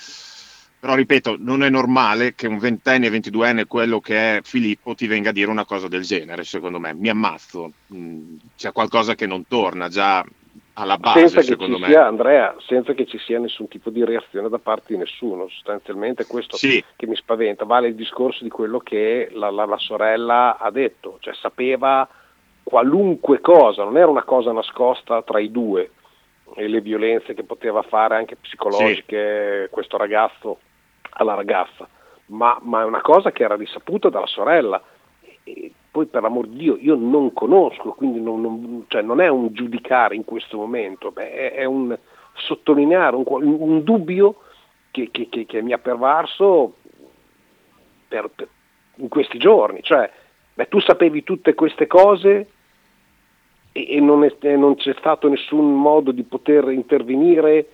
Però 0.80 0.94
ripeto, 0.94 1.36
non 1.38 1.64
è 1.64 1.70
normale 1.70 2.34
che 2.34 2.46
un 2.46 2.58
ventenne, 2.58 3.10
ventiduenne, 3.10 3.66
quello 3.66 4.00
che 4.00 4.36
è 4.36 4.40
Filippo, 4.42 4.94
ti 4.94 5.08
venga 5.08 5.30
a 5.30 5.32
dire 5.32 5.50
una 5.50 5.64
cosa 5.64 5.88
del 5.88 6.02
genere, 6.02 6.44
secondo 6.44 6.78
me. 6.78 6.94
Mi 6.94 7.08
ammazzo, 7.08 7.72
mm, 7.92 8.36
c'è 8.56 8.70
qualcosa 8.70 9.16
che 9.16 9.26
non 9.26 9.46
torna 9.48 9.88
già 9.88 10.24
alla 10.78 10.96
base, 10.96 11.28
senza 11.28 11.42
secondo 11.42 11.78
me. 11.78 11.86
Sia, 11.86 12.06
Andrea, 12.06 12.54
senza 12.60 12.92
che 12.94 13.04
ci 13.06 13.18
sia 13.18 13.38
nessun 13.38 13.68
tipo 13.68 13.90
di 13.90 14.04
reazione 14.04 14.48
da 14.48 14.58
parte 14.58 14.92
di 14.92 14.98
nessuno, 14.98 15.48
sostanzialmente 15.48 16.26
questo 16.26 16.56
sì. 16.56 16.82
che 16.96 17.06
mi 17.06 17.16
spaventa, 17.16 17.64
vale 17.64 17.88
il 17.88 17.94
discorso 17.94 18.44
di 18.44 18.50
quello 18.50 18.78
che 18.78 19.28
la, 19.32 19.50
la, 19.50 19.64
la 19.64 19.78
sorella 19.78 20.56
ha 20.58 20.70
detto, 20.70 21.18
cioè 21.20 21.34
sapeva 21.34 22.08
qualunque 22.62 23.40
cosa, 23.40 23.82
non 23.82 23.96
era 23.96 24.08
una 24.08 24.24
cosa 24.24 24.52
nascosta 24.52 25.22
tra 25.22 25.40
i 25.40 25.50
due, 25.50 25.90
e 26.54 26.68
le 26.68 26.80
violenze 26.80 27.34
che 27.34 27.42
poteva 27.42 27.82
fare 27.82 28.16
anche 28.16 28.36
psicologiche 28.36 29.64
sì. 29.64 29.70
questo 29.70 29.96
ragazzo 29.96 30.60
alla 31.10 31.34
ragazza, 31.34 31.88
ma, 32.26 32.58
ma, 32.62 32.82
è 32.82 32.84
una 32.84 33.00
cosa 33.00 33.32
che 33.32 33.42
era 33.42 33.56
risaputa 33.56 34.08
dalla 34.08 34.26
sorella. 34.26 34.82
E 35.44 35.72
poi 35.90 36.06
per 36.06 36.22
l'amor 36.22 36.46
di 36.46 36.56
Dio 36.56 36.76
io 36.80 36.94
non 36.94 37.32
conosco, 37.32 37.92
quindi 37.92 38.20
non, 38.20 38.40
non, 38.40 38.84
cioè 38.88 39.02
non 39.02 39.20
è 39.20 39.28
un 39.28 39.52
giudicare 39.52 40.14
in 40.14 40.24
questo 40.24 40.56
momento, 40.56 41.10
beh, 41.10 41.32
è, 41.32 41.52
è, 41.54 41.64
un 41.64 41.96
sottolineare 42.34 43.16
un, 43.16 43.24
un 43.26 43.82
dubbio 43.82 44.36
che, 44.90 45.08
che, 45.10 45.28
che, 45.28 45.46
che, 45.46 45.62
mi 45.62 45.72
ha 45.72 45.78
pervarso 45.78 46.74
per, 48.06 48.30
per, 48.34 48.48
in 48.96 49.08
questi 49.08 49.38
giorni. 49.38 49.82
Cioè, 49.82 50.10
beh, 50.54 50.68
tu 50.68 50.80
sapevi 50.80 51.22
tutte 51.24 51.54
queste 51.54 51.86
cose 51.86 52.48
e, 53.72 53.96
e 53.96 54.00
non, 54.00 54.24
è, 54.24 54.56
non 54.56 54.76
c'è 54.76 54.94
stato 54.98 55.28
nessun 55.28 55.80
modo 55.80 56.12
di 56.12 56.22
poter 56.22 56.70
intervenire 56.70 57.68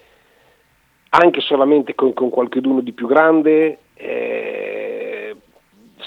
anche 1.10 1.40
solamente 1.40 1.94
con, 1.94 2.12
con 2.12 2.28
qualcuno 2.28 2.80
di 2.80 2.92
più 2.92 3.06
grande, 3.06 3.78
eh, 3.94 4.83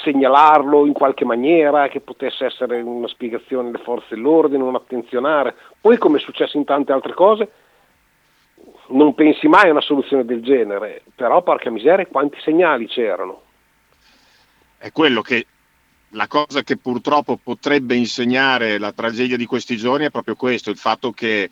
segnalarlo 0.04 0.86
in 0.86 0.94
qualche 0.94 1.26
maniera, 1.26 1.88
che 1.88 2.00
potesse 2.00 2.46
essere 2.46 2.82
una 2.82 3.08
spiegazione 3.08 3.72
delle 3.72 3.84
forze 3.84 4.16
dell'ordine, 4.16 4.64
un 4.64 4.76
attenzionare. 4.76 5.56
Poi, 5.80 5.98
come 5.98 6.18
è 6.18 6.22
successo 6.22 6.58
in 6.58 6.66
tante 6.66 6.92
altre 6.92 7.14
cose, 7.14 7.52
non 8.90 9.14
pensi 9.16 9.48
mai 9.48 9.68
a 9.68 9.72
una 9.72 9.82
soluzione 9.82 10.26
del 10.26 10.42
genere, 10.42 11.02
però 11.16 11.42
porca 11.42 11.70
miseria 11.70 12.06
quanti 12.06 12.40
segnali 12.42 12.88
c'erano. 12.88 13.42
È 14.78 14.92
quello 14.92 15.22
che 15.22 15.46
la 16.12 16.28
cosa 16.28 16.62
che 16.62 16.78
purtroppo 16.78 17.38
potrebbe 17.42 17.96
insegnare 17.96 18.78
la 18.78 18.94
tragedia 18.94 19.38
di 19.38 19.46
questi 19.46 19.76
giorni 19.76 20.06
è 20.06 20.12
proprio 20.12 20.36
questo, 20.36 20.70
il 20.70 20.78
fatto 20.78 21.12
che 21.12 21.50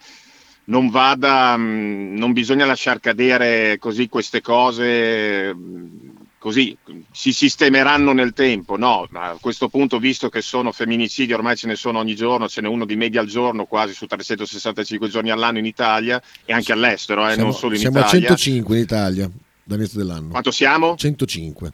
non 0.66 0.90
vada, 0.90 1.56
mm, 1.58 2.16
non 2.16 2.34
bisogna 2.34 2.66
lasciar 2.66 3.00
cadere 3.00 3.78
così 3.78 4.08
queste 4.08 4.42
cose, 4.42 5.54
mm, 5.54 6.10
così 6.46 6.78
si 7.12 7.34
sistemeranno 7.34 8.14
nel 8.14 8.34
tempo. 8.34 8.78
No, 8.78 9.08
a 9.14 9.36
questo 9.42 9.68
punto, 9.68 9.98
visto 9.98 10.30
che 10.30 10.44
sono 10.44 10.72
femminicidi, 10.72 11.34
ormai 11.34 11.56
ce 11.56 11.66
ne 11.66 11.76
sono 11.76 11.98
ogni 11.98 12.16
giorno, 12.16 12.48
ce 12.48 12.62
n'è 12.62 12.68
uno 12.68 12.86
di 12.86 12.96
media 12.96 13.20
al 13.20 13.26
giorno, 13.26 13.66
quasi 13.66 13.96
su 13.96 14.06
365 14.06 15.10
giorni 15.10 15.32
all'anno 15.32 15.58
in 15.58 15.66
Italia 15.66 16.22
e 16.46 16.54
anche 16.54 16.72
all'estero, 16.72 17.28
eh, 17.28 17.34
siamo, 17.34 17.50
non 17.50 17.58
solo 17.58 17.74
in 17.74 17.80
siamo 17.80 17.98
Italia. 17.98 18.20
Siamo 18.20 18.34
a 18.34 18.38
105 18.38 18.76
in 18.76 18.82
Italia 18.84 19.32
dall'inizio 19.64 19.98
dell'anno. 19.98 20.30
Quanto 20.30 20.52
siamo? 20.52 20.96
105. 20.96 21.74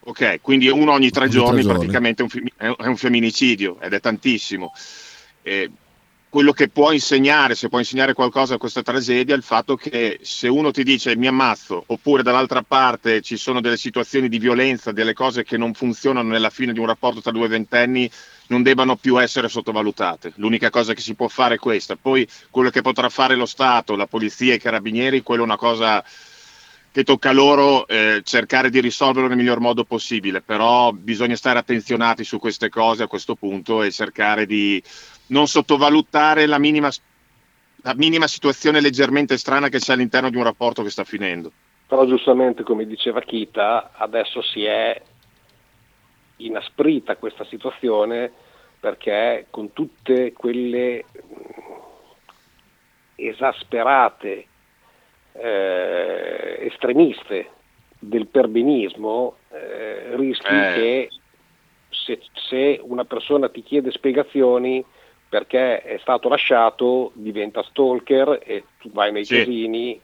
Ok, 0.00 0.40
quindi 0.40 0.68
uno 0.68 0.90
ogni 0.90 1.10
tre 1.10 1.26
ogni 1.26 1.32
giorni, 1.32 1.62
tre 1.62 1.72
praticamente 1.72 2.24
è 2.24 2.66
un, 2.66 2.74
è 2.76 2.86
un 2.86 2.96
femminicidio 2.96 3.78
ed 3.80 3.92
è 3.92 4.00
tantissimo. 4.00 4.72
Eh, 5.42 5.70
quello 6.28 6.52
che 6.52 6.68
può 6.68 6.92
insegnare, 6.92 7.54
se 7.54 7.68
può 7.68 7.78
insegnare 7.78 8.12
qualcosa 8.12 8.54
a 8.54 8.58
questa 8.58 8.82
tragedia, 8.82 9.34
è 9.34 9.36
il 9.36 9.42
fatto 9.42 9.76
che 9.76 10.18
se 10.22 10.48
uno 10.48 10.70
ti 10.70 10.82
dice 10.82 11.16
mi 11.16 11.26
ammazzo, 11.26 11.84
oppure 11.86 12.22
dall'altra 12.22 12.62
parte 12.62 13.22
ci 13.22 13.36
sono 13.36 13.60
delle 13.60 13.76
situazioni 13.76 14.28
di 14.28 14.38
violenza, 14.38 14.92
delle 14.92 15.14
cose 15.14 15.44
che 15.44 15.56
non 15.56 15.72
funzionano 15.72 16.28
nella 16.28 16.50
fine 16.50 16.72
di 16.72 16.78
un 16.78 16.86
rapporto 16.86 17.20
tra 17.20 17.32
due 17.32 17.48
ventenni, 17.48 18.10
non 18.48 18.62
debbano 18.62 18.96
più 18.96 19.20
essere 19.20 19.48
sottovalutate. 19.48 20.32
L'unica 20.36 20.70
cosa 20.70 20.92
che 20.94 21.00
si 21.00 21.14
può 21.14 21.28
fare 21.28 21.54
è 21.54 21.58
questa. 21.58 21.96
Poi 21.96 22.28
quello 22.50 22.70
che 22.70 22.82
potrà 22.82 23.08
fare 23.08 23.34
lo 23.34 23.46
Stato, 23.46 23.96
la 23.96 24.06
polizia 24.06 24.54
i 24.54 24.60
carabinieri, 24.60 25.22
quello 25.22 25.42
è 25.42 25.46
una 25.46 25.56
cosa 25.56 26.04
che 26.96 27.04
tocca 27.04 27.30
loro 27.30 27.86
eh, 27.88 28.22
cercare 28.24 28.70
di 28.70 28.80
risolverlo 28.80 29.28
nel 29.28 29.36
miglior 29.36 29.60
modo 29.60 29.84
possibile, 29.84 30.40
però 30.40 30.92
bisogna 30.92 31.36
stare 31.36 31.58
attenzionati 31.58 32.24
su 32.24 32.38
queste 32.38 32.70
cose 32.70 33.02
a 33.02 33.06
questo 33.06 33.34
punto 33.34 33.82
e 33.82 33.90
cercare 33.90 34.46
di 34.46 34.82
non 35.26 35.46
sottovalutare 35.46 36.46
la 36.46 36.58
minima, 36.58 36.88
la 37.82 37.94
minima 37.96 38.26
situazione 38.26 38.80
leggermente 38.80 39.36
strana 39.36 39.68
che 39.68 39.78
c'è 39.78 39.92
all'interno 39.92 40.30
di 40.30 40.38
un 40.38 40.44
rapporto 40.44 40.82
che 40.82 40.88
sta 40.88 41.04
finendo. 41.04 41.52
Però 41.86 42.06
giustamente, 42.06 42.62
come 42.62 42.86
diceva 42.86 43.20
Kita, 43.20 43.90
adesso 43.92 44.40
si 44.40 44.64
è 44.64 44.98
inasprita 46.36 47.16
questa 47.16 47.44
situazione 47.44 48.32
perché 48.80 49.48
con 49.50 49.74
tutte 49.74 50.32
quelle 50.32 51.04
esasperate, 53.16 54.46
eh, 55.40 56.66
estremiste 56.66 57.50
del 57.98 58.26
perbenismo, 58.26 59.36
eh, 59.52 60.16
rischi 60.16 60.46
Eh. 60.54 60.72
che 60.74 61.08
se, 61.88 62.20
se 62.34 62.80
una 62.82 63.04
persona 63.04 63.48
ti 63.48 63.62
chiede 63.62 63.90
spiegazioni 63.90 64.84
perché 65.28 65.82
è 65.82 65.98
stato 65.98 66.28
lasciato 66.28 67.10
diventa 67.14 67.62
stalker 67.64 68.40
e 68.44 68.64
tu 68.78 68.90
vai 68.92 69.10
nei 69.12 69.24
Sì. 69.24 69.38
casini 69.38 70.00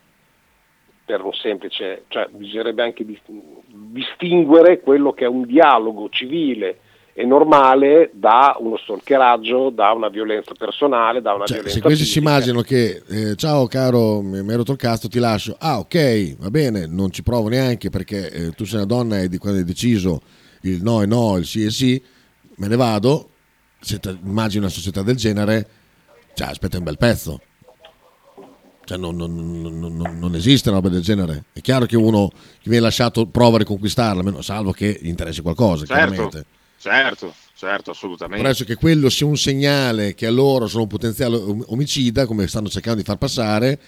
per 1.04 1.22
un 1.22 1.32
semplice, 1.32 2.04
cioè 2.08 2.26
bisognerebbe 2.30 2.82
anche 2.82 3.04
dis- 3.04 3.20
distinguere 3.66 4.80
quello 4.80 5.12
che 5.12 5.24
è 5.24 5.28
un 5.28 5.44
dialogo 5.44 6.08
civile 6.08 6.78
e 7.14 7.24
normale 7.26 8.10
da 8.14 8.56
uno 8.58 8.76
stalkeraggio, 8.78 9.70
da 9.70 9.92
una 9.92 10.08
violenza 10.08 10.52
personale, 10.56 11.20
da 11.20 11.34
una 11.34 11.44
Cioè, 11.44 11.56
violenza 11.56 11.78
se 11.78 11.84
questi 11.84 12.04
si 12.04 12.18
immaginano 12.18 12.62
che 12.62 13.02
eh, 13.06 13.36
ciao 13.36 13.66
caro, 13.66 14.22
mi 14.22 14.38
ero 14.38 14.56
rotto 14.58 14.72
il 14.72 14.78
cazzo, 14.78 15.08
ti 15.08 15.18
lascio. 15.18 15.56
Ah, 15.58 15.78
ok, 15.78 16.36
va 16.38 16.50
bene, 16.50 16.86
non 16.86 17.10
ci 17.10 17.22
provo 17.22 17.48
neanche 17.48 17.90
perché 17.90 18.30
eh, 18.30 18.50
tu 18.52 18.64
sei 18.64 18.76
una 18.78 18.86
donna 18.86 19.20
e 19.20 19.28
di 19.28 19.36
quando 19.38 19.58
hai 19.58 19.64
deciso 19.64 20.22
il 20.62 20.82
no 20.82 21.02
è 21.02 21.06
no, 21.06 21.36
il 21.36 21.44
sì 21.44 21.64
è 21.64 21.70
sì, 21.70 22.02
me 22.56 22.68
ne 22.68 22.76
vado. 22.76 23.28
Se 23.80 23.98
te- 23.98 24.16
immagini 24.24 24.60
una 24.60 24.72
società 24.72 25.02
del 25.02 25.16
genere, 25.16 25.68
cioè, 26.34 26.48
aspetta 26.48 26.78
un 26.78 26.84
bel 26.84 26.96
pezzo. 26.96 27.40
Cioè, 28.84 28.96
non, 28.96 29.16
non- 29.16 29.34
non- 29.60 29.96
non- 29.96 30.18
non 30.18 30.34
esiste 30.34 30.68
una 30.68 30.78
roba 30.78 30.88
del 30.88 31.02
genere. 31.02 31.44
È 31.52 31.60
chiaro 31.60 31.84
che 31.86 31.96
uno 31.96 32.28
che 32.28 32.70
viene 32.70 32.84
lasciato 32.84 33.26
prova 33.26 33.56
a 33.56 33.58
riconquistarla, 33.58 34.40
salvo 34.42 34.72
che 34.72 34.98
gli 35.00 35.08
interessi 35.08 35.42
qualcosa, 35.42 35.84
Certo, 35.84 35.92
chiaramente. 36.10 36.46
Certo, 36.82 37.34
certo, 37.54 37.92
assolutamente. 37.92 38.44
Adesso 38.44 38.64
che 38.64 38.74
quello 38.74 39.08
sia 39.08 39.26
un 39.26 39.36
segnale 39.36 40.14
che 40.14 40.26
a 40.26 40.30
loro 40.30 40.66
sono 40.66 40.82
un 40.82 40.88
potenziale 40.88 41.36
om- 41.36 41.64
omicida, 41.68 42.26
come 42.26 42.48
stanno 42.48 42.68
cercando 42.68 42.98
di 42.98 43.04
far 43.04 43.18
passare, 43.18 43.78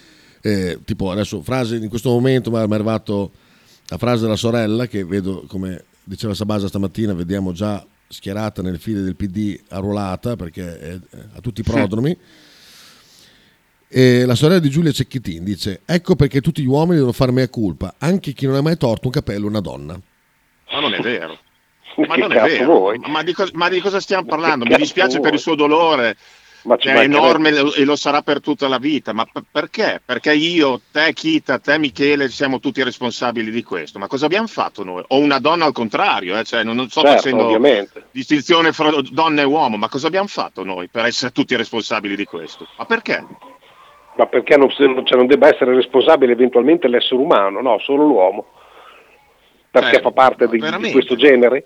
eh, 0.41 0.79
tipo 0.85 1.11
adesso 1.11 1.41
frase 1.41 1.75
in 1.75 1.89
questo 1.89 2.09
momento 2.09 2.51
mi 2.51 2.57
è 2.57 2.61
arrivato 2.61 3.31
la 3.87 3.97
frase 3.97 4.23
della 4.23 4.35
sorella 4.35 4.87
che 4.87 5.03
vedo 5.03 5.43
come 5.47 5.85
diceva 6.03 6.33
Sabasa 6.33 6.67
stamattina, 6.67 7.13
vediamo 7.13 7.51
già 7.51 7.85
schierata 8.07 8.61
nelle 8.61 8.77
file 8.77 9.01
del 9.01 9.15
PD 9.15 9.59
arruolata 9.69 10.35
perché 10.35 10.79
è, 10.79 10.99
a 11.35 11.41
tutti 11.41 11.61
i 11.61 11.63
prodromi. 11.63 12.17
E 13.87 14.25
la 14.25 14.35
sorella 14.35 14.59
di 14.59 14.69
Giulia 14.69 14.91
Cecchettin 14.91 15.43
dice: 15.43 15.81
Ecco 15.85 16.15
perché 16.15 16.41
tutti 16.41 16.61
gli 16.61 16.67
uomini 16.67 16.95
devono 16.95 17.11
fare 17.11 17.31
mea 17.31 17.49
culpa, 17.49 17.95
anche 17.97 18.33
chi 18.33 18.45
non 18.45 18.55
ha 18.55 18.61
mai 18.61 18.77
torto 18.77 19.07
un 19.07 19.13
capello 19.13 19.45
a 19.45 19.49
una 19.49 19.59
donna. 19.59 19.99
Ma 20.71 20.79
non 20.79 20.93
è 20.93 20.99
vero. 21.01 21.39
Ma 22.07 22.15
non 22.15 22.31
è 22.31 22.41
vero. 22.41 22.93
Ma 23.07 23.23
di, 23.23 23.33
co- 23.33 23.49
ma 23.53 23.69
di 23.69 23.79
cosa 23.79 23.99
stiamo 23.99 24.25
parlando? 24.25 24.65
Mi 24.65 24.75
dispiace 24.75 25.19
per 25.19 25.33
il 25.33 25.39
suo 25.39 25.55
dolore, 25.55 26.17
Ma 26.63 26.75
ci 26.77 26.87
che 26.87 26.93
è 26.93 26.99
enorme 27.03 27.49
e 27.49 27.83
lo 27.85 27.95
sarà 27.95 28.21
per 28.21 28.41
tutta 28.41 28.67
la 28.67 28.77
vita. 28.79 29.13
Ma 29.13 29.25
p- 29.25 29.43
perché? 29.49 30.01
Perché 30.03 30.33
io, 30.33 30.81
te, 30.91 31.13
Kita, 31.13 31.59
te, 31.59 31.77
Michele, 31.77 32.27
siamo 32.29 32.59
tutti 32.59 32.83
responsabili 32.83 33.49
di 33.51 33.63
questo. 33.63 33.99
Ma 33.99 34.07
cosa 34.07 34.25
abbiamo 34.25 34.47
fatto 34.47 34.83
noi? 34.83 35.03
O 35.07 35.19
una 35.19 35.39
donna 35.39 35.65
al 35.65 35.73
contrario, 35.73 36.37
eh? 36.37 36.43
cioè, 36.43 36.63
non, 36.63 36.75
non 36.75 36.89
sto 36.89 37.01
Certo, 37.01 37.15
facendo 37.15 37.45
ovviamente. 37.45 38.07
distinzione 38.11 38.73
fra 38.73 38.91
donna 39.11 39.41
e 39.41 39.45
uomo, 39.45 39.77
ma 39.77 39.87
cosa 39.87 40.07
abbiamo 40.07 40.27
fatto 40.27 40.63
noi 40.63 40.87
per 40.89 41.05
essere 41.05 41.31
tutti 41.31 41.55
responsabili 41.55 42.15
di 42.15 42.25
questo? 42.25 42.67
Ma 42.77 42.85
perché? 42.85 43.25
Ma 44.17 44.25
perché 44.27 44.55
non, 44.57 44.69
cioè, 44.69 44.87
non 45.17 45.27
debba 45.27 45.47
essere 45.47 45.75
responsabile 45.75 46.31
eventualmente 46.31 46.87
l'essere 46.87 47.21
umano? 47.21 47.61
No, 47.61 47.77
solo 47.79 48.05
l'uomo. 48.05 48.45
Perché 49.69 49.97
Eh, 49.97 50.01
fa 50.01 50.11
parte 50.11 50.47
di, 50.47 50.57
di 50.79 50.91
questo 50.91 51.17
genere? 51.17 51.65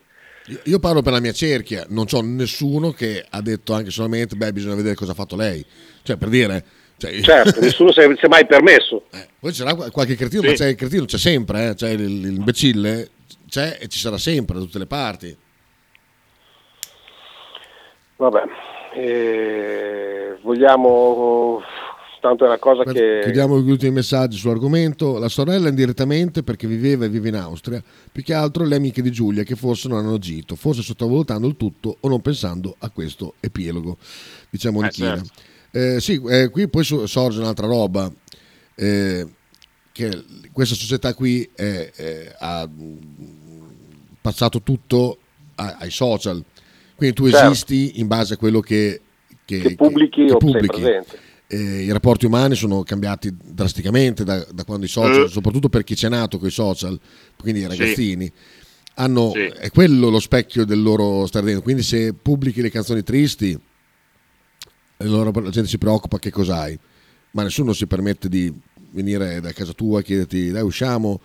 Io- 0.64 0.80
parlo 0.80 1.02
per 1.02 1.14
la 1.14 1.20
mia 1.20 1.32
cerchia, 1.32 1.86
non 1.89 2.06
c'ho 2.06 2.22
nessuno 2.22 2.91
che 2.91 3.26
ha 3.30 3.41
detto 3.41 3.74
anche 3.74 3.91
solamente, 3.91 4.36
beh, 4.36 4.52
bisogna 4.54 4.76
vedere 4.76 4.95
cosa 4.95 5.12
ha 5.12 5.16
fatto 5.16 5.36
lei. 5.36 5.64
Cioè, 6.04 6.18
per 6.18 6.30
dire... 6.30 6.64
Cioè, 6.97 7.20
Certo, 7.22 7.60
nessuno 7.62 7.91
si 7.93 8.00
è, 8.02 8.28
mai 8.28 8.45
permesso. 8.45 9.06
eh, 9.12 9.28
poi 9.39 9.52
c'era 9.52 9.74
qual- 9.76 9.91
qualche 9.91 10.16
cretino, 10.16 10.41
Sì. 10.41 10.47
ma 10.50 10.54
c'è 10.54 10.68
il 10.68 10.76
cretino 10.76 11.06
c'è 11.06 11.18
sempre, 11.18 11.76
eh, 11.78 11.91
il- 11.91 12.20
l'imbecille 12.20 13.10
c'è 13.47 13.78
e 13.80 13.88
ci 13.88 13.97
sarà 14.00 14.18
sempre 14.18 14.56
da 14.58 14.62
tutte 14.62 14.80
le 14.80 14.86
parti. 14.88 15.38
Vabbè, 18.18 18.41
eh, 18.95 20.38
vogliamo... 20.41 21.62
Tanto 22.20 22.43
è 22.43 22.47
una 22.47 22.57
cosa 22.57 22.84
che... 22.84 23.20
Chiudiamo 23.24 23.59
gli 23.61 23.70
ultimi 23.72 23.91
messaggi 23.91 24.36
sull'argomento. 24.38 25.17
La 25.17 25.30
sorella 25.30 25.70
indirettamente 25.70 26.43
perché 26.43 26.67
viveva 26.67 27.05
e 27.05 27.09
vive 27.09 27.30
in 27.30 27.36
Austria, 27.36 27.82
più 28.11 28.24
che 28.24 28.34
altro 28.34 28.65
le 28.65 28.76
amiche 28.76 29.01
di 29.01 29.11
Giulia 29.11 29.43
che 29.43 29.55
forse 29.55 29.88
non 29.88 29.99
hanno 29.99 30.15
agito, 30.15 30.55
forse 30.55 30.82
sottovalutando 30.82 31.47
il 31.47 31.55
tutto 31.55 31.97
o 31.99 32.07
non 32.09 32.22
pensando 32.22 32.76
a 32.80 32.89
questo 32.89 33.36
epielogo, 33.39 33.97
diciamo 34.49 34.82
Eh, 34.82 34.84
Nichina. 34.84 35.15
certo. 35.15 35.30
Eh, 35.72 35.99
sì, 36.01 36.22
eh, 36.30 36.49
qui 36.49 36.67
poi 36.67 36.84
so- 36.84 37.05
sorge 37.07 37.39
un'altra 37.39 37.67
roba, 37.67 38.11
eh, 38.76 39.26
che 39.91 40.24
questa 40.51 40.76
società 40.76 41.13
qui 41.13 41.47
è- 41.55 41.91
è- 41.95 42.36
ha 42.39 42.67
mh, 42.67 42.97
passato 44.22 44.61
tutto 44.61 45.17
a- 45.55 45.78
ai 45.80 45.91
social, 45.91 46.43
quindi 46.95 47.15
tu 47.15 47.30
Certo. 47.30 47.45
esisti 47.51 47.99
in 47.99 48.07
base 48.07 48.34
a 48.34 48.38
quello 48.38 48.59
che, 48.59 48.99
che, 49.45 49.59
Che 49.59 49.76
pubblichi 49.76 50.26
che 50.26 50.34
o 50.34 50.38
sei 50.39 50.51
pubblichi. 50.51 50.82
presente. 50.82 51.20
Eh, 51.52 51.84
I 51.86 51.91
rapporti 51.91 52.28
umani 52.28 52.54
sono 52.54 52.84
cambiati 52.84 53.36
drasticamente 53.43 54.24
da, 54.24 54.45
da 54.54 54.64
quando 54.64 54.86
i 54.86 54.89
social, 54.89 55.24
Eh. 55.26 55.30
soprattutto 55.30 55.68
per 55.68 55.84
chi 55.84 55.95
c'è 55.95 56.08
nato 56.08 56.38
con 56.38 56.47
i 56.47 56.52
social, 56.52 57.00
quindi 57.39 57.62
i 57.62 57.64
Sì. 57.64 57.70
ragazzini, 57.70 58.32
hanno, 58.95 59.32
Sì. 59.34 59.39
è 59.39 59.72
quello 59.72 60.10
lo 60.10 60.20
specchio 60.20 60.64
del 60.64 60.80
loro 60.80 61.26
stare 61.26 61.45
dentro. 61.45 61.64
Quindi 61.64 61.82
se 61.82 62.14
pubblichi 62.14 62.62
le 62.62 62.70
canzoni 62.70 63.02
tristi, 63.02 63.60
allora 64.97 65.32
la 65.41 65.50
gente 65.50 65.70
si 65.70 65.80
preoccupa 65.80 66.20
che 66.20 66.30
cos'hai, 66.30 66.78
ma 67.32 67.41
nessuno 67.41 67.74
si 67.74 67.88
permette 67.88 68.30
di 68.30 68.54
venire 68.91 69.39
da 69.41 69.52
casa 69.52 69.74
tua, 69.74 70.04
chiederti 70.04 70.52
dai 70.52 70.62
usciamo 70.64 71.20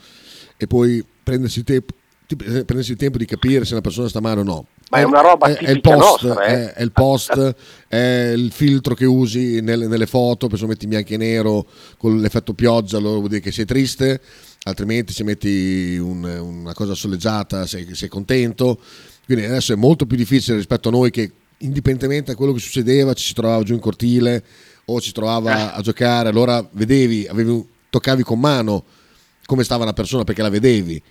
e 0.56 0.66
poi 0.66 1.04
prendersi 1.22 1.64
ti- 1.64 1.82
prendersi 2.36 2.92
il 2.92 2.96
tempo 2.96 3.18
di 3.18 3.26
capire 3.26 3.66
se 3.66 3.72
una 3.74 3.82
persona 3.82 4.08
sta 4.08 4.20
male 4.20 4.40
o 4.40 4.44
no. 4.44 4.66
Ma 4.90 4.98
è 4.98 5.02
una 5.02 5.20
roba 5.20 5.48
è, 5.48 5.56
è 5.56 5.70
il 5.70 5.80
post, 5.80 6.24
nostra, 6.24 6.44
eh. 6.44 6.72
è, 6.72 6.72
è 6.74 6.82
il 6.82 6.92
post, 6.92 7.54
è 7.88 8.32
il 8.34 8.52
filtro 8.52 8.94
che 8.94 9.06
usi 9.06 9.60
nelle, 9.60 9.86
nelle 9.86 10.06
foto, 10.06 10.46
per 10.46 10.56
esempio 10.56 10.76
metti 10.76 10.86
bianco 10.86 11.14
e 11.14 11.16
nero 11.16 11.66
con 11.96 12.20
l'effetto 12.20 12.52
pioggia, 12.52 12.98
allora 12.98 13.16
vuol 13.16 13.28
dire 13.28 13.40
che 13.40 13.50
sei 13.50 13.64
triste, 13.64 14.20
altrimenti 14.64 15.12
se 15.12 15.24
metti 15.24 15.96
un- 15.96 16.24
una 16.24 16.74
cosa 16.74 16.94
soleggiata 16.94 17.66
sei, 17.66 17.94
sei 17.94 18.08
contento. 18.08 18.78
Quindi 19.24 19.44
adesso 19.44 19.72
è 19.72 19.76
molto 19.76 20.06
più 20.06 20.16
difficile 20.16 20.56
rispetto 20.56 20.88
a 20.88 20.92
noi 20.92 21.10
che 21.10 21.32
indipendentemente 21.58 22.32
da 22.32 22.36
quello 22.36 22.52
che 22.52 22.60
succedeva 22.60 23.14
ci 23.14 23.24
si 23.24 23.32
trovava 23.34 23.62
giù 23.62 23.72
in 23.72 23.80
cortile 23.80 24.44
o 24.86 25.00
ci 25.00 25.12
trovava 25.12 25.72
a 25.74 25.80
giocare, 25.80 26.28
allora 26.28 26.66
vedevi, 26.72 27.26
avevi 27.26 27.66
toccavi 27.88 28.22
con 28.22 28.38
mano 28.38 28.84
come 29.46 29.64
stava 29.64 29.84
una 29.84 29.92
persona 29.92 30.24
perché 30.24 30.42
la 30.42 30.50
vedevi. 30.50 31.02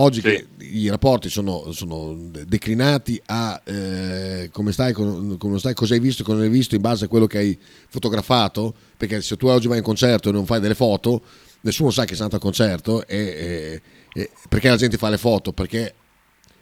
Oggi 0.00 0.20
Sì. 0.20 0.28
che 0.28 0.46
i 0.64 0.88
rapporti 0.88 1.28
sono, 1.28 1.72
sono 1.72 2.16
declinati 2.46 3.20
a 3.26 3.60
eh, 3.64 4.48
come 4.52 4.70
stai, 4.70 4.92
come 4.92 5.58
stai, 5.58 5.74
cosa 5.74 5.94
hai 5.94 6.00
visto, 6.00 6.22
cosa 6.22 6.36
non 6.36 6.46
hai 6.46 6.52
visto 6.52 6.76
in 6.76 6.80
base 6.80 7.06
a 7.06 7.08
quello 7.08 7.26
che 7.26 7.38
hai 7.38 7.58
fotografato, 7.88 8.72
perché 8.96 9.20
se 9.22 9.36
tu 9.36 9.48
oggi 9.48 9.66
vai 9.66 9.78
in 9.78 9.82
concerto 9.82 10.28
e 10.28 10.32
non 10.32 10.46
fai 10.46 10.60
delle 10.60 10.76
foto, 10.76 11.20
nessuno 11.62 11.90
sa 11.90 12.02
che 12.04 12.14
sei 12.14 12.22
andato 12.22 12.36
al 12.36 12.42
concerto, 12.42 13.04
e, 13.08 13.16
e- 13.18 13.82
e- 14.20 14.30
perché 14.48 14.68
la 14.68 14.76
gente 14.76 14.96
fa 14.98 15.08
le 15.08 15.18
foto? 15.18 15.52
Perché 15.52 15.94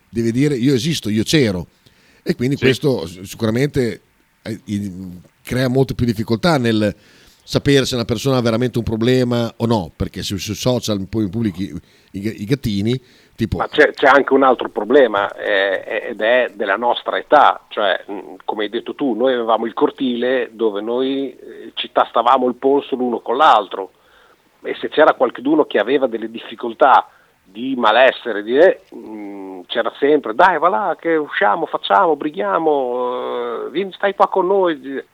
deve 0.09 0.33
dire 0.33 0.57
io 0.57 0.73
esisto, 0.73 1.11
io 1.11 1.23
c'ero. 1.23 1.67
E 2.23 2.35
quindi 2.37 2.57
Sì. 2.57 2.63
questo 2.63 3.07
sicuramente 3.07 4.01
eh, 4.43 4.61
crea 5.43 5.69
molte 5.69 5.93
più 5.95 6.07
difficoltà 6.07 6.57
nel 6.57 6.95
sapere 7.49 7.87
se 7.87 7.95
una 7.95 8.05
persona 8.05 8.39
ha 8.39 8.41
veramente 8.41 8.79
un 8.79 8.83
problema 8.85 9.53
o 9.59 9.67
no, 9.67 9.93
perché 9.95 10.23
se 10.25 10.37
sui 10.37 10.55
social 10.57 11.07
poi 11.07 11.29
pubblichi 11.29 11.73
i, 12.13 12.43
i 12.43 12.45
gattini, 12.45 13.01
tipo... 13.37 13.59
Ma 13.59 13.69
c'è, 13.69 13.93
c'è 13.93 14.09
anche 14.09 14.33
un 14.33 14.43
altro 14.43 14.69
problema 14.71 15.33
eh, 15.35 16.09
ed 16.09 16.21
è 16.21 16.51
della 16.55 16.77
nostra 16.77 17.19
età, 17.19 17.61
cioè 17.69 18.05
come 18.45 18.65
hai 18.65 18.71
detto 18.71 18.95
tu, 18.95 19.15
noi 19.15 19.35
avevamo 19.35 19.67
il 19.67 19.75
cortile 19.75 20.49
dove 20.53 20.81
noi 20.81 21.37
eh, 21.37 21.71
ci 21.75 21.93
tastavamo 21.93 22.49
il 22.49 22.57
polso 22.57 22.97
l'uno 22.97 23.21
con 23.21 23.37
l'altro 23.37 23.93
e 24.63 24.75
se 24.81 24.89
c'era 24.89 25.15
qualcuno 25.15 25.65
che 25.67 25.79
aveva 25.79 26.09
delle 26.09 26.31
difficoltà 26.31 27.09
di 27.45 27.75
malessere, 27.77 28.43
di, 28.43 28.57
eh, 28.57 28.81
c'era 29.67 29.93
sempre 29.99 30.35
dai 30.35 30.59
va 30.59 30.69
là 30.69 30.97
che 30.99 31.15
usciamo, 31.15 31.67
facciamo, 31.67 32.17
brighiamo, 32.17 33.67
eh, 33.67 33.71
vieni 33.71 33.93
stai 33.93 34.15
qua 34.15 34.29
con 34.29 34.47
noi. 34.47 35.05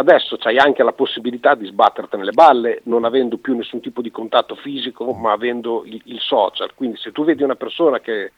Adesso 0.00 0.38
c'hai 0.38 0.56
anche 0.56 0.82
la 0.82 0.92
possibilità 0.92 1.54
di 1.54 1.66
sbattertene 1.66 2.24
le 2.24 2.32
balle, 2.32 2.80
non 2.84 3.04
avendo 3.04 3.36
più 3.36 3.54
nessun 3.54 3.80
tipo 3.80 4.00
di 4.00 4.10
contatto 4.10 4.54
fisico, 4.54 5.12
ma 5.12 5.32
avendo 5.32 5.82
il, 5.84 6.00
il 6.06 6.18
social. 6.20 6.72
Quindi 6.74 6.96
se 6.96 7.12
tu 7.12 7.22
vedi 7.22 7.42
una 7.42 7.54
persona 7.54 8.00
che, 8.00 8.32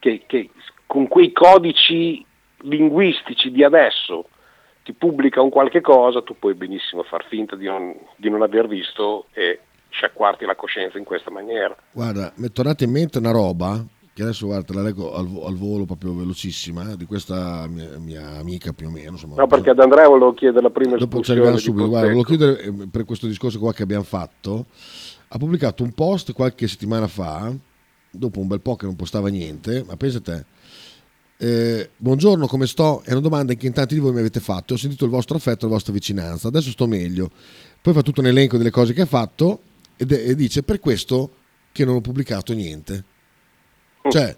che- 0.00 0.24
che 0.26 0.50
con 0.84 1.06
quei 1.06 1.30
codici 1.30 2.26
linguistici 2.62 3.52
di 3.52 3.62
adesso 3.62 4.30
ti 4.82 4.92
pubblica 4.94 5.40
un 5.40 5.50
qualche 5.50 5.80
cosa, 5.80 6.22
tu 6.22 6.36
puoi 6.36 6.54
benissimo 6.54 7.04
far 7.04 7.24
finta 7.28 7.54
di 7.54 7.66
non, 7.66 7.94
di 8.16 8.28
non 8.28 8.42
aver 8.42 8.66
visto 8.66 9.26
e 9.34 9.60
sciacquarti 9.90 10.44
la 10.44 10.56
coscienza 10.56 10.98
in 10.98 11.04
questa 11.04 11.30
maniera. 11.30 11.76
Guarda, 11.92 12.32
mi 12.38 12.48
è 12.48 12.50
tornata 12.50 12.82
in 12.82 12.90
mente 12.90 13.18
una 13.18 13.30
roba 13.30 13.80
che 14.18 14.24
adesso 14.24 14.46
guarda, 14.46 14.64
te 14.64 14.74
la 14.74 14.82
leggo 14.82 15.14
al, 15.14 15.28
al 15.44 15.54
volo 15.54 15.84
proprio 15.84 16.12
velocissima, 16.12 16.90
eh, 16.90 16.96
di 16.96 17.04
questa 17.04 17.68
mia, 17.68 17.96
mia, 18.00 18.30
amica 18.38 18.72
più 18.72 18.88
o 18.88 18.90
meno. 18.90 19.12
Insomma, 19.12 19.36
no, 19.36 19.46
perché 19.46 19.70
ad 19.70 19.78
Andrea 19.78 20.08
volevo 20.08 20.34
chiedere 20.34 20.62
la 20.62 20.70
prima 20.70 20.96
Dopo 20.96 21.22
ci 21.22 21.30
arriviamo 21.30 21.56
subito, 21.56 21.86
guarda, 21.86 22.08
volevo 22.08 22.24
chiedere 22.24 22.60
eh, 22.60 22.72
per 22.90 23.04
questo 23.04 23.28
discorso 23.28 23.60
qua 23.60 23.72
che 23.72 23.84
abbiamo 23.84 24.02
fatto, 24.02 24.66
ha 25.28 25.38
pubblicato 25.38 25.84
un 25.84 25.92
post 25.92 26.32
qualche 26.32 26.66
settimana 26.66 27.06
fa, 27.06 27.54
dopo 28.10 28.40
un 28.40 28.48
bel 28.48 28.60
po' 28.60 28.74
che 28.74 28.86
non 28.86 28.96
postava 28.96 29.28
niente, 29.28 29.84
ma 29.86 29.96
pensa 29.96 30.20
te, 30.20 30.44
eh, 31.36 31.90
buongiorno, 31.96 32.48
come 32.48 32.66
sto? 32.66 33.02
È 33.04 33.12
una 33.12 33.20
domanda 33.20 33.54
che 33.54 33.68
in 33.68 33.72
tanti 33.72 33.94
di 33.94 34.00
voi 34.00 34.12
mi 34.12 34.18
avete 34.18 34.40
fatto. 34.40 34.74
Ho 34.74 34.78
sentito 34.78 35.04
il 35.04 35.12
vostro 35.12 35.36
affetto 35.36 35.64
e 35.66 35.68
la 35.68 35.74
vostra 35.74 35.92
vicinanza. 35.92 36.48
Adesso 36.48 36.70
sto 36.70 36.88
meglio. 36.88 37.30
Poi 37.80 37.94
fa 37.94 38.02
tutto 38.02 38.20
un 38.20 38.26
elenco 38.26 38.56
delle 38.56 38.72
cose 38.72 38.92
che 38.92 39.02
ha 39.02 39.06
fatto 39.06 39.60
ed, 39.96 40.10
e 40.10 40.34
dice 40.34 40.64
per 40.64 40.80
questo 40.80 41.30
che 41.70 41.84
non 41.84 41.94
ho 41.94 42.00
pubblicato 42.00 42.52
niente. 42.52 43.04
Cioè, 44.10 44.36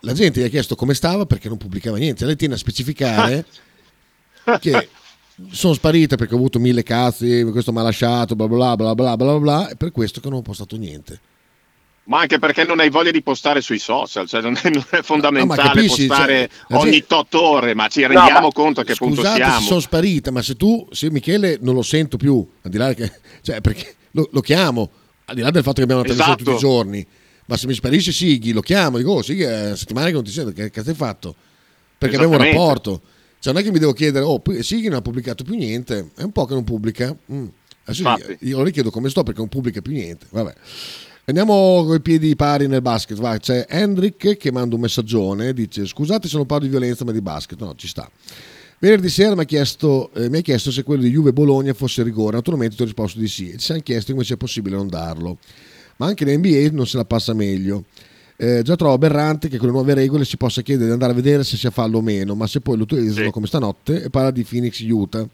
la 0.00 0.12
gente 0.12 0.40
gli 0.40 0.44
ha 0.44 0.48
chiesto 0.48 0.74
come 0.74 0.94
stava 0.94 1.26
perché 1.26 1.48
non 1.48 1.58
pubblicava 1.58 1.96
niente. 1.96 2.24
Lei 2.24 2.36
tiene 2.36 2.54
a 2.54 2.58
specificare 2.58 3.44
che 4.60 4.88
sono 5.50 5.72
sparita 5.72 6.16
perché 6.16 6.34
ho 6.34 6.38
avuto 6.38 6.58
mille 6.58 6.82
cazzi, 6.82 7.42
questo 7.50 7.72
mi 7.72 7.78
ha 7.78 7.82
lasciato, 7.82 8.36
bla 8.36 8.46
bla 8.46 8.76
bla 8.76 8.94
bla 8.94 9.16
bla 9.16 9.38
bla, 9.38 9.68
e 9.68 9.76
per 9.76 9.92
questo 9.92 10.20
che 10.20 10.28
non 10.28 10.38
ho 10.38 10.42
postato 10.42 10.76
niente 10.76 11.20
ma 12.10 12.20
anche 12.20 12.40
perché 12.40 12.64
non 12.64 12.80
hai 12.80 12.90
voglia 12.90 13.12
di 13.12 13.22
postare 13.22 13.60
sui 13.60 13.78
social, 13.78 14.26
cioè 14.26 14.40
non, 14.40 14.58
è, 14.60 14.68
non 14.68 14.84
è 14.90 15.00
fondamentale 15.02 15.62
no, 15.62 15.68
capisci, 15.68 16.06
postare 16.08 16.50
cioè, 16.68 16.78
ogni 16.80 16.90
gente... 16.90 17.14
8 17.14 17.42
ore, 17.42 17.74
ma 17.74 17.86
ci 17.86 18.00
rendiamo 18.00 18.40
no, 18.40 18.50
conto 18.50 18.80
a 18.80 18.84
che 18.84 18.96
punto 18.96 19.22
siamo. 19.22 19.60
sono 19.60 19.78
sparita, 19.78 20.32
ma 20.32 20.42
se 20.42 20.56
tu, 20.56 20.88
se 20.90 21.08
Michele 21.10 21.58
non 21.60 21.74
lo 21.74 21.82
sento 21.82 22.16
più, 22.16 22.44
al 22.62 22.70
di 22.70 22.78
là 22.78 22.92
che, 22.94 23.12
cioè 23.42 23.60
perché 23.60 23.94
lo, 24.12 24.28
lo 24.32 24.40
chiamo, 24.40 24.90
al 25.26 25.36
di 25.36 25.40
là 25.40 25.52
del 25.52 25.62
fatto 25.62 25.76
che 25.76 25.82
abbiamo 25.82 26.02
una 26.02 26.10
esatto. 26.10 26.36
tutti 26.36 26.50
i 26.50 26.58
giorni, 26.58 27.06
ma 27.50 27.56
se 27.56 27.66
mi 27.66 27.74
sparisce 27.74 28.12
Sighi, 28.12 28.52
lo 28.52 28.60
chiamo, 28.60 28.96
dico, 28.96 29.10
oh 29.10 29.22
Sighi 29.22 29.42
è 29.42 29.66
una 29.66 29.76
settimana 29.76 30.06
che 30.06 30.12
non 30.12 30.22
ti 30.22 30.30
sento, 30.30 30.52
che 30.52 30.70
cazzo 30.70 30.90
hai 30.90 30.94
fatto? 30.94 31.34
Perché 31.98 32.14
abbiamo 32.14 32.36
un 32.36 32.42
rapporto. 32.44 33.00
Cioè 33.40 33.52
non 33.52 33.60
è 33.60 33.64
che 33.64 33.72
mi 33.72 33.80
devo 33.80 33.92
chiedere, 33.92 34.24
oh, 34.24 34.40
Sighi 34.60 34.86
non 34.86 34.98
ha 34.98 35.02
pubblicato 35.02 35.42
più 35.42 35.56
niente, 35.56 36.10
è 36.14 36.22
un 36.22 36.30
po' 36.30 36.44
che 36.44 36.54
non 36.54 36.62
pubblica. 36.62 37.12
Mm. 37.32 37.46
Adesso 37.86 38.36
io 38.38 38.58
lo 38.58 38.62
richiedo 38.62 38.92
come 38.92 39.08
sto 39.08 39.24
perché 39.24 39.40
non 39.40 39.48
pubblica 39.48 39.80
più 39.80 39.92
niente, 39.92 40.26
vabbè. 40.30 40.54
Andiamo 41.24 41.84
con 41.84 41.96
i 41.96 42.00
piedi 42.00 42.36
pari 42.36 42.68
nel 42.68 42.82
basket. 42.82 43.18
Va, 43.18 43.36
c'è 43.36 43.66
Hendrik 43.68 44.36
che 44.36 44.52
manda 44.52 44.76
un 44.76 44.80
messaggione. 44.80 45.52
Dice: 45.52 45.86
Scusate 45.86 46.28
se 46.28 46.36
non 46.36 46.46
parlo 46.46 46.64
di 46.64 46.70
violenza, 46.70 47.04
ma 47.04 47.10
di 47.10 47.20
basket. 47.20 47.60
No, 47.60 47.74
ci 47.74 47.88
sta. 47.88 48.08
Venerdì 48.78 49.08
sera 49.08 49.34
mi 49.34 49.42
ha, 49.42 49.44
chiesto, 49.44 50.12
eh, 50.14 50.42
chiesto 50.42 50.70
se 50.70 50.84
quello 50.84 51.02
di 51.02 51.10
Juve 51.10 51.32
Bologna 51.32 51.74
fosse 51.74 52.02
rigore. 52.02 52.36
Naturalmente 52.36 52.76
ti 52.76 52.82
ho 52.82 52.84
risposto 52.84 53.18
di 53.18 53.28
sì. 53.28 53.50
E 53.50 53.58
ci 53.58 53.66
siamo 53.66 53.80
chiesti 53.82 54.12
come 54.12 54.24
sia 54.24 54.36
possibile 54.36 54.76
non 54.76 54.88
darlo. 54.88 55.38
Ma 56.00 56.06
anche 56.06 56.24
l'NBA 56.24 56.70
non 56.72 56.86
se 56.86 56.96
la 56.96 57.04
passa 57.04 57.34
meglio. 57.34 57.84
Eh, 58.36 58.62
già 58.62 58.74
trovo 58.74 58.94
aberrante 58.94 59.48
che 59.48 59.58
con 59.58 59.66
le 59.66 59.74
nuove 59.74 59.92
regole 59.92 60.24
si 60.24 60.38
possa 60.38 60.62
chiedere 60.62 60.86
di 60.86 60.92
andare 60.92 61.12
a 61.12 61.14
vedere 61.14 61.44
se 61.44 61.58
sia 61.58 61.68
fallo 61.68 61.98
o 61.98 62.00
meno, 62.00 62.34
ma 62.34 62.46
se 62.46 62.62
poi 62.62 62.78
lo 62.78 62.84
utilizzano 62.84 63.26
sì. 63.26 63.30
come 63.30 63.46
stanotte 63.46 64.04
e 64.04 64.08
parla 64.08 64.30
di 64.30 64.42
Phoenix 64.42 64.80
Utah 64.80 65.28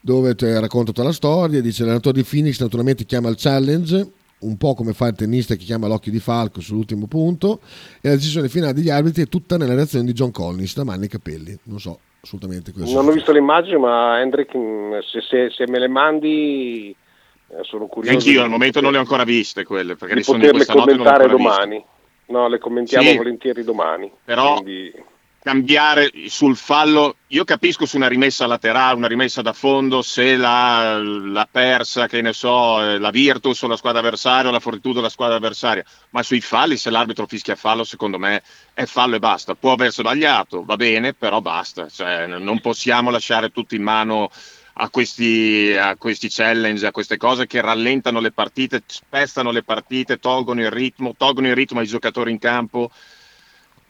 dove 0.00 0.34
racconta 0.38 0.92
tutta 0.92 1.02
la 1.02 1.12
storia, 1.12 1.60
dice 1.60 1.82
l'allenatore 1.82 2.22
di 2.22 2.26
Phoenix 2.28 2.58
naturalmente 2.58 3.04
chiama 3.04 3.28
il 3.28 3.36
challenge 3.38 4.10
un 4.40 4.56
po' 4.56 4.74
come 4.74 4.92
fa 4.92 5.08
il 5.08 5.14
tennista 5.14 5.54
che 5.54 5.64
chiama 5.64 5.86
l'occhio 5.86 6.12
di 6.12 6.20
falco 6.20 6.60
sull'ultimo 6.60 7.06
punto 7.06 7.60
e 8.00 8.08
la 8.08 8.14
decisione 8.14 8.48
finale 8.48 8.74
degli 8.74 8.90
arbitri 8.90 9.22
è 9.22 9.28
tutta 9.28 9.56
nella 9.56 9.74
reazione 9.74 10.04
di 10.04 10.12
John 10.12 10.30
Collins 10.30 10.74
da 10.74 10.84
mani 10.84 11.06
e 11.06 11.08
capelli 11.08 11.58
non 11.64 11.80
so 11.80 11.98
assolutamente 12.20 12.72
questo 12.72 12.94
non 12.94 13.08
ho 13.08 13.12
visto 13.12 13.32
le 13.32 13.38
immagini 13.38 13.78
ma 13.78 14.20
Hendrik 14.20 14.50
se, 15.10 15.20
se, 15.22 15.50
se 15.50 15.70
me 15.70 15.78
le 15.78 15.88
mandi 15.88 16.94
sono 17.62 17.86
curioso 17.86 18.16
anch'io 18.16 18.42
al 18.42 18.50
momento 18.50 18.80
non 18.80 18.92
le 18.92 18.98
ho 18.98 19.00
ancora 19.00 19.24
viste 19.24 19.64
quelle 19.64 19.96
perché 19.96 20.14
di 20.14 20.22
poterle 20.22 20.66
commentare 20.66 21.28
domani 21.28 21.76
viste. 21.76 22.32
no 22.32 22.48
le 22.48 22.58
commentiamo 22.58 23.10
sì, 23.10 23.16
volentieri 23.16 23.64
domani 23.64 24.10
però 24.24 24.54
quindi 24.54 24.92
cambiare 25.44 26.10
sul 26.28 26.56
fallo. 26.56 27.16
Io 27.26 27.44
capisco 27.44 27.84
su 27.84 27.96
una 27.96 28.08
rimessa 28.08 28.46
laterale, 28.46 28.96
una 28.96 29.06
rimessa 29.06 29.42
da 29.42 29.52
fondo, 29.52 30.00
se 30.00 30.36
la, 30.36 30.96
la 30.98 31.46
persa, 31.50 32.08
che 32.08 32.22
ne 32.22 32.32
so, 32.32 32.82
eh, 32.82 32.98
la 32.98 33.10
Virtus 33.10 33.60
o 33.60 33.66
la 33.66 33.76
squadra 33.76 34.00
avversaria 34.00 34.48
o 34.48 34.52
la 34.52 34.58
Fortitudo 34.58 35.02
la 35.02 35.10
squadra 35.10 35.36
avversaria, 35.36 35.84
ma 36.10 36.22
sui 36.22 36.40
falli, 36.40 36.78
se 36.78 36.88
l'arbitro 36.88 37.26
fischia 37.26 37.56
fallo, 37.56 37.84
secondo 37.84 38.18
me 38.18 38.42
è 38.72 38.86
fallo 38.86 39.16
e 39.16 39.18
basta. 39.18 39.54
Può 39.54 39.72
aver 39.72 39.92
sbagliato, 39.92 40.64
va 40.64 40.76
bene, 40.76 41.12
però 41.12 41.42
basta. 41.42 41.90
Cioè, 41.90 42.26
non 42.26 42.60
possiamo 42.60 43.10
lasciare 43.10 43.50
tutto 43.50 43.74
in 43.74 43.82
mano 43.82 44.30
a 44.74 44.90
questi, 44.90 45.74
a 45.78 45.96
questi 45.96 46.28
challenge, 46.28 46.86
a 46.86 46.92
queste 46.92 47.16
cose 47.16 47.46
che 47.46 47.60
rallentano 47.60 48.20
le 48.20 48.32
partite, 48.32 48.82
spestano 48.86 49.50
le 49.50 49.62
partite, 49.62 50.18
tolgono 50.18 50.60
il 50.60 50.70
ritmo, 50.70 51.14
tolgono 51.16 51.48
il 51.48 51.54
ritmo 51.54 51.80
ai 51.80 51.86
giocatori 51.86 52.30
in 52.30 52.38
campo 52.38 52.90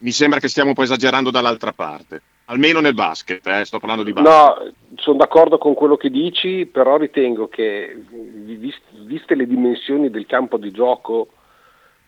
mi 0.04 0.10
sembra 0.10 0.38
che 0.38 0.48
stiamo 0.48 0.68
un 0.68 0.74
po' 0.74 0.82
esagerando 0.82 1.30
dall'altra 1.30 1.72
parte. 1.72 2.20
Almeno 2.46 2.80
nel 2.80 2.92
basket, 2.92 3.44
eh, 3.46 3.64
sto 3.64 3.78
parlando 3.78 4.02
di 4.02 4.12
basket. 4.12 4.32
No, 4.32 4.72
sono 4.96 5.16
d'accordo 5.16 5.56
con 5.56 5.72
quello 5.72 5.96
che 5.96 6.10
dici, 6.10 6.66
però 6.66 6.98
ritengo 6.98 7.48
che, 7.48 8.04
viste 8.10 9.34
le 9.34 9.46
dimensioni 9.46 10.10
del 10.10 10.26
campo 10.26 10.58
di 10.58 10.70
gioco 10.70 11.28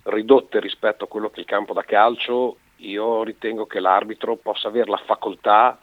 ridotte 0.02 0.60
rispetto 0.60 1.04
a 1.04 1.08
quello 1.08 1.30
che 1.30 1.36
è 1.36 1.40
il 1.40 1.46
campo 1.46 1.72
da 1.72 1.82
calcio, 1.82 2.58
io 2.76 3.22
ritengo 3.22 3.64
che 3.64 3.80
l'arbitro 3.80 4.36
possa 4.36 4.68
avere 4.68 4.90
la 4.90 5.00
facoltà 5.04 5.78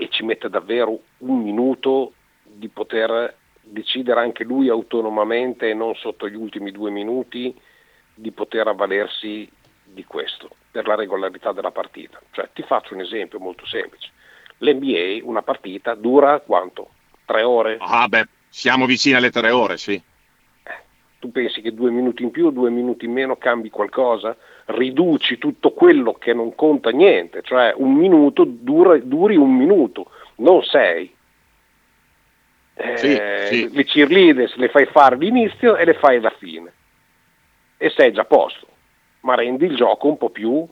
e 0.00 0.08
ci 0.08 0.24
mette 0.24 0.48
davvero 0.48 0.98
un 1.18 1.42
minuto 1.42 2.14
di 2.42 2.68
poter 2.68 3.36
decidere 3.60 4.20
anche 4.20 4.44
lui 4.44 4.70
autonomamente 4.70 5.68
e 5.68 5.74
non 5.74 5.94
sotto 5.94 6.26
gli 6.26 6.34
ultimi 6.34 6.72
due 6.72 6.90
minuti 6.90 7.54
di 8.14 8.30
poter 8.30 8.66
avvalersi 8.66 9.46
di 9.84 10.04
questo 10.04 10.48
per 10.70 10.86
la 10.86 10.94
regolarità 10.94 11.52
della 11.52 11.70
partita. 11.70 12.18
Cioè, 12.30 12.48
ti 12.54 12.62
faccio 12.62 12.94
un 12.94 13.00
esempio 13.00 13.38
molto 13.38 13.66
semplice. 13.66 14.10
L'NBA, 14.58 15.18
una 15.22 15.42
partita, 15.42 15.94
dura 15.94 16.40
quanto? 16.40 16.88
Tre 17.26 17.42
ore? 17.42 17.76
Ah 17.78 18.08
beh, 18.08 18.26
siamo 18.48 18.86
vicini 18.86 19.16
alle 19.16 19.30
tre 19.30 19.50
ore, 19.50 19.76
sì. 19.76 19.92
Eh, 20.62 20.82
tu 21.18 21.30
pensi 21.30 21.60
che 21.60 21.74
due 21.74 21.90
minuti 21.90 22.22
in 22.22 22.30
più, 22.30 22.50
due 22.50 22.70
minuti 22.70 23.04
in 23.04 23.12
meno 23.12 23.36
cambi 23.36 23.68
qualcosa? 23.68 24.34
Riduci 24.70 25.38
tutto 25.38 25.72
quello 25.72 26.14
che 26.14 26.32
non 26.32 26.54
conta 26.54 26.90
niente, 26.90 27.42
cioè 27.42 27.72
un 27.76 27.94
minuto 27.94 28.44
dura, 28.44 28.96
duri 28.98 29.36
un 29.36 29.54
minuto, 29.54 30.10
non 30.36 30.62
sei. 30.62 31.14
Eh, 32.74 32.96
sì, 32.96 33.20
sì. 33.46 33.70
Le 33.72 33.84
cheerleaders 33.84 34.54
le 34.56 34.68
fai 34.68 34.86
fare 34.86 35.16
l'inizio 35.16 35.76
e 35.76 35.84
le 35.84 35.94
fai 35.94 36.16
alla 36.16 36.34
fine. 36.38 36.72
E 37.76 37.90
sei 37.90 38.12
già 38.12 38.22
a 38.22 38.26
posto 38.26 38.68
ma 39.20 39.34
rendi 39.34 39.66
il 39.66 39.76
gioco 39.76 40.08
un 40.08 40.16
po' 40.16 40.30
più, 40.30 40.66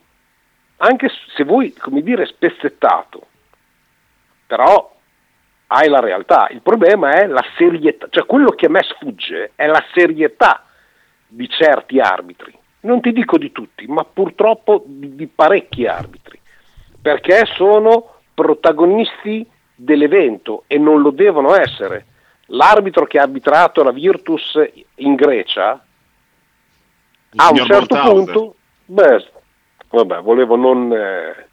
anche 0.78 1.10
se 1.34 1.44
vuoi, 1.44 1.72
come 1.74 2.02
dire, 2.02 2.26
spezzettato. 2.26 3.26
Però 4.46 4.96
hai 5.68 5.88
la 5.88 6.00
realtà. 6.00 6.48
Il 6.50 6.62
problema 6.62 7.12
è 7.12 7.26
la 7.26 7.44
serietà, 7.56 8.06
cioè 8.10 8.24
quello 8.24 8.50
che 8.50 8.66
a 8.66 8.70
me 8.70 8.82
sfugge 8.82 9.52
è 9.54 9.66
la 9.66 9.84
serietà 9.92 10.66
di 11.26 11.48
certi 11.48 12.00
arbitri. 12.00 12.56
Non 12.88 13.02
ti 13.02 13.12
dico 13.12 13.36
di 13.36 13.52
tutti, 13.52 13.86
ma 13.86 14.02
purtroppo 14.02 14.82
di, 14.86 15.14
di 15.14 15.26
parecchi 15.26 15.86
arbitri, 15.86 16.40
perché 17.02 17.44
sono 17.44 18.14
protagonisti 18.32 19.46
dell'evento 19.74 20.64
e 20.66 20.78
non 20.78 21.02
lo 21.02 21.10
devono 21.10 21.54
essere. 21.54 22.06
L'arbitro 22.46 23.04
che 23.04 23.18
ha 23.18 23.24
arbitrato 23.24 23.82
la 23.82 23.90
Virtus 23.90 24.58
in 24.94 25.16
Grecia 25.16 25.84
a 27.36 27.50
un 27.50 27.56
certo 27.56 27.94
Bolthauser. 27.94 28.32
punto, 28.32 28.54
beh, 28.86 29.28
vabbè, 29.90 30.22
volevo 30.22 30.56
non... 30.56 30.90
Eh... 30.90 31.46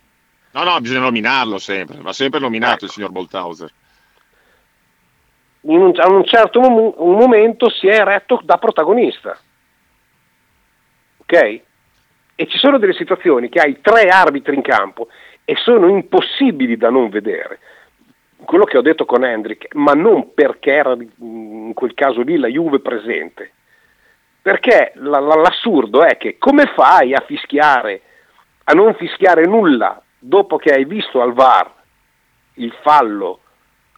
No, 0.52 0.64
no, 0.64 0.80
bisogna 0.80 1.02
nominarlo 1.02 1.58
sempre, 1.58 1.98
va 2.00 2.14
sempre 2.14 2.40
nominato 2.40 2.76
ecco. 2.76 2.86
il 2.86 2.92
signor 2.92 3.12
Bolthauser. 3.12 3.70
Un, 5.64 5.92
a 5.98 6.08
un 6.08 6.24
certo 6.24 6.62
mom- 6.62 6.94
un 6.96 7.18
momento 7.18 7.70
si 7.70 7.88
è 7.88 8.00
eretto 8.00 8.40
da 8.42 8.58
protagonista. 8.58 9.38
Ok? 11.26 11.62
E 12.36 12.48
ci 12.48 12.58
sono 12.58 12.78
delle 12.78 12.94
situazioni 12.94 13.50
che 13.50 13.60
hai 13.60 13.82
tre 13.82 14.08
arbitri 14.10 14.56
in 14.56 14.62
campo 14.62 15.08
e 15.44 15.56
sono 15.56 15.88
impossibili 15.88 16.78
da 16.78 16.90
non 16.90 17.10
vedere. 17.10 17.60
Quello 18.44 18.66
che 18.66 18.78
ho 18.78 18.82
detto 18.82 19.06
con 19.06 19.24
Hendrik, 19.24 19.74
ma 19.74 19.94
non 19.94 20.34
perché 20.34 20.72
era 20.72 20.96
in 21.20 21.72
quel 21.74 21.94
caso 21.94 22.22
lì 22.22 22.38
la 22.38 22.48
Juve 22.48 22.80
presente, 22.80 23.54
perché 24.42 24.92
l'assurdo 24.96 26.04
è 26.04 26.18
che 26.18 26.38
come 26.38 26.66
fai 26.76 27.14
a 27.14 27.24
fischiare, 27.26 28.02
a 28.66 28.74
non 28.74 28.94
fischiare 28.96 29.46
nulla 29.46 30.00
dopo 30.20 30.58
che 30.58 30.72
hai 30.74 30.86
visto 30.86 31.22
al 31.22 31.34
VAR 31.34 31.72
il 32.56 32.74
fallo 32.82 33.40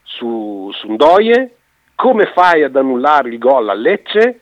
su, 0.03 0.71
su 0.73 0.89
Ndoye, 0.91 1.55
come 1.95 2.31
fai 2.33 2.63
ad 2.63 2.75
annullare 2.75 3.29
il 3.29 3.37
gol 3.37 3.67
a 3.69 3.73
Lecce 3.73 4.41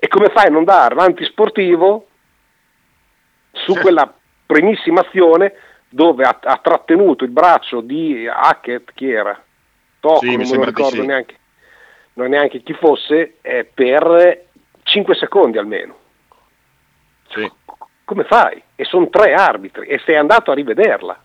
e 0.00 0.08
come 0.08 0.28
fai 0.28 0.46
a 0.46 0.50
non 0.50 0.64
dare 0.64 0.94
l'antisportivo 0.94 2.06
su 3.52 3.74
quella 3.74 4.12
primissima 4.46 5.00
azione 5.00 5.54
dove 5.88 6.24
ha, 6.24 6.38
ha, 6.42 6.58
trattenuto 6.58 7.24
il 7.24 7.30
braccio 7.30 7.80
di 7.80 8.26
Hackett, 8.26 8.92
chi 8.94 9.10
era? 9.10 9.42
Tocco, 10.00 10.20
sì, 10.20 10.36
non 10.36 10.48
me 10.48 10.56
lo 10.56 10.64
ricordo 10.64 11.00
sì. 11.00 11.06
neanche, 11.06 11.36
non 12.14 12.28
neanche 12.28 12.62
chi 12.62 12.74
fosse, 12.74 13.38
eh, 13.40 13.64
per 13.64 14.46
5 14.82 15.14
secondi 15.14 15.58
almeno. 15.58 15.96
Sì. 17.30 17.50
Come 18.04 18.24
fai? 18.24 18.62
E 18.74 18.84
sono 18.84 19.08
tre 19.08 19.34
arbitri 19.34 19.86
e 19.86 20.00
sei 20.04 20.16
andato 20.16 20.50
a 20.50 20.54
rivederla. 20.54 21.22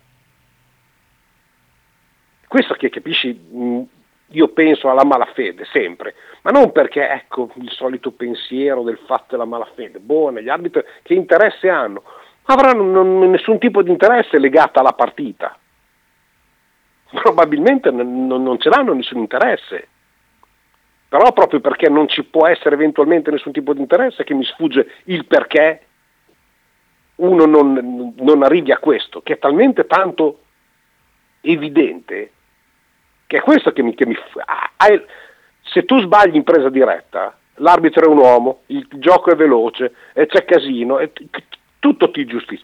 Questo 2.47 2.73
che 2.75 2.89
capisci, 2.89 3.33
mh, 3.33 3.81
io 4.33 4.47
penso 4.49 4.89
alla 4.89 5.03
malafede 5.03 5.65
sempre, 5.65 6.15
ma 6.41 6.51
non 6.51 6.71
perché 6.71 7.07
ecco 7.07 7.51
il 7.55 7.69
solito 7.71 8.11
pensiero 8.11 8.83
del 8.83 8.99
fatto 9.05 9.27
della 9.29 9.45
malafede. 9.45 9.99
Buone, 9.99 10.41
gli 10.43 10.49
arbitri 10.49 10.83
che 11.01 11.13
interesse 11.13 11.69
hanno? 11.69 12.03
Avranno 12.43 12.83
non- 12.83 13.29
nessun 13.29 13.59
tipo 13.59 13.81
di 13.81 13.91
interesse 13.91 14.39
legato 14.39 14.79
alla 14.79 14.93
partita. 14.93 15.57
Probabilmente 17.11 17.91
non- 17.91 18.25
non 18.25 18.59
ce 18.59 18.69
l'hanno 18.69 18.93
nessun 18.93 19.19
interesse. 19.19 19.87
Però 21.07 21.31
proprio 21.31 21.59
perché 21.59 21.89
non 21.89 22.07
ci 22.07 22.23
può 22.23 22.47
essere 22.47 22.73
eventualmente 22.73 23.29
nessun 23.29 23.51
tipo 23.51 23.73
di 23.73 23.81
interesse 23.81 24.23
che 24.23 24.33
mi 24.33 24.43
sfugge 24.43 24.93
il 25.05 25.25
perché 25.25 25.81
uno 27.17 27.45
non, 27.45 28.13
non 28.17 28.41
arrivi 28.41 28.71
a 28.71 28.79
questo, 28.79 29.21
che 29.21 29.33
è 29.33 29.37
talmente 29.39 29.85
tanto 29.85 30.39
evidente 31.41 32.31
che 33.33 33.39
è 33.39 33.41
questo 33.41 33.73
che 33.73 33.81
mi... 33.81 33.95
Che 33.95 34.05
mi 34.05 34.15
ah, 34.45 35.01
se 35.65 35.85
tu 35.85 35.99
sbagli 35.99 36.35
in 36.35 36.43
presa 36.43 36.69
diretta, 36.69 37.35
l'arbitro 37.55 38.05
è 38.05 38.07
un 38.07 38.19
uomo, 38.19 38.61
il 38.67 38.85
gioco 38.91 39.31
è 39.31 39.35
veloce, 39.35 39.93
e 40.13 40.27
c'è 40.27 40.45
casino, 40.45 40.99
e 40.99 41.11
tutto, 41.79 42.11
ti 42.11 42.25
giusti- 42.25 42.63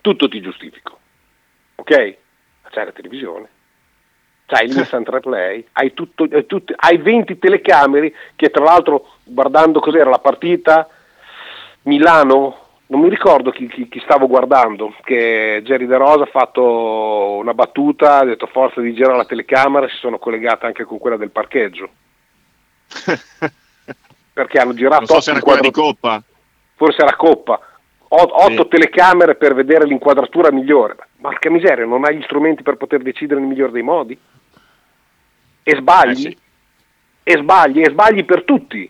tutto 0.00 0.28
ti 0.28 0.40
giustifico. 0.40 0.98
Ok? 1.76 2.16
C'è 2.70 2.84
la 2.84 2.92
televisione. 2.92 3.48
C'hai 4.46 4.68
l'instant 4.68 5.08
replay, 5.08 5.66
hai, 5.72 5.94
tutto, 5.94 6.28
hai, 6.30 6.46
tutti- 6.46 6.74
hai 6.76 6.98
20 6.98 7.38
telecamere 7.38 8.12
che 8.36 8.50
tra 8.50 8.62
l'altro 8.62 9.14
guardando 9.24 9.80
cos'era 9.80 10.10
la 10.10 10.18
partita 10.18 10.86
Milano, 11.84 12.63
non 12.86 13.00
mi 13.00 13.08
ricordo 13.08 13.50
chi, 13.50 13.66
chi- 13.68 13.88
chi 13.88 14.00
stavo 14.00 14.26
guardando, 14.26 14.94
che 15.04 15.60
Jerry 15.64 15.86
De 15.86 15.96
Rosa 15.96 16.24
ha 16.24 16.26
fatto 16.26 17.36
una 17.38 17.54
battuta, 17.54 18.18
ha 18.18 18.24
detto 18.24 18.46
forza 18.46 18.80
di 18.80 18.92
girare 18.94 19.16
la 19.16 19.24
telecamera, 19.24 19.88
si 19.88 19.96
sono 19.96 20.18
collegate 20.18 20.66
anche 20.66 20.84
con 20.84 20.98
quella 20.98 21.16
del 21.16 21.30
parcheggio. 21.30 21.88
Perché 24.34 24.58
hanno 24.58 24.74
girato 24.74 24.98
Non 24.98 25.06
so 25.06 25.20
se 25.20 25.30
era 25.30 25.40
quella 25.40 25.60
di 25.60 25.70
Coppa. 25.70 26.22
forse 26.74 27.02
era 27.02 27.14
Coppa, 27.16 27.60
O- 28.08 28.44
otto 28.44 28.62
Sì. 28.64 28.68
telecamere 28.68 29.34
per 29.36 29.54
vedere 29.54 29.86
l'inquadratura 29.86 30.52
migliore. 30.52 30.96
Porca 31.20 31.50
miseria, 31.50 31.86
non 31.86 32.04
hai 32.04 32.16
gli 32.18 32.22
strumenti 32.22 32.62
per 32.62 32.76
poter 32.76 33.00
decidere 33.02 33.40
nel 33.40 33.48
migliore 33.48 33.72
dei 33.72 33.82
modi? 33.82 34.16
E 35.62 35.76
sbagli? 35.76 36.10
Eh 36.26 36.30
sì. 36.30 36.38
E 37.22 37.36
sbagli, 37.38 37.80
e 37.80 37.90
sbagli 37.90 38.24
per 38.24 38.42
tutti. 38.44 38.88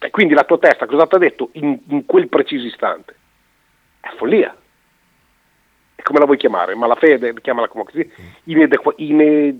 E 0.00 0.10
quindi 0.10 0.34
la 0.34 0.44
tua 0.44 0.58
testa 0.58 0.86
cosa 0.86 1.06
ti 1.06 1.14
ha 1.16 1.18
detto 1.18 1.50
in, 1.54 1.76
in 1.88 2.06
quel 2.06 2.28
preciso 2.28 2.66
istante? 2.66 3.14
È 4.00 4.08
follia. 4.16 4.56
E 5.96 6.02
come 6.02 6.20
la 6.20 6.24
vuoi 6.24 6.36
chiamare? 6.36 6.74
Malafede? 6.76 7.34
Chiamala 7.40 7.66
come 7.68 7.84
così? 7.84 8.08
Inedequa- 8.44 8.94
ine- 8.98 9.58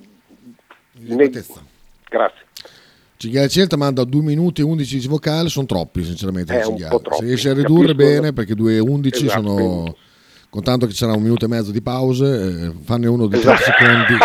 ine- 1.04 1.30
Grazie. 2.08 2.46
Cinghiale 3.16 3.48
Celta 3.48 3.76
manda 3.76 4.04
2 4.04 4.22
minuti 4.22 4.60
e 4.60 4.64
11 4.64 4.98
di 5.00 5.08
vocale, 5.08 5.48
sono 5.48 5.66
troppi 5.66 6.04
sinceramente. 6.04 6.56
È 6.56 6.64
un 6.64 6.86
po' 6.88 7.00
troppi, 7.00 7.16
Se 7.18 7.24
riesce 7.24 7.50
a 7.50 7.54
ridurre 7.54 7.88
capisco. 7.88 8.08
bene, 8.08 8.32
perché 8.32 8.54
2 8.54 8.74
e 8.76 8.78
11 8.78 9.24
Esatto, 9.26 9.42
sono... 9.42 9.54
quindi. 9.54 9.96
Contando 10.50 10.86
che 10.86 10.92
ci 10.92 10.98
sarà 10.98 11.12
un 11.12 11.22
minuto 11.22 11.44
e 11.44 11.48
mezzo 11.48 11.72
di 11.72 11.82
pause, 11.82 12.68
eh, 12.68 12.72
fanne 12.84 13.06
uno 13.08 13.26
di 13.26 13.36
Esatto. 13.36 13.60
30 13.76 14.06
secondi. 14.06 14.18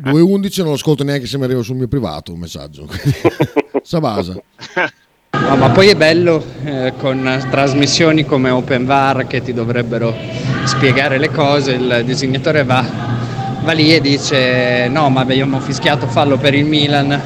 2 0.10 0.18
e 0.18 0.22
11 0.22 0.60
non 0.60 0.68
lo 0.70 0.74
ascolto 0.76 1.02
neanche 1.04 1.26
se 1.26 1.36
mi 1.38 1.44
arriva 1.44 1.60
sul 1.62 1.76
mio 1.76 1.88
privato 1.88 2.32
un 2.32 2.38
messaggio. 2.38 2.86
Sabasa. 3.86 4.34
No, 5.38 5.54
ma 5.54 5.68
poi 5.68 5.88
è 5.88 5.94
bello 5.94 6.42
eh, 6.64 6.94
con 6.98 7.46
trasmissioni 7.50 8.24
come 8.24 8.48
OpenVAR 8.48 9.26
che 9.26 9.42
ti 9.42 9.52
dovrebbero 9.52 10.12
spiegare 10.64 11.18
le 11.18 11.30
cose, 11.30 11.72
il 11.72 12.02
disegnatore 12.06 12.64
va, 12.64 12.82
va 13.62 13.72
lì 13.72 13.94
e 13.94 14.00
dice 14.00 14.88
no 14.88 15.10
ma 15.10 15.20
abbiamo 15.20 15.60
fischiato 15.60 16.06
fallo 16.08 16.38
per 16.38 16.54
il 16.54 16.64
Milan 16.64 17.20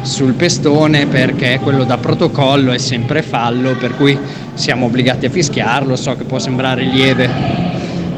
sul 0.00 0.32
pestone 0.32 1.06
perché 1.06 1.60
quello 1.62 1.84
da 1.84 1.98
protocollo 1.98 2.72
è 2.72 2.78
sempre 2.78 3.20
fallo 3.20 3.76
per 3.76 3.94
cui 3.94 4.18
siamo 4.54 4.86
obbligati 4.86 5.26
a 5.26 5.30
fischiarlo, 5.30 5.96
so 5.96 6.16
che 6.16 6.24
può 6.24 6.38
sembrare 6.38 6.82
lieve 6.82 7.30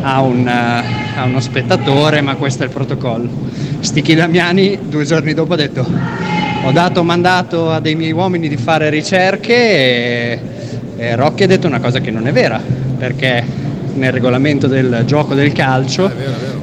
a, 0.03 0.21
un, 0.21 0.47
eh, 0.47 1.19
a 1.19 1.25
uno 1.25 1.41
spettatore 1.41 2.21
ma 2.21 2.37
questo 2.37 2.63
è 2.63 2.67
il 2.67 2.73
protocollo. 2.73 3.29
Stichi 3.81 4.15
Damiani 4.15 4.79
due 4.89 5.05
giorni 5.05 5.35
dopo 5.35 5.55
ha 5.55 5.57
detto 5.57 6.36
ho 6.67 6.73
dato 6.73 7.05
mandato 7.05 7.71
a 7.71 7.79
dei 7.79 7.95
miei 7.95 8.11
uomini 8.11 8.49
di 8.49 8.57
fare 8.57 8.91
ricerche 8.91 9.55
e, 9.55 10.41
e 10.97 11.15
Rocchi 11.15 11.45
ha 11.45 11.47
detto 11.47 11.69
una 11.69 11.79
cosa 11.79 12.01
che 12.01 12.11
non 12.11 12.27
è 12.27 12.33
vera, 12.33 12.61
perché 12.99 13.45
nel 13.95 14.11
regolamento 14.11 14.67
del 14.67 15.05
gioco 15.07 15.35
del 15.35 15.53
calcio, 15.53 16.11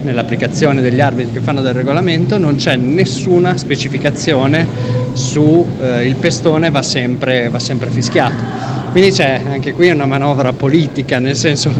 nell'applicazione 0.02 0.82
degli 0.82 1.00
arbitri 1.00 1.32
che 1.32 1.40
fanno 1.40 1.62
del 1.62 1.74
regolamento, 1.74 2.38
non 2.38 2.56
c'è 2.56 2.76
nessuna 2.76 3.56
specificazione 3.56 4.68
su 5.14 5.66
eh, 5.82 6.06
il 6.06 6.16
pestone 6.16 6.70
va 6.70 6.82
sempre, 6.82 7.48
va 7.48 7.60
sempre 7.60 7.90
fischiato. 7.90 8.44
Quindi 8.92 9.12
c'è 9.12 9.42
anche 9.50 9.72
qui 9.72 9.90
una 9.90 10.06
manovra 10.06 10.52
politica, 10.52 11.20
nel 11.20 11.38
senso 11.38 11.72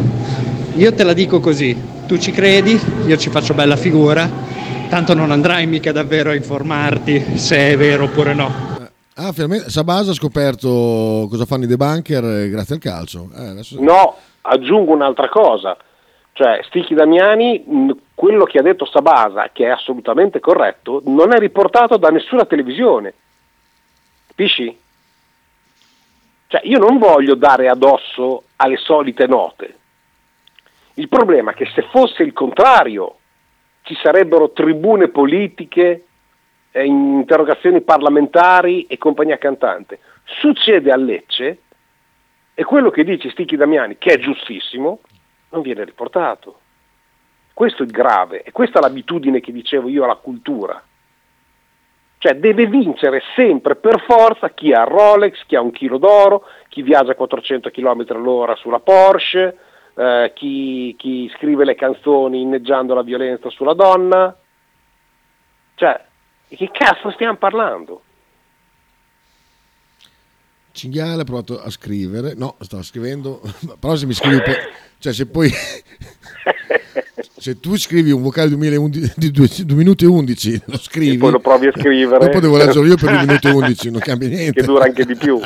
io 0.76 0.94
te 0.94 1.04
la 1.04 1.12
dico 1.12 1.40
così, 1.40 1.76
tu 2.06 2.16
ci 2.16 2.32
credi, 2.32 2.80
io 3.06 3.16
ci 3.18 3.28
faccio 3.28 3.52
bella 3.52 3.76
figura, 3.76 4.43
tanto 4.94 5.12
non 5.12 5.32
andrai 5.32 5.66
mica 5.66 5.90
davvero 5.90 6.30
a 6.30 6.36
informarti 6.36 7.36
se 7.36 7.72
è 7.72 7.76
vero 7.76 8.04
oppure 8.04 8.32
no. 8.32 8.46
Ah, 9.16 9.32
finalmente 9.32 9.68
Sabasa 9.68 10.12
ha 10.12 10.14
scoperto 10.14 11.26
cosa 11.28 11.46
fanno 11.46 11.64
i 11.64 11.66
debunker 11.66 12.22
eh, 12.22 12.48
grazie 12.48 12.76
al 12.76 12.80
calcio. 12.80 13.28
Eh, 13.36 13.48
adesso- 13.48 13.76
No, 13.80 14.14
aggiungo 14.42 14.92
un'altra 14.92 15.28
cosa. 15.28 15.76
Cioè, 16.32 16.60
Stichi 16.62 16.94
Damiani, 16.94 17.64
quello 18.14 18.44
che 18.44 18.58
ha 18.58 18.62
detto 18.62 18.84
Sabasa, 18.84 19.50
che 19.52 19.64
è 19.64 19.70
assolutamente 19.70 20.38
corretto, 20.38 21.02
non 21.06 21.34
è 21.34 21.40
riportato 21.40 21.96
da 21.96 22.10
nessuna 22.10 22.44
televisione. 22.44 23.14
Capisci? 24.28 24.78
Cioè, 26.46 26.60
io 26.66 26.78
non 26.78 26.98
voglio 26.98 27.34
dare 27.34 27.68
addosso 27.68 28.44
alle 28.56 28.76
solite 28.76 29.26
note. 29.26 29.76
Il 30.94 31.08
problema 31.08 31.50
è 31.50 31.54
che 31.54 31.68
se 31.74 31.82
fosse 31.90 32.22
il 32.22 32.32
contrario, 32.32 33.16
ci 33.84 33.94
sarebbero 34.02 34.50
tribune 34.50 35.08
politiche, 35.08 36.04
interrogazioni 36.72 37.82
parlamentari 37.82 38.86
e 38.86 38.96
compagnia 38.96 39.36
cantante. 39.36 40.00
Succede 40.24 40.90
a 40.90 40.96
Lecce 40.96 41.58
e 42.54 42.64
quello 42.64 42.90
che 42.90 43.04
dice 43.04 43.30
Stichi 43.30 43.56
Damiani, 43.56 43.98
che 43.98 44.14
è 44.14 44.18
giustissimo, 44.18 45.00
non 45.50 45.60
viene 45.60 45.84
riportato. 45.84 46.60
Questo 47.52 47.82
è 47.82 47.86
grave 47.86 48.42
e 48.42 48.52
questa 48.52 48.78
è 48.78 48.82
l'abitudine 48.82 49.40
che 49.40 49.52
dicevo 49.52 49.88
io 49.88 50.04
alla 50.04 50.16
cultura. 50.16 50.82
Cioè 52.16 52.36
deve 52.36 52.66
vincere 52.66 53.22
sempre 53.36 53.76
per 53.76 54.00
forza 54.00 54.48
chi 54.50 54.72
ha 54.72 54.84
Rolex, 54.84 55.44
chi 55.44 55.56
ha 55.56 55.60
un 55.60 55.72
chilo 55.72 55.98
d'oro, 55.98 56.46
chi 56.68 56.80
viaggia 56.80 57.12
a 57.12 57.16
400 57.16 57.70
km 57.70 58.06
all'ora 58.08 58.56
sulla 58.56 58.80
Porsche, 58.80 59.58
eh, 59.96 60.32
chi, 60.34 60.94
chi 60.98 61.30
scrive 61.36 61.64
le 61.64 61.74
canzoni 61.74 62.40
inneggiando 62.40 62.94
la 62.94 63.02
violenza 63.02 63.48
sulla 63.50 63.74
donna. 63.74 64.36
Cioè, 65.76 66.04
di 66.48 66.56
che 66.56 66.70
cazzo 66.72 67.10
stiamo 67.12 67.36
parlando? 67.36 68.02
Cinghiale 70.72 71.22
ha 71.22 71.24
provato 71.24 71.60
a 71.60 71.70
scrivere, 71.70 72.34
no, 72.34 72.56
stava 72.60 72.82
scrivendo, 72.82 73.40
però 73.78 73.94
se 73.94 74.06
mi 74.06 74.12
scrivi 74.12 74.42
poi, 74.42 74.54
cioè 74.98 75.12
se 75.12 75.26
poi, 75.26 75.48
se 77.38 77.60
tu 77.60 77.76
scrivi 77.76 78.10
un 78.10 78.22
vocale 78.22 78.48
2011 78.48 79.12
di 79.16 79.30
2 79.30 79.48
minuti 79.76 80.04
e 80.04 80.08
11, 80.08 80.62
lo 80.64 80.78
scrivi, 80.78 81.14
E 81.14 81.18
poi 81.18 81.30
lo 81.30 81.38
provi 81.38 81.68
a 81.68 81.72
scrivere. 81.72 82.24
dopo 82.24 82.40
devo 82.40 82.56
leggerlo 82.56 82.86
io 82.86 82.96
per 82.96 83.10
2 83.10 83.20
minuti 83.20 83.46
e 83.46 83.50
11, 83.54 83.90
non 83.92 84.00
cambia 84.00 84.28
niente. 84.28 84.60
Che 84.60 84.66
dura 84.66 84.84
anche 84.84 85.04
di 85.04 85.14
più. 85.14 85.40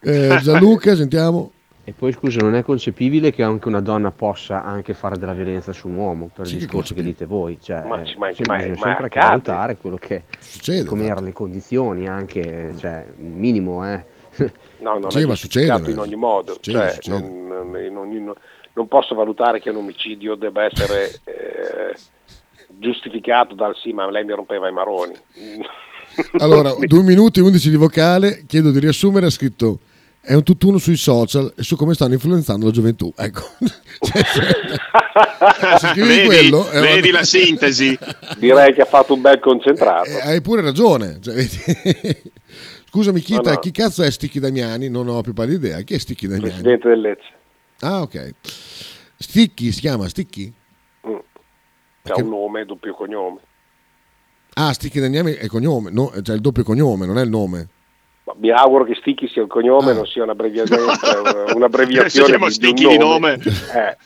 Eh, 0.00 0.38
Gianluca, 0.40 0.94
sentiamo. 0.94 1.52
E 1.88 1.92
poi 1.92 2.10
scusa, 2.10 2.40
non 2.40 2.56
è 2.56 2.64
concepibile 2.64 3.30
che 3.30 3.44
anche 3.44 3.68
una 3.68 3.78
donna 3.80 4.10
possa 4.10 4.64
anche 4.64 4.92
fare 4.92 5.18
della 5.18 5.34
violenza 5.34 5.72
su 5.72 5.86
un 5.86 5.94
uomo, 5.94 6.28
per 6.34 6.44
Sì, 6.48 6.54
il 6.54 6.58
discorso 6.58 6.94
che 6.94 7.02
dite 7.04 7.26
voi. 7.26 7.58
Cioè, 7.62 7.84
Ma 7.86 8.02
ci- 8.04 8.16
ma- 8.18 8.28
eh, 8.28 8.34
ma- 8.44 8.56
bisogna 8.56 8.74
ma 8.74 8.80
sempre 8.98 9.20
valutare 9.20 9.76
quello 9.76 9.96
che 9.96 10.24
Succede, 10.36 10.84
come 10.84 11.04
erano 11.06 11.26
le 11.26 11.32
condizioni, 11.32 12.08
anche, 12.08 12.74
cioè, 12.76 13.06
il 13.18 13.24
minimo, 13.24 13.88
eh. 13.88 14.04
No, 14.78 14.98
non 14.98 15.12
Sì, 15.12 15.20
è 15.20 15.26
ma 15.26 15.36
succede, 15.36 15.90
in 15.92 15.98
ogni 16.00 16.16
modo. 16.16 16.54
succede, 16.54 16.78
Cioè, 16.78 16.90
succede. 16.94 17.18
Non, 17.20 17.78
in 17.80 17.96
ogni- 17.96 18.32
non 18.72 18.88
posso 18.88 19.14
valutare 19.14 19.60
che 19.60 19.70
un 19.70 19.76
omicidio 19.76 20.34
debba 20.34 20.64
essere 20.64 21.12
eh, 21.22 21.94
giustificato 22.66 23.54
dal 23.54 23.76
sì, 23.76 23.92
ma 23.92 24.10
lei 24.10 24.24
mi 24.24 24.32
rompeva 24.34 24.68
i 24.68 24.72
maroni. 24.72 25.14
Allora, 26.38 26.74
2 26.84 27.02
minuti 27.04 27.38
e 27.38 27.42
11 27.42 27.70
di 27.70 27.76
vocale, 27.76 28.42
chiedo 28.48 28.72
di 28.72 28.80
riassumere, 28.80 29.26
ha 29.26 29.30
scritto 29.30 29.78
è 30.26 30.34
un 30.34 30.42
tutt'uno 30.42 30.78
sui 30.78 30.96
social 30.96 31.52
e 31.56 31.62
su 31.62 31.76
come 31.76 31.94
stanno 31.94 32.14
influenzando 32.14 32.66
la 32.66 32.72
gioventù. 32.72 33.12
Ecco. 33.16 33.42
Cioè, 33.98 34.22
se- 34.24 35.78
se 35.78 35.94
vedi, 35.94 36.26
quello, 36.26 36.68
una- 36.70 36.80
vedi 36.80 37.10
la 37.10 37.22
sintesi. 37.24 37.98
Direi 38.36 38.74
che 38.74 38.82
ha 38.82 38.86
fatto 38.86 39.14
un 39.14 39.22
bel 39.22 39.38
concentrato. 39.40 40.10
Eh, 40.10 40.20
hai 40.20 40.40
pure 40.42 40.60
ragione. 40.60 41.18
Cioè, 41.20 41.34
vedi? 41.34 42.22
Scusami, 42.90 43.20
Chita, 43.20 43.40
No, 43.42 43.50
no. 43.52 43.58
chi 43.58 43.70
cazzo 43.70 44.02
è 44.02 44.10
Sticchi 44.10 44.38
Damiani? 44.38 44.90
Non 44.90 45.08
ho 45.08 45.22
più 45.22 45.32
pallida 45.32 45.66
idea. 45.68 45.80
Chi 45.80 45.94
è 45.94 45.98
Sticchi 45.98 46.26
Damiani? 46.26 46.50
Presidente 46.50 46.88
del 46.88 47.00
Lecce. 47.00 47.32
Ah, 47.80 48.02
ok. 48.02 48.30
Sticchi 49.16 49.72
si 49.72 49.80
chiama 49.80 50.08
Sticchi? 50.08 50.52
Che 51.00 52.12
ha 52.12 52.22
un 52.22 52.28
nome, 52.28 52.64
doppio 52.66 52.94
cognome. 52.94 53.40
Ah, 54.54 54.72
Sticchi 54.74 55.00
Damiani 55.00 55.32
è 55.32 55.44
il 55.44 55.50
cognome, 55.50 55.90
no, 55.90 56.12
cioè 56.22 56.34
il 56.34 56.40
doppio 56.42 56.62
cognome, 56.62 57.04
non 57.06 57.18
è 57.18 57.22
il 57.22 57.30
nome. 57.30 57.68
Ma 58.26 58.34
mi 58.38 58.50
auguro 58.50 58.82
che 58.82 58.96
Sticchi 58.96 59.28
sia 59.28 59.42
il 59.42 59.48
cognome, 59.48 59.92
Ah. 59.92 59.94
non 59.94 60.06
sia 60.06 60.24
un'abbreviazione, 60.24 60.82
un'abbreviazione 61.54 62.50
Si 62.50 62.58
chiama 62.58 62.72
di, 62.74 62.84
un 62.84 62.90
di 62.90 62.98
nome. 62.98 63.34
Eh. 63.34 63.96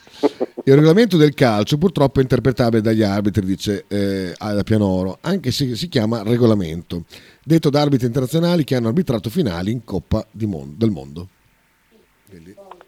Il 0.65 0.75
regolamento 0.75 1.17
del 1.17 1.33
calcio 1.33 1.79
purtroppo 1.79 2.19
è 2.19 2.21
interpretabile 2.21 2.81
dagli 2.83 3.01
arbitri, 3.01 3.43
dice 3.43 3.85
eh, 3.87 4.31
Ada 4.37 4.61
Pianoro, 4.61 5.17
anche 5.21 5.49
se 5.49 5.75
si 5.75 5.87
chiama 5.87 6.21
regolamento, 6.21 7.05
detto 7.43 7.71
da 7.71 7.81
arbitri 7.81 8.05
internazionali 8.05 8.63
che 8.63 8.75
hanno 8.75 8.89
arbitrato 8.89 9.31
finali 9.31 9.71
in 9.71 9.83
Coppa 9.83 10.23
di 10.29 10.45
Mon- 10.45 10.75
del 10.77 10.91
Mondo. 10.91 11.27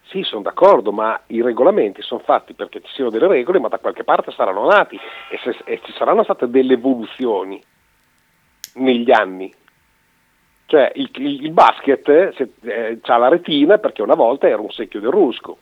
Sì, 0.10 0.22
sono 0.22 0.44
d'accordo, 0.44 0.92
ma 0.92 1.20
i 1.28 1.42
regolamenti 1.42 2.04
sono 2.04 2.22
fatti 2.24 2.54
perché 2.54 2.80
ci 2.82 2.92
siano 2.94 3.10
delle 3.10 3.28
regole, 3.28 3.60
ma 3.60 3.68
da 3.70 3.80
qualche 3.80 4.04
parte 4.04 4.32
saranno 4.32 4.68
nati 4.68 4.96
e, 4.96 5.40
se- 5.44 5.64
e 5.66 5.82
ci 5.84 5.92
saranno 5.98 6.24
state 6.24 6.48
delle 6.48 6.74
evoluzioni 6.74 7.60
negli 8.76 9.10
anni. 9.12 9.52
Cioè 10.74 10.92
il, 10.96 11.12
il- 11.18 11.52
basket 11.52 12.08
eh, 12.64 12.98
ha 13.00 13.18
la 13.18 13.28
retina 13.28 13.78
perché 13.78 14.02
una 14.02 14.16
volta 14.16 14.48
era 14.48 14.60
un 14.60 14.72
secchio 14.72 15.00
del 15.00 15.12
rusco. 15.12 15.60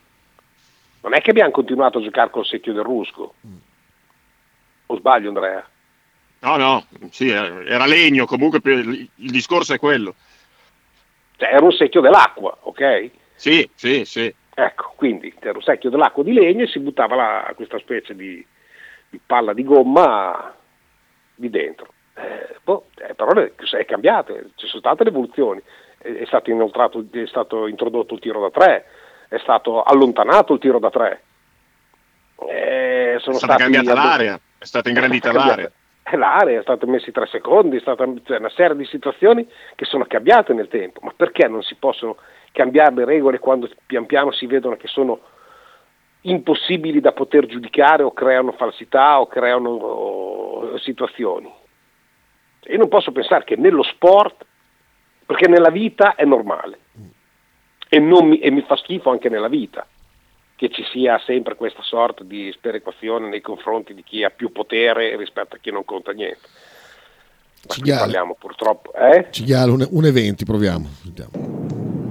Non 1.01 1.13
è 1.13 1.19
che 1.19 1.31
abbiamo 1.31 1.51
continuato 1.51 1.97
a 1.97 2.01
giocare 2.01 2.29
col 2.29 2.45
secchio 2.45 2.71
del 2.71 2.83
rusco. 2.85 3.33
O 4.85 4.95
sbaglio 4.95 5.27
Andrea? 5.27 5.67
No, 6.39 6.55
no, 6.55 6.85
sì, 7.09 7.27
eh, 7.27 7.65
era 7.67 7.85
legno, 7.87 8.25
comunque 8.25 8.61
il 8.63 9.09
discorso 9.31 9.73
è 9.73 9.79
quello. 9.79 10.15
Cioè 11.35 11.49
era 11.55 11.65
un 11.65 11.73
secchio 11.73 11.99
dell'acqua, 11.99 12.57
ok? 12.61 13.09
Sì, 13.35 13.69
sì, 13.75 14.05
sì. 14.05 14.33
Ecco, 14.53 14.93
quindi 14.95 15.33
c'era 15.41 15.57
un 15.57 15.63
secchio 15.63 15.89
dell'acqua 15.89 16.23
di 16.23 16.31
legno 16.31 16.63
e 16.63 16.67
si 16.67 16.79
buttava 16.79 17.15
la- 17.17 17.51
questa 17.53 17.79
specie 17.79 18.15
di, 18.15 18.45
di 19.09 19.19
palla 19.25 19.51
di 19.51 19.65
gomma 19.65 20.55
di 21.35 21.49
dentro. 21.49 21.91
Eh, 22.13 22.57
boh, 22.63 22.85
eh, 22.97 23.13
però 23.13 23.31
è 23.31 23.85
cambiato, 23.85 24.33
ci 24.55 24.67
sono 24.67 24.79
state 24.79 25.03
le 25.03 25.09
evoluzioni, 25.09 25.61
è, 25.97 26.23
stato, 26.25 26.49
inoltrato- 26.49 27.05
è 27.11 27.25
stato 27.27 27.67
introdotto 27.67 28.13
il 28.15 28.19
tiro 28.19 28.41
da 28.41 28.49
tre, 28.49 28.85
è 29.29 29.37
stato 29.37 29.83
allontanato 29.83 30.53
il 30.53 30.59
tiro 30.59 30.79
da 30.79 30.89
tre. 30.89 31.21
Eh, 32.49 33.17
sono 33.19 33.35
È 33.35 33.39
stata 33.39 33.53
stati 33.53 33.61
cambiata 33.71 33.91
addo- 33.91 34.07
l'area, 34.07 34.39
è 34.57 34.65
stata 34.65 34.89
ingrandita 34.89 35.29
è 35.29 35.31
stata 35.31 35.47
l'area. 35.47 35.71
eh, 36.03 36.17
l'area, 36.17 36.59
è 36.59 36.63
stata 36.63 36.85
messi 36.87 37.11
tre 37.11 37.27
secondi, 37.27 37.77
è 37.77 37.81
stata 37.81 38.05
cioè, 38.25 38.39
una 38.39 38.49
serie 38.49 38.75
di 38.75 38.85
situazioni 38.85 39.47
che 39.75 39.85
sono 39.85 40.05
cambiate 40.05 40.53
nel 40.53 40.67
tempo. 40.67 40.99
Ma 41.03 41.13
perché 41.15 41.47
non 41.47 41.61
si 41.61 41.75
possono 41.75 42.17
cambiare 42.51 42.95
le 42.95 43.05
regole 43.05 43.39
quando 43.39 43.69
pian 43.85 44.05
piano 44.05 44.31
si 44.31 44.45
vedono 44.47 44.75
che 44.75 44.87
sono 44.87 45.19
impossibili 46.21 46.99
da 46.99 47.13
poter 47.13 47.45
giudicare 47.45 48.03
o 48.03 48.11
creano 48.11 48.51
falsità 48.51 49.19
o 49.19 49.27
creano 49.27 49.69
oh, 49.69 50.77
situazioni? 50.79 51.59
Io 52.67 52.77
non 52.77 52.87
posso 52.87 53.11
pensare 53.11 53.43
che 53.43 53.55
nello 53.55 53.83
sport, 53.83 54.45
perché 55.25 55.47
nella 55.47 55.69
vita 55.69 56.15
è 56.15 56.25
normale 56.25 56.79
e, 57.89 57.99
non 57.99 58.27
mi, 58.27 58.39
e 58.39 58.51
mi 58.51 58.61
fa 58.61 58.75
schifo 58.75 59.09
anche 59.09 59.29
nella 59.29 59.47
vita 59.47 59.85
che 60.55 60.69
ci 60.69 60.83
sia 60.91 61.19
sempre 61.25 61.55
questa 61.55 61.81
sorta 61.81 62.23
di 62.23 62.51
sperequazione 62.53 63.27
nei 63.27 63.41
confronti 63.41 63.95
di 63.95 64.03
chi 64.03 64.23
ha 64.23 64.29
più 64.29 64.51
potere 64.51 65.17
rispetto 65.17 65.55
a 65.55 65.59
chi 65.59 65.71
non 65.71 65.83
conta 65.83 66.11
niente. 66.11 66.47
Ma 66.47 67.65
qui 67.65 67.73
Cinghiale. 67.75 68.01
parliamo 68.01 68.35
purtroppo, 68.39 68.93
eh? 68.93 69.27
Cinghiale, 69.31 69.71
un, 69.71 69.87
un 69.89 70.05
eventi, 70.05 70.45
proviamo. 70.45 70.87
Sentiamo. 71.01 71.31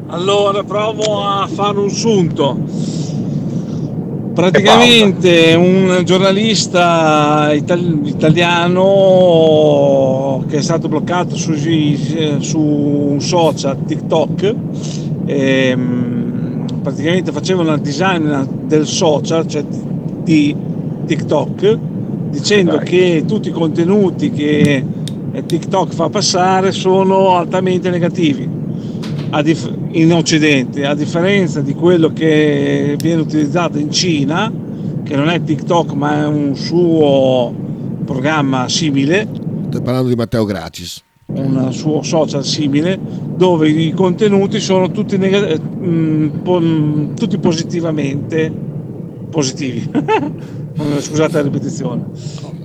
Allora 0.09 0.65
provo 0.65 1.25
a 1.25 1.47
fare 1.47 1.79
un 1.79 1.91
sunto. 1.91 3.10
Praticamente 4.33 5.55
un 5.55 6.03
giornalista 6.05 7.53
ital- 7.53 8.01
italiano 8.05 8.85
che 10.49 10.59
è 10.59 10.63
stato 10.63 10.89
bloccato 10.89 11.37
su, 11.37 11.55
su 11.55 12.59
un 12.59 13.21
social 13.21 13.85
TikTok 13.85 14.55
ehm, 15.27 16.65
praticamente 16.83 17.33
faceva 17.33 17.63
una 17.63 17.77
design 17.77 18.33
del 18.67 18.87
social, 18.87 19.47
cioè 19.47 19.65
di 20.23 20.55
TikTok, 21.07 21.79
dicendo 22.31 22.79
che 22.79 23.25
tutti 23.27 23.49
i 23.49 23.53
contenuti 23.53 24.31
che 24.31 24.85
eh, 25.33 25.47
TikTok 25.47 25.93
fa 25.93 26.09
passare 26.09 26.73
sono 26.73 27.37
altamente 27.37 27.91
negativi 27.91 28.60
dif- 29.43 29.73
in 29.93 30.13
Occidente, 30.13 30.85
a 30.85 30.95
differenza 30.95 31.61
di 31.61 31.75
quello 31.75 32.13
che 32.13 32.97
viene 33.01 33.21
utilizzato 33.21 33.79
in 33.79 33.91
Cina, 33.91 34.53
che 35.05 35.17
non 35.17 35.29
è 35.29 35.43
TikTok 35.43 35.93
ma 35.93 36.23
è 36.23 36.27
un 36.27 36.55
suo 36.57 37.53
programma 38.05 38.69
simile, 38.69 39.29
Stai 39.69 39.83
parlando 39.83 40.09
di 40.09 40.17
Matteo 40.17 40.45
Gracis. 40.45 41.03
un 41.27 41.73
suo 41.73 42.03
social 42.03 42.45
simile, 42.45 42.99
dove 43.37 43.69
i 43.69 43.93
contenuti 43.93 44.59
sono 44.59 44.91
tutti, 44.91 45.17
nega- 45.17 45.47
eh, 45.47 45.61
mh, 45.61 46.41
po- 46.43 46.59
mh, 46.61 47.15
tutti 47.15 47.39
positivamente 47.39 48.53
positivi. 49.31 49.89
Scusate 50.99 51.35
la 51.35 51.43
ripetizione. 51.43 52.07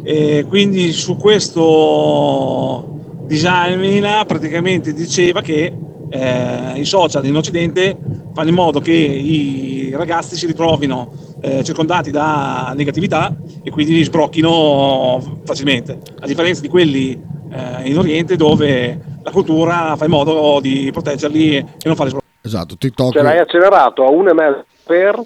E 0.04 0.46
quindi 0.48 0.92
su 0.94 1.16
questo 1.16 2.94
design 3.28 4.04
praticamente 4.26 4.94
diceva 4.94 5.42
che 5.42 5.72
eh, 6.10 6.80
i 6.80 6.86
social 6.86 7.26
in 7.26 7.36
Occidente 7.36 7.98
fanno 8.34 8.50
in 8.50 8.56
modo 8.56 8.80
che 8.80 8.92
i 8.92 9.94
ragazzi 9.96 10.36
si 10.36 10.46
ritrovino 10.46 11.12
eh, 11.42 11.64
circondati 11.64 12.12
da 12.12 12.74
negatività 12.76 13.36
e 13.64 13.70
quindi 13.72 13.94
li 13.94 14.04
sbrocchino 14.04 15.42
facilmente, 15.46 16.00
a 16.20 16.26
differenza 16.26 16.62
di 16.62 16.68
quelli 16.68 17.12
eh, 17.52 17.90
in 17.90 17.98
Oriente 17.98 18.36
dove 18.36 19.00
la 19.24 19.32
cultura 19.32 19.96
fa 19.96 20.06
in 20.06 20.12
modo 20.12 20.60
di 20.62 20.90
proteggerli 20.92 21.58
e 21.58 21.66
non 21.86 21.96
farli 21.96 22.12
sbroccare. 22.12 22.34
Esatto, 22.42 22.78
TikTok. 22.78 23.14
Ce 23.14 23.22
l'hai 23.22 23.40
accelerato 23.40 24.06
a 24.06 24.12
1,5 24.12 24.64
per 24.86 25.26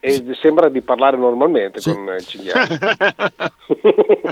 e 0.00 0.24
sembra 0.40 0.68
di 0.68 0.82
parlare 0.82 1.16
normalmente 1.16 1.80
con 1.80 2.14
il 2.16 2.26
cinghiale. 2.26 2.78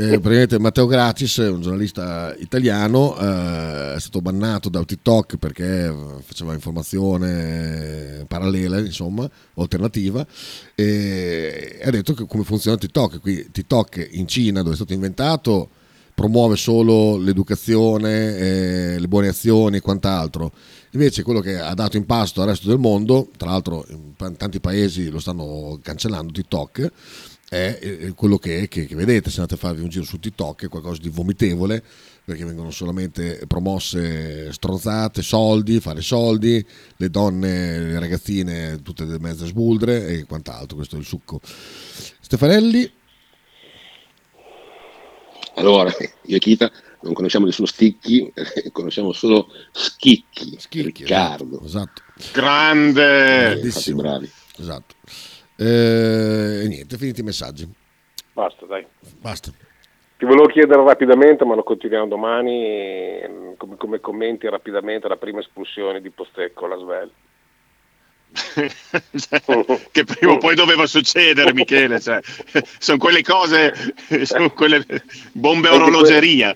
Eh, 0.00 0.18
praticamente 0.18 0.58
Matteo 0.58 0.86
Gracis, 0.86 1.36
un 1.36 1.60
giornalista 1.60 2.34
italiano, 2.38 3.18
eh, 3.18 3.96
è 3.96 4.00
stato 4.00 4.22
bannato 4.22 4.70
da 4.70 4.82
TikTok 4.82 5.36
perché 5.36 5.88
eh, 5.88 5.94
faceva 6.24 6.54
informazione 6.54 8.24
parallela, 8.26 8.78
insomma, 8.78 9.28
alternativa, 9.56 10.26
e 10.74 11.80
ha 11.84 11.90
detto 11.90 12.14
come 12.24 12.44
funziona 12.44 12.78
TikTok. 12.78 13.20
Qui 13.20 13.50
TikTok 13.52 14.08
in 14.12 14.26
Cina, 14.26 14.62
dove 14.62 14.72
è 14.72 14.76
stato 14.76 14.94
inventato, 14.94 15.68
promuove 16.14 16.56
solo 16.56 17.18
l'educazione, 17.18 18.38
eh, 18.38 18.98
le 18.98 19.06
buone 19.06 19.28
azioni 19.28 19.76
e 19.76 19.80
quant'altro. 19.82 20.50
Invece 20.92 21.22
quello 21.22 21.40
che 21.40 21.58
ha 21.58 21.74
dato 21.74 21.98
in 21.98 22.06
pasto 22.06 22.40
al 22.40 22.48
resto 22.48 22.68
del 22.68 22.78
mondo, 22.78 23.28
tra 23.36 23.50
l'altro 23.50 23.84
in 23.90 24.36
tanti 24.38 24.60
paesi 24.60 25.10
lo 25.10 25.20
stanno 25.20 25.78
cancellando 25.82 26.32
TikTok, 26.32 26.90
è 27.50 28.12
quello 28.14 28.38
che, 28.38 28.68
che- 28.68 28.86
che 28.86 28.94
vedete 28.94 29.28
se 29.28 29.40
andate 29.40 29.54
a 29.54 29.58
farvi 29.58 29.82
un 29.82 29.88
giro 29.88 30.04
su 30.04 30.20
TikTok, 30.20 30.64
è 30.66 30.68
qualcosa 30.68 31.00
di 31.00 31.08
vomitevole, 31.08 31.82
perché 32.24 32.44
vengono 32.44 32.70
solamente 32.70 33.40
promosse 33.48 34.52
stronzate, 34.52 35.20
soldi, 35.20 35.80
fare 35.80 36.00
soldi, 36.00 36.64
le 36.96 37.10
donne, 37.10 37.78
le 37.80 37.98
ragazzine, 37.98 38.80
tutte 38.82 39.04
mezze 39.18 39.46
sbuldre 39.46 40.06
e 40.06 40.24
quant'altro, 40.26 40.76
questo 40.76 40.94
è 40.94 41.00
il 41.00 41.04
succo. 41.04 41.40
Stefanelli, 42.20 42.92
Allora, 45.56 45.90
io 46.26 46.36
e 46.36 46.38
Kita 46.38 46.70
non 47.02 47.14
conosciamo 47.14 47.46
nessuno 47.46 47.66
Sticchi, 47.66 48.32
conosciamo 48.70 49.12
solo 49.12 49.48
Schicchi, 49.72 50.56
Riccardo. 50.70 51.62
Esatto. 51.64 52.02
Grande! 52.32 53.58
Grandissimo. 53.58 54.20
Esatto. 54.56 54.94
Eh, 55.62 56.62
e 56.64 56.68
niente, 56.68 56.96
finiti 56.96 57.20
i 57.20 57.24
messaggi. 57.24 57.68
Basta, 58.32 58.64
dai. 58.64 58.86
Basta. 59.18 59.50
Ti 60.16 60.24
volevo 60.24 60.46
chiedere 60.46 60.82
rapidamente, 60.82 61.44
ma 61.44 61.54
lo 61.54 61.62
continuiamo 61.62 62.06
domani, 62.06 63.54
come, 63.58 63.76
come 63.76 64.00
commenti 64.00 64.48
rapidamente 64.48 65.06
la 65.08 65.16
prima 65.16 65.40
espulsione 65.40 66.00
di 66.00 66.08
Postecco 66.10 66.64
alla 66.64 66.76
Svel. 66.78 67.10
che 69.90 70.04
prima 70.04 70.32
o 70.32 70.38
poi 70.38 70.54
doveva 70.54 70.86
succedere, 70.86 71.52
Michele. 71.52 72.00
Cioè, 72.00 72.20
sono 72.78 72.98
quelle 72.98 73.22
cose, 73.22 73.72
sono 74.22 74.50
quelle 74.52 74.84
bombe 75.32 75.68
Anche 75.68 75.80
orologeria. 75.82 76.54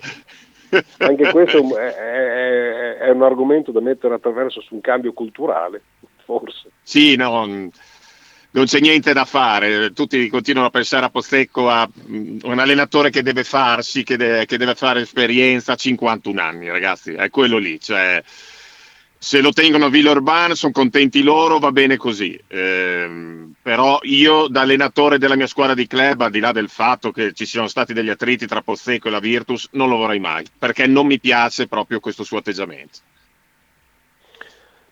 Anche 0.98 1.30
questo 1.30 1.58
è, 1.58 1.60
un- 1.60 1.72
è- 1.76 1.94
è- 1.94 2.96
è 3.06 3.10
un 3.10 3.22
argomento 3.22 3.70
da 3.70 3.80
mettere 3.80 4.14
attraverso 4.14 4.60
su 4.60 4.74
un 4.74 4.80
cambio 4.80 5.12
culturale, 5.12 5.82
forse. 6.24 6.70
Sì, 6.82 7.16
no. 7.16 7.70
Non 8.54 8.66
c'è 8.66 8.78
niente 8.78 9.12
da 9.12 9.24
fare, 9.24 9.92
tutti 9.92 10.28
continuano 10.28 10.68
a 10.68 10.70
pensare 10.70 11.04
a 11.04 11.10
Pozzecco 11.10 11.68
a 11.68 11.88
mm, 11.88 12.38
un 12.42 12.58
allenatore 12.58 13.10
che 13.10 13.22
deve 13.22 13.42
farsi, 13.42 14.04
che, 14.04 14.16
de- 14.16 14.46
che 14.46 14.56
deve 14.56 14.76
fare 14.76 15.00
esperienza 15.00 15.72
a 15.72 15.76
51 15.76 16.40
anni, 16.40 16.68
ragazzi, 16.68 17.12
è 17.12 17.30
quello 17.30 17.58
lì, 17.58 17.80
cioè, 17.80 18.22
se 19.18 19.40
lo 19.40 19.52
tengono 19.52 19.86
a 19.86 19.88
Villeurbanne 19.88 20.54
sono 20.54 20.70
contenti 20.70 21.22
loro, 21.22 21.58
va 21.58 21.72
bene 21.72 21.96
così. 21.96 22.38
Ehm, 22.46 23.54
però 23.60 23.98
io 24.02 24.46
da 24.48 24.60
allenatore 24.60 25.18
della 25.18 25.34
mia 25.34 25.46
squadra 25.48 25.74
di 25.74 25.88
club, 25.88 26.20
al 26.20 26.30
di 26.30 26.40
là 26.40 26.52
del 26.52 26.68
fatto 26.68 27.10
che 27.10 27.32
ci 27.32 27.46
siano 27.46 27.66
stati 27.66 27.92
degli 27.92 28.10
attriti 28.10 28.46
tra 28.46 28.62
Pozzecco 28.62 29.08
e 29.08 29.10
la 29.10 29.18
Virtus, 29.18 29.68
non 29.72 29.88
lo 29.88 29.96
vorrei 29.96 30.20
mai, 30.20 30.44
perché 30.56 30.86
non 30.86 31.06
mi 31.06 31.18
piace 31.18 31.66
proprio 31.66 31.98
questo 31.98 32.22
suo 32.22 32.38
atteggiamento. 32.38 32.98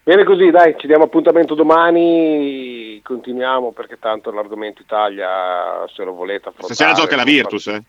Bene 0.04 0.24
così, 0.24 0.50
dai, 0.50 0.74
ci 0.78 0.88
diamo 0.88 1.04
appuntamento 1.04 1.54
domani, 1.54 3.00
continuiamo 3.04 3.70
perché 3.70 4.00
tanto 4.00 4.32
l'argomento 4.32 4.82
Italia, 4.82 5.86
se 5.94 6.02
lo 6.02 6.12
volete 6.12 6.48
affrontare... 6.48 6.74
Stasera 6.74 6.92
gioca 6.92 7.14
la 7.14 7.22
Virtus, 7.22 7.68
eh? 7.68 7.82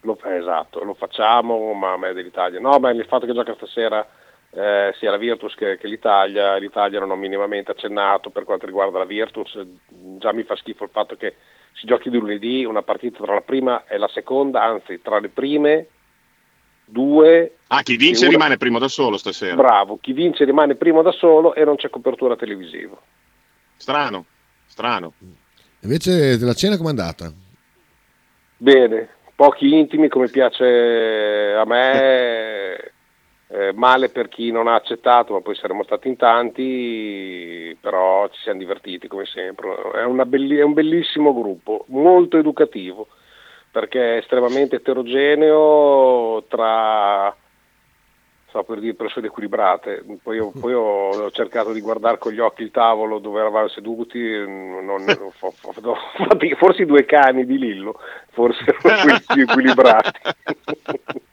Lo, 0.00 0.18
esatto, 0.20 0.82
lo 0.82 0.94
facciamo, 0.94 1.72
ma 1.74 1.92
a 1.92 1.96
me 1.96 2.12
dell'Italia. 2.12 2.58
No, 2.58 2.76
ma 2.80 2.90
il 2.90 3.04
fatto 3.06 3.24
che 3.24 3.32
gioca 3.32 3.54
stasera 3.54 4.04
eh, 4.50 4.92
sia 4.98 5.12
la 5.12 5.16
Virtus 5.16 5.54
che, 5.54 5.78
che, 5.78 5.86
l'Italia, 5.86 6.56
l'Italia 6.56 6.98
non 6.98 7.12
ho 7.12 7.16
minimamente 7.16 7.70
accennato 7.70 8.30
per 8.30 8.42
quanto 8.42 8.66
riguarda 8.66 8.98
la 8.98 9.04
Virtus, 9.04 9.56
già 10.18 10.32
mi 10.32 10.42
fa 10.42 10.56
schifo 10.56 10.82
il 10.82 10.90
fatto 10.90 11.14
che 11.14 11.36
si 11.74 11.86
giochi 11.86 12.10
di 12.10 12.18
lunedì 12.18 12.64
una 12.64 12.82
partita 12.82 13.22
tra 13.22 13.34
la 13.34 13.42
prima 13.42 13.84
e 13.86 13.96
la 13.96 14.08
seconda, 14.08 14.64
anzi 14.64 15.00
tra 15.02 15.20
le 15.20 15.28
prime 15.28 15.86
due... 16.90 17.56
Ah, 17.68 17.82
chi 17.82 17.96
vince 17.96 18.24
una... 18.24 18.32
rimane 18.32 18.56
primo 18.56 18.78
da 18.78 18.88
solo 18.88 19.16
stasera. 19.16 19.54
Bravo, 19.54 19.98
chi 20.00 20.12
vince 20.12 20.44
rimane 20.44 20.74
primo 20.74 21.02
da 21.02 21.12
solo 21.12 21.54
e 21.54 21.64
non 21.64 21.76
c'è 21.76 21.88
copertura 21.88 22.36
televisiva. 22.36 23.00
Strano, 23.76 24.24
strano. 24.66 25.12
Invece 25.80 26.36
della 26.36 26.54
cena 26.54 26.76
com'è 26.76 26.88
andata? 26.90 27.32
Bene, 28.56 29.08
pochi 29.34 29.72
intimi 29.72 30.08
come 30.08 30.28
piace 30.28 31.54
a 31.56 31.64
me, 31.64 32.74
eh, 33.48 33.72
male 33.72 34.10
per 34.10 34.28
chi 34.28 34.50
non 34.50 34.68
ha 34.68 34.74
accettato, 34.74 35.32
ma 35.32 35.40
poi 35.40 35.54
saremmo 35.54 35.84
stati 35.84 36.08
in 36.08 36.16
tanti, 36.16 37.76
però 37.80 38.28
ci 38.28 38.40
siamo 38.42 38.58
divertiti 38.58 39.08
come 39.08 39.24
sempre. 39.24 39.70
È, 39.94 40.24
belli- 40.26 40.58
è 40.58 40.62
un 40.62 40.74
bellissimo 40.74 41.32
gruppo, 41.32 41.84
molto 41.88 42.36
educativo 42.36 43.08
perché 43.70 44.14
è 44.14 44.18
estremamente 44.18 44.76
eterogeneo 44.76 46.44
tra 46.48 47.34
so 48.50 48.64
per 48.64 48.80
dire 48.80 48.94
persone 48.94 49.26
equilibrate. 49.26 50.04
Poi, 50.22 50.36
io, 50.36 50.52
poi 50.58 50.72
ho, 50.74 51.10
ho, 51.10 51.30
cercato 51.30 51.72
di 51.72 51.80
guardare 51.80 52.18
con 52.18 52.32
gli 52.32 52.40
occhi 52.40 52.62
il 52.62 52.70
tavolo 52.70 53.18
dove 53.18 53.40
eravamo 53.40 53.68
seduti, 53.68 54.18
non, 54.18 55.04
forse 56.58 56.82
i 56.82 56.86
due 56.86 57.04
cani 57.04 57.46
di 57.46 57.58
Lillo, 57.58 57.98
forse 58.30 58.64
erano 58.82 59.18
più 59.32 59.42
equilibrati. 59.42 60.10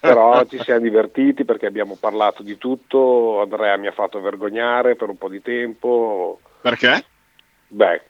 Però 0.00 0.44
ci 0.46 0.58
siamo 0.58 0.80
divertiti 0.80 1.44
perché 1.44 1.66
abbiamo 1.66 1.96
parlato 1.98 2.42
di 2.42 2.58
tutto, 2.58 3.40
Andrea 3.40 3.76
mi 3.76 3.86
ha 3.86 3.92
fatto 3.92 4.20
vergognare 4.20 4.96
per 4.96 5.08
un 5.08 5.16
po' 5.16 5.28
di 5.28 5.40
tempo. 5.40 6.40
Perché? 6.60 7.04
Beh, 7.68 8.02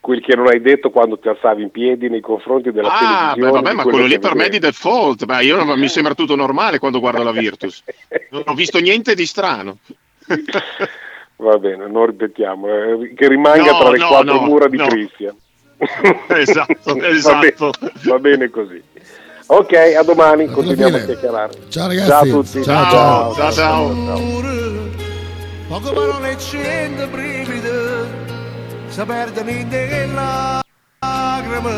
quel 0.00 0.22
che 0.22 0.34
non 0.34 0.48
hai 0.48 0.60
detto 0.60 0.90
quando 0.90 1.18
ti 1.18 1.28
alzavi 1.28 1.62
in 1.62 1.70
piedi 1.70 2.08
nei 2.08 2.20
confronti 2.20 2.72
della 2.72 2.88
ah, 2.88 2.98
televisione. 3.34 3.50
Beh, 3.50 3.60
vabbè, 3.60 3.72
ma 3.74 3.82
quello 3.82 4.06
lì 4.06 4.18
per 4.18 4.34
me 4.34 4.46
è 4.46 4.48
di 4.48 4.58
default. 4.58 5.26
Beh, 5.26 5.44
io 5.44 5.76
mi 5.76 5.88
sembra 5.92 6.14
tutto 6.14 6.34
normale 6.34 6.78
quando 6.78 7.00
guardo 7.00 7.22
la 7.22 7.32
Virtus. 7.32 7.84
Non 8.30 8.42
ho 8.46 8.54
visto 8.54 8.78
niente 8.78 9.14
di 9.14 9.26
strano. 9.26 9.78
Va 11.36 11.56
bene, 11.56 11.86
non 11.86 12.04
ripetiamo, 12.04 12.68
eh, 12.68 13.14
che 13.14 13.26
rimanga 13.26 13.72
no, 13.72 13.78
tra 13.78 13.90
le 13.90 13.98
no, 13.98 14.08
quattro 14.08 14.34
no, 14.34 14.44
mura 14.44 14.68
di 14.68 14.76
Cristian. 14.76 15.34
esatto, 16.28 17.02
esatto. 17.02 17.70
Va 17.70 17.78
bene, 17.78 17.92
va 18.02 18.18
bene, 18.18 18.50
così. 18.50 18.82
Ok, 19.46 19.72
a 19.72 20.02
domani, 20.02 20.44
Alla 20.44 20.52
continuiamo 20.52 20.98
fine. 20.98 21.02
a 21.02 21.06
chiacchierare. 21.06 21.52
Ciao 21.70 21.86
ragazzi. 21.88 22.08
Ciao 22.08 22.20
a 22.20 22.24
tutti. 22.26 22.62
ciao. 22.62 22.90
ciao. 22.90 23.34
ciao. 23.34 23.52
ciao. 23.52 23.94
ciao. 24.04 24.38
Brividi 27.10 27.79
si 28.90 29.02
perdono 29.04 29.50
in 29.50 29.68
delle 29.68 30.06
lacrime 30.06 31.72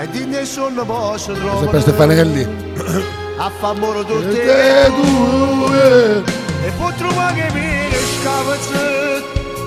e 0.00 0.08
di 0.10 0.24
nessuno 0.24 0.84
posso 0.84 1.32
trovare. 1.32 1.58
sempre 1.58 1.80
Stefanelli 1.80 2.48
a 3.36 3.50
favore 3.50 4.04
tutte 4.04 4.84
e 4.86 4.90
due. 4.90 6.22
E 6.64 6.70
poi 6.78 6.94
trovare 6.96 7.34
che 7.34 7.52
mi 7.52 7.68
scavazzi 8.20 9.24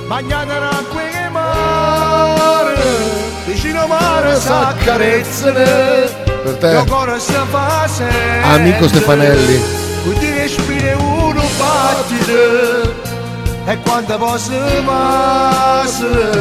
bagnata 0.07 0.59
l'acqua 0.59 1.01
che 1.01 1.29
mare 1.29 2.75
vicino 3.45 3.85
mare 3.85 4.35
s'accarezzano 4.35 5.53
per 6.43 6.55
te. 6.59 6.83
Amico 8.43 8.87
Stefanelli. 8.87 9.61
Quindi 10.03 10.31
respiri 10.33 10.93
uno 10.97 11.41
battito 11.57 13.05
e 13.65 13.77
quando 13.83 14.17
posso 14.17 14.53
passare 14.85 16.31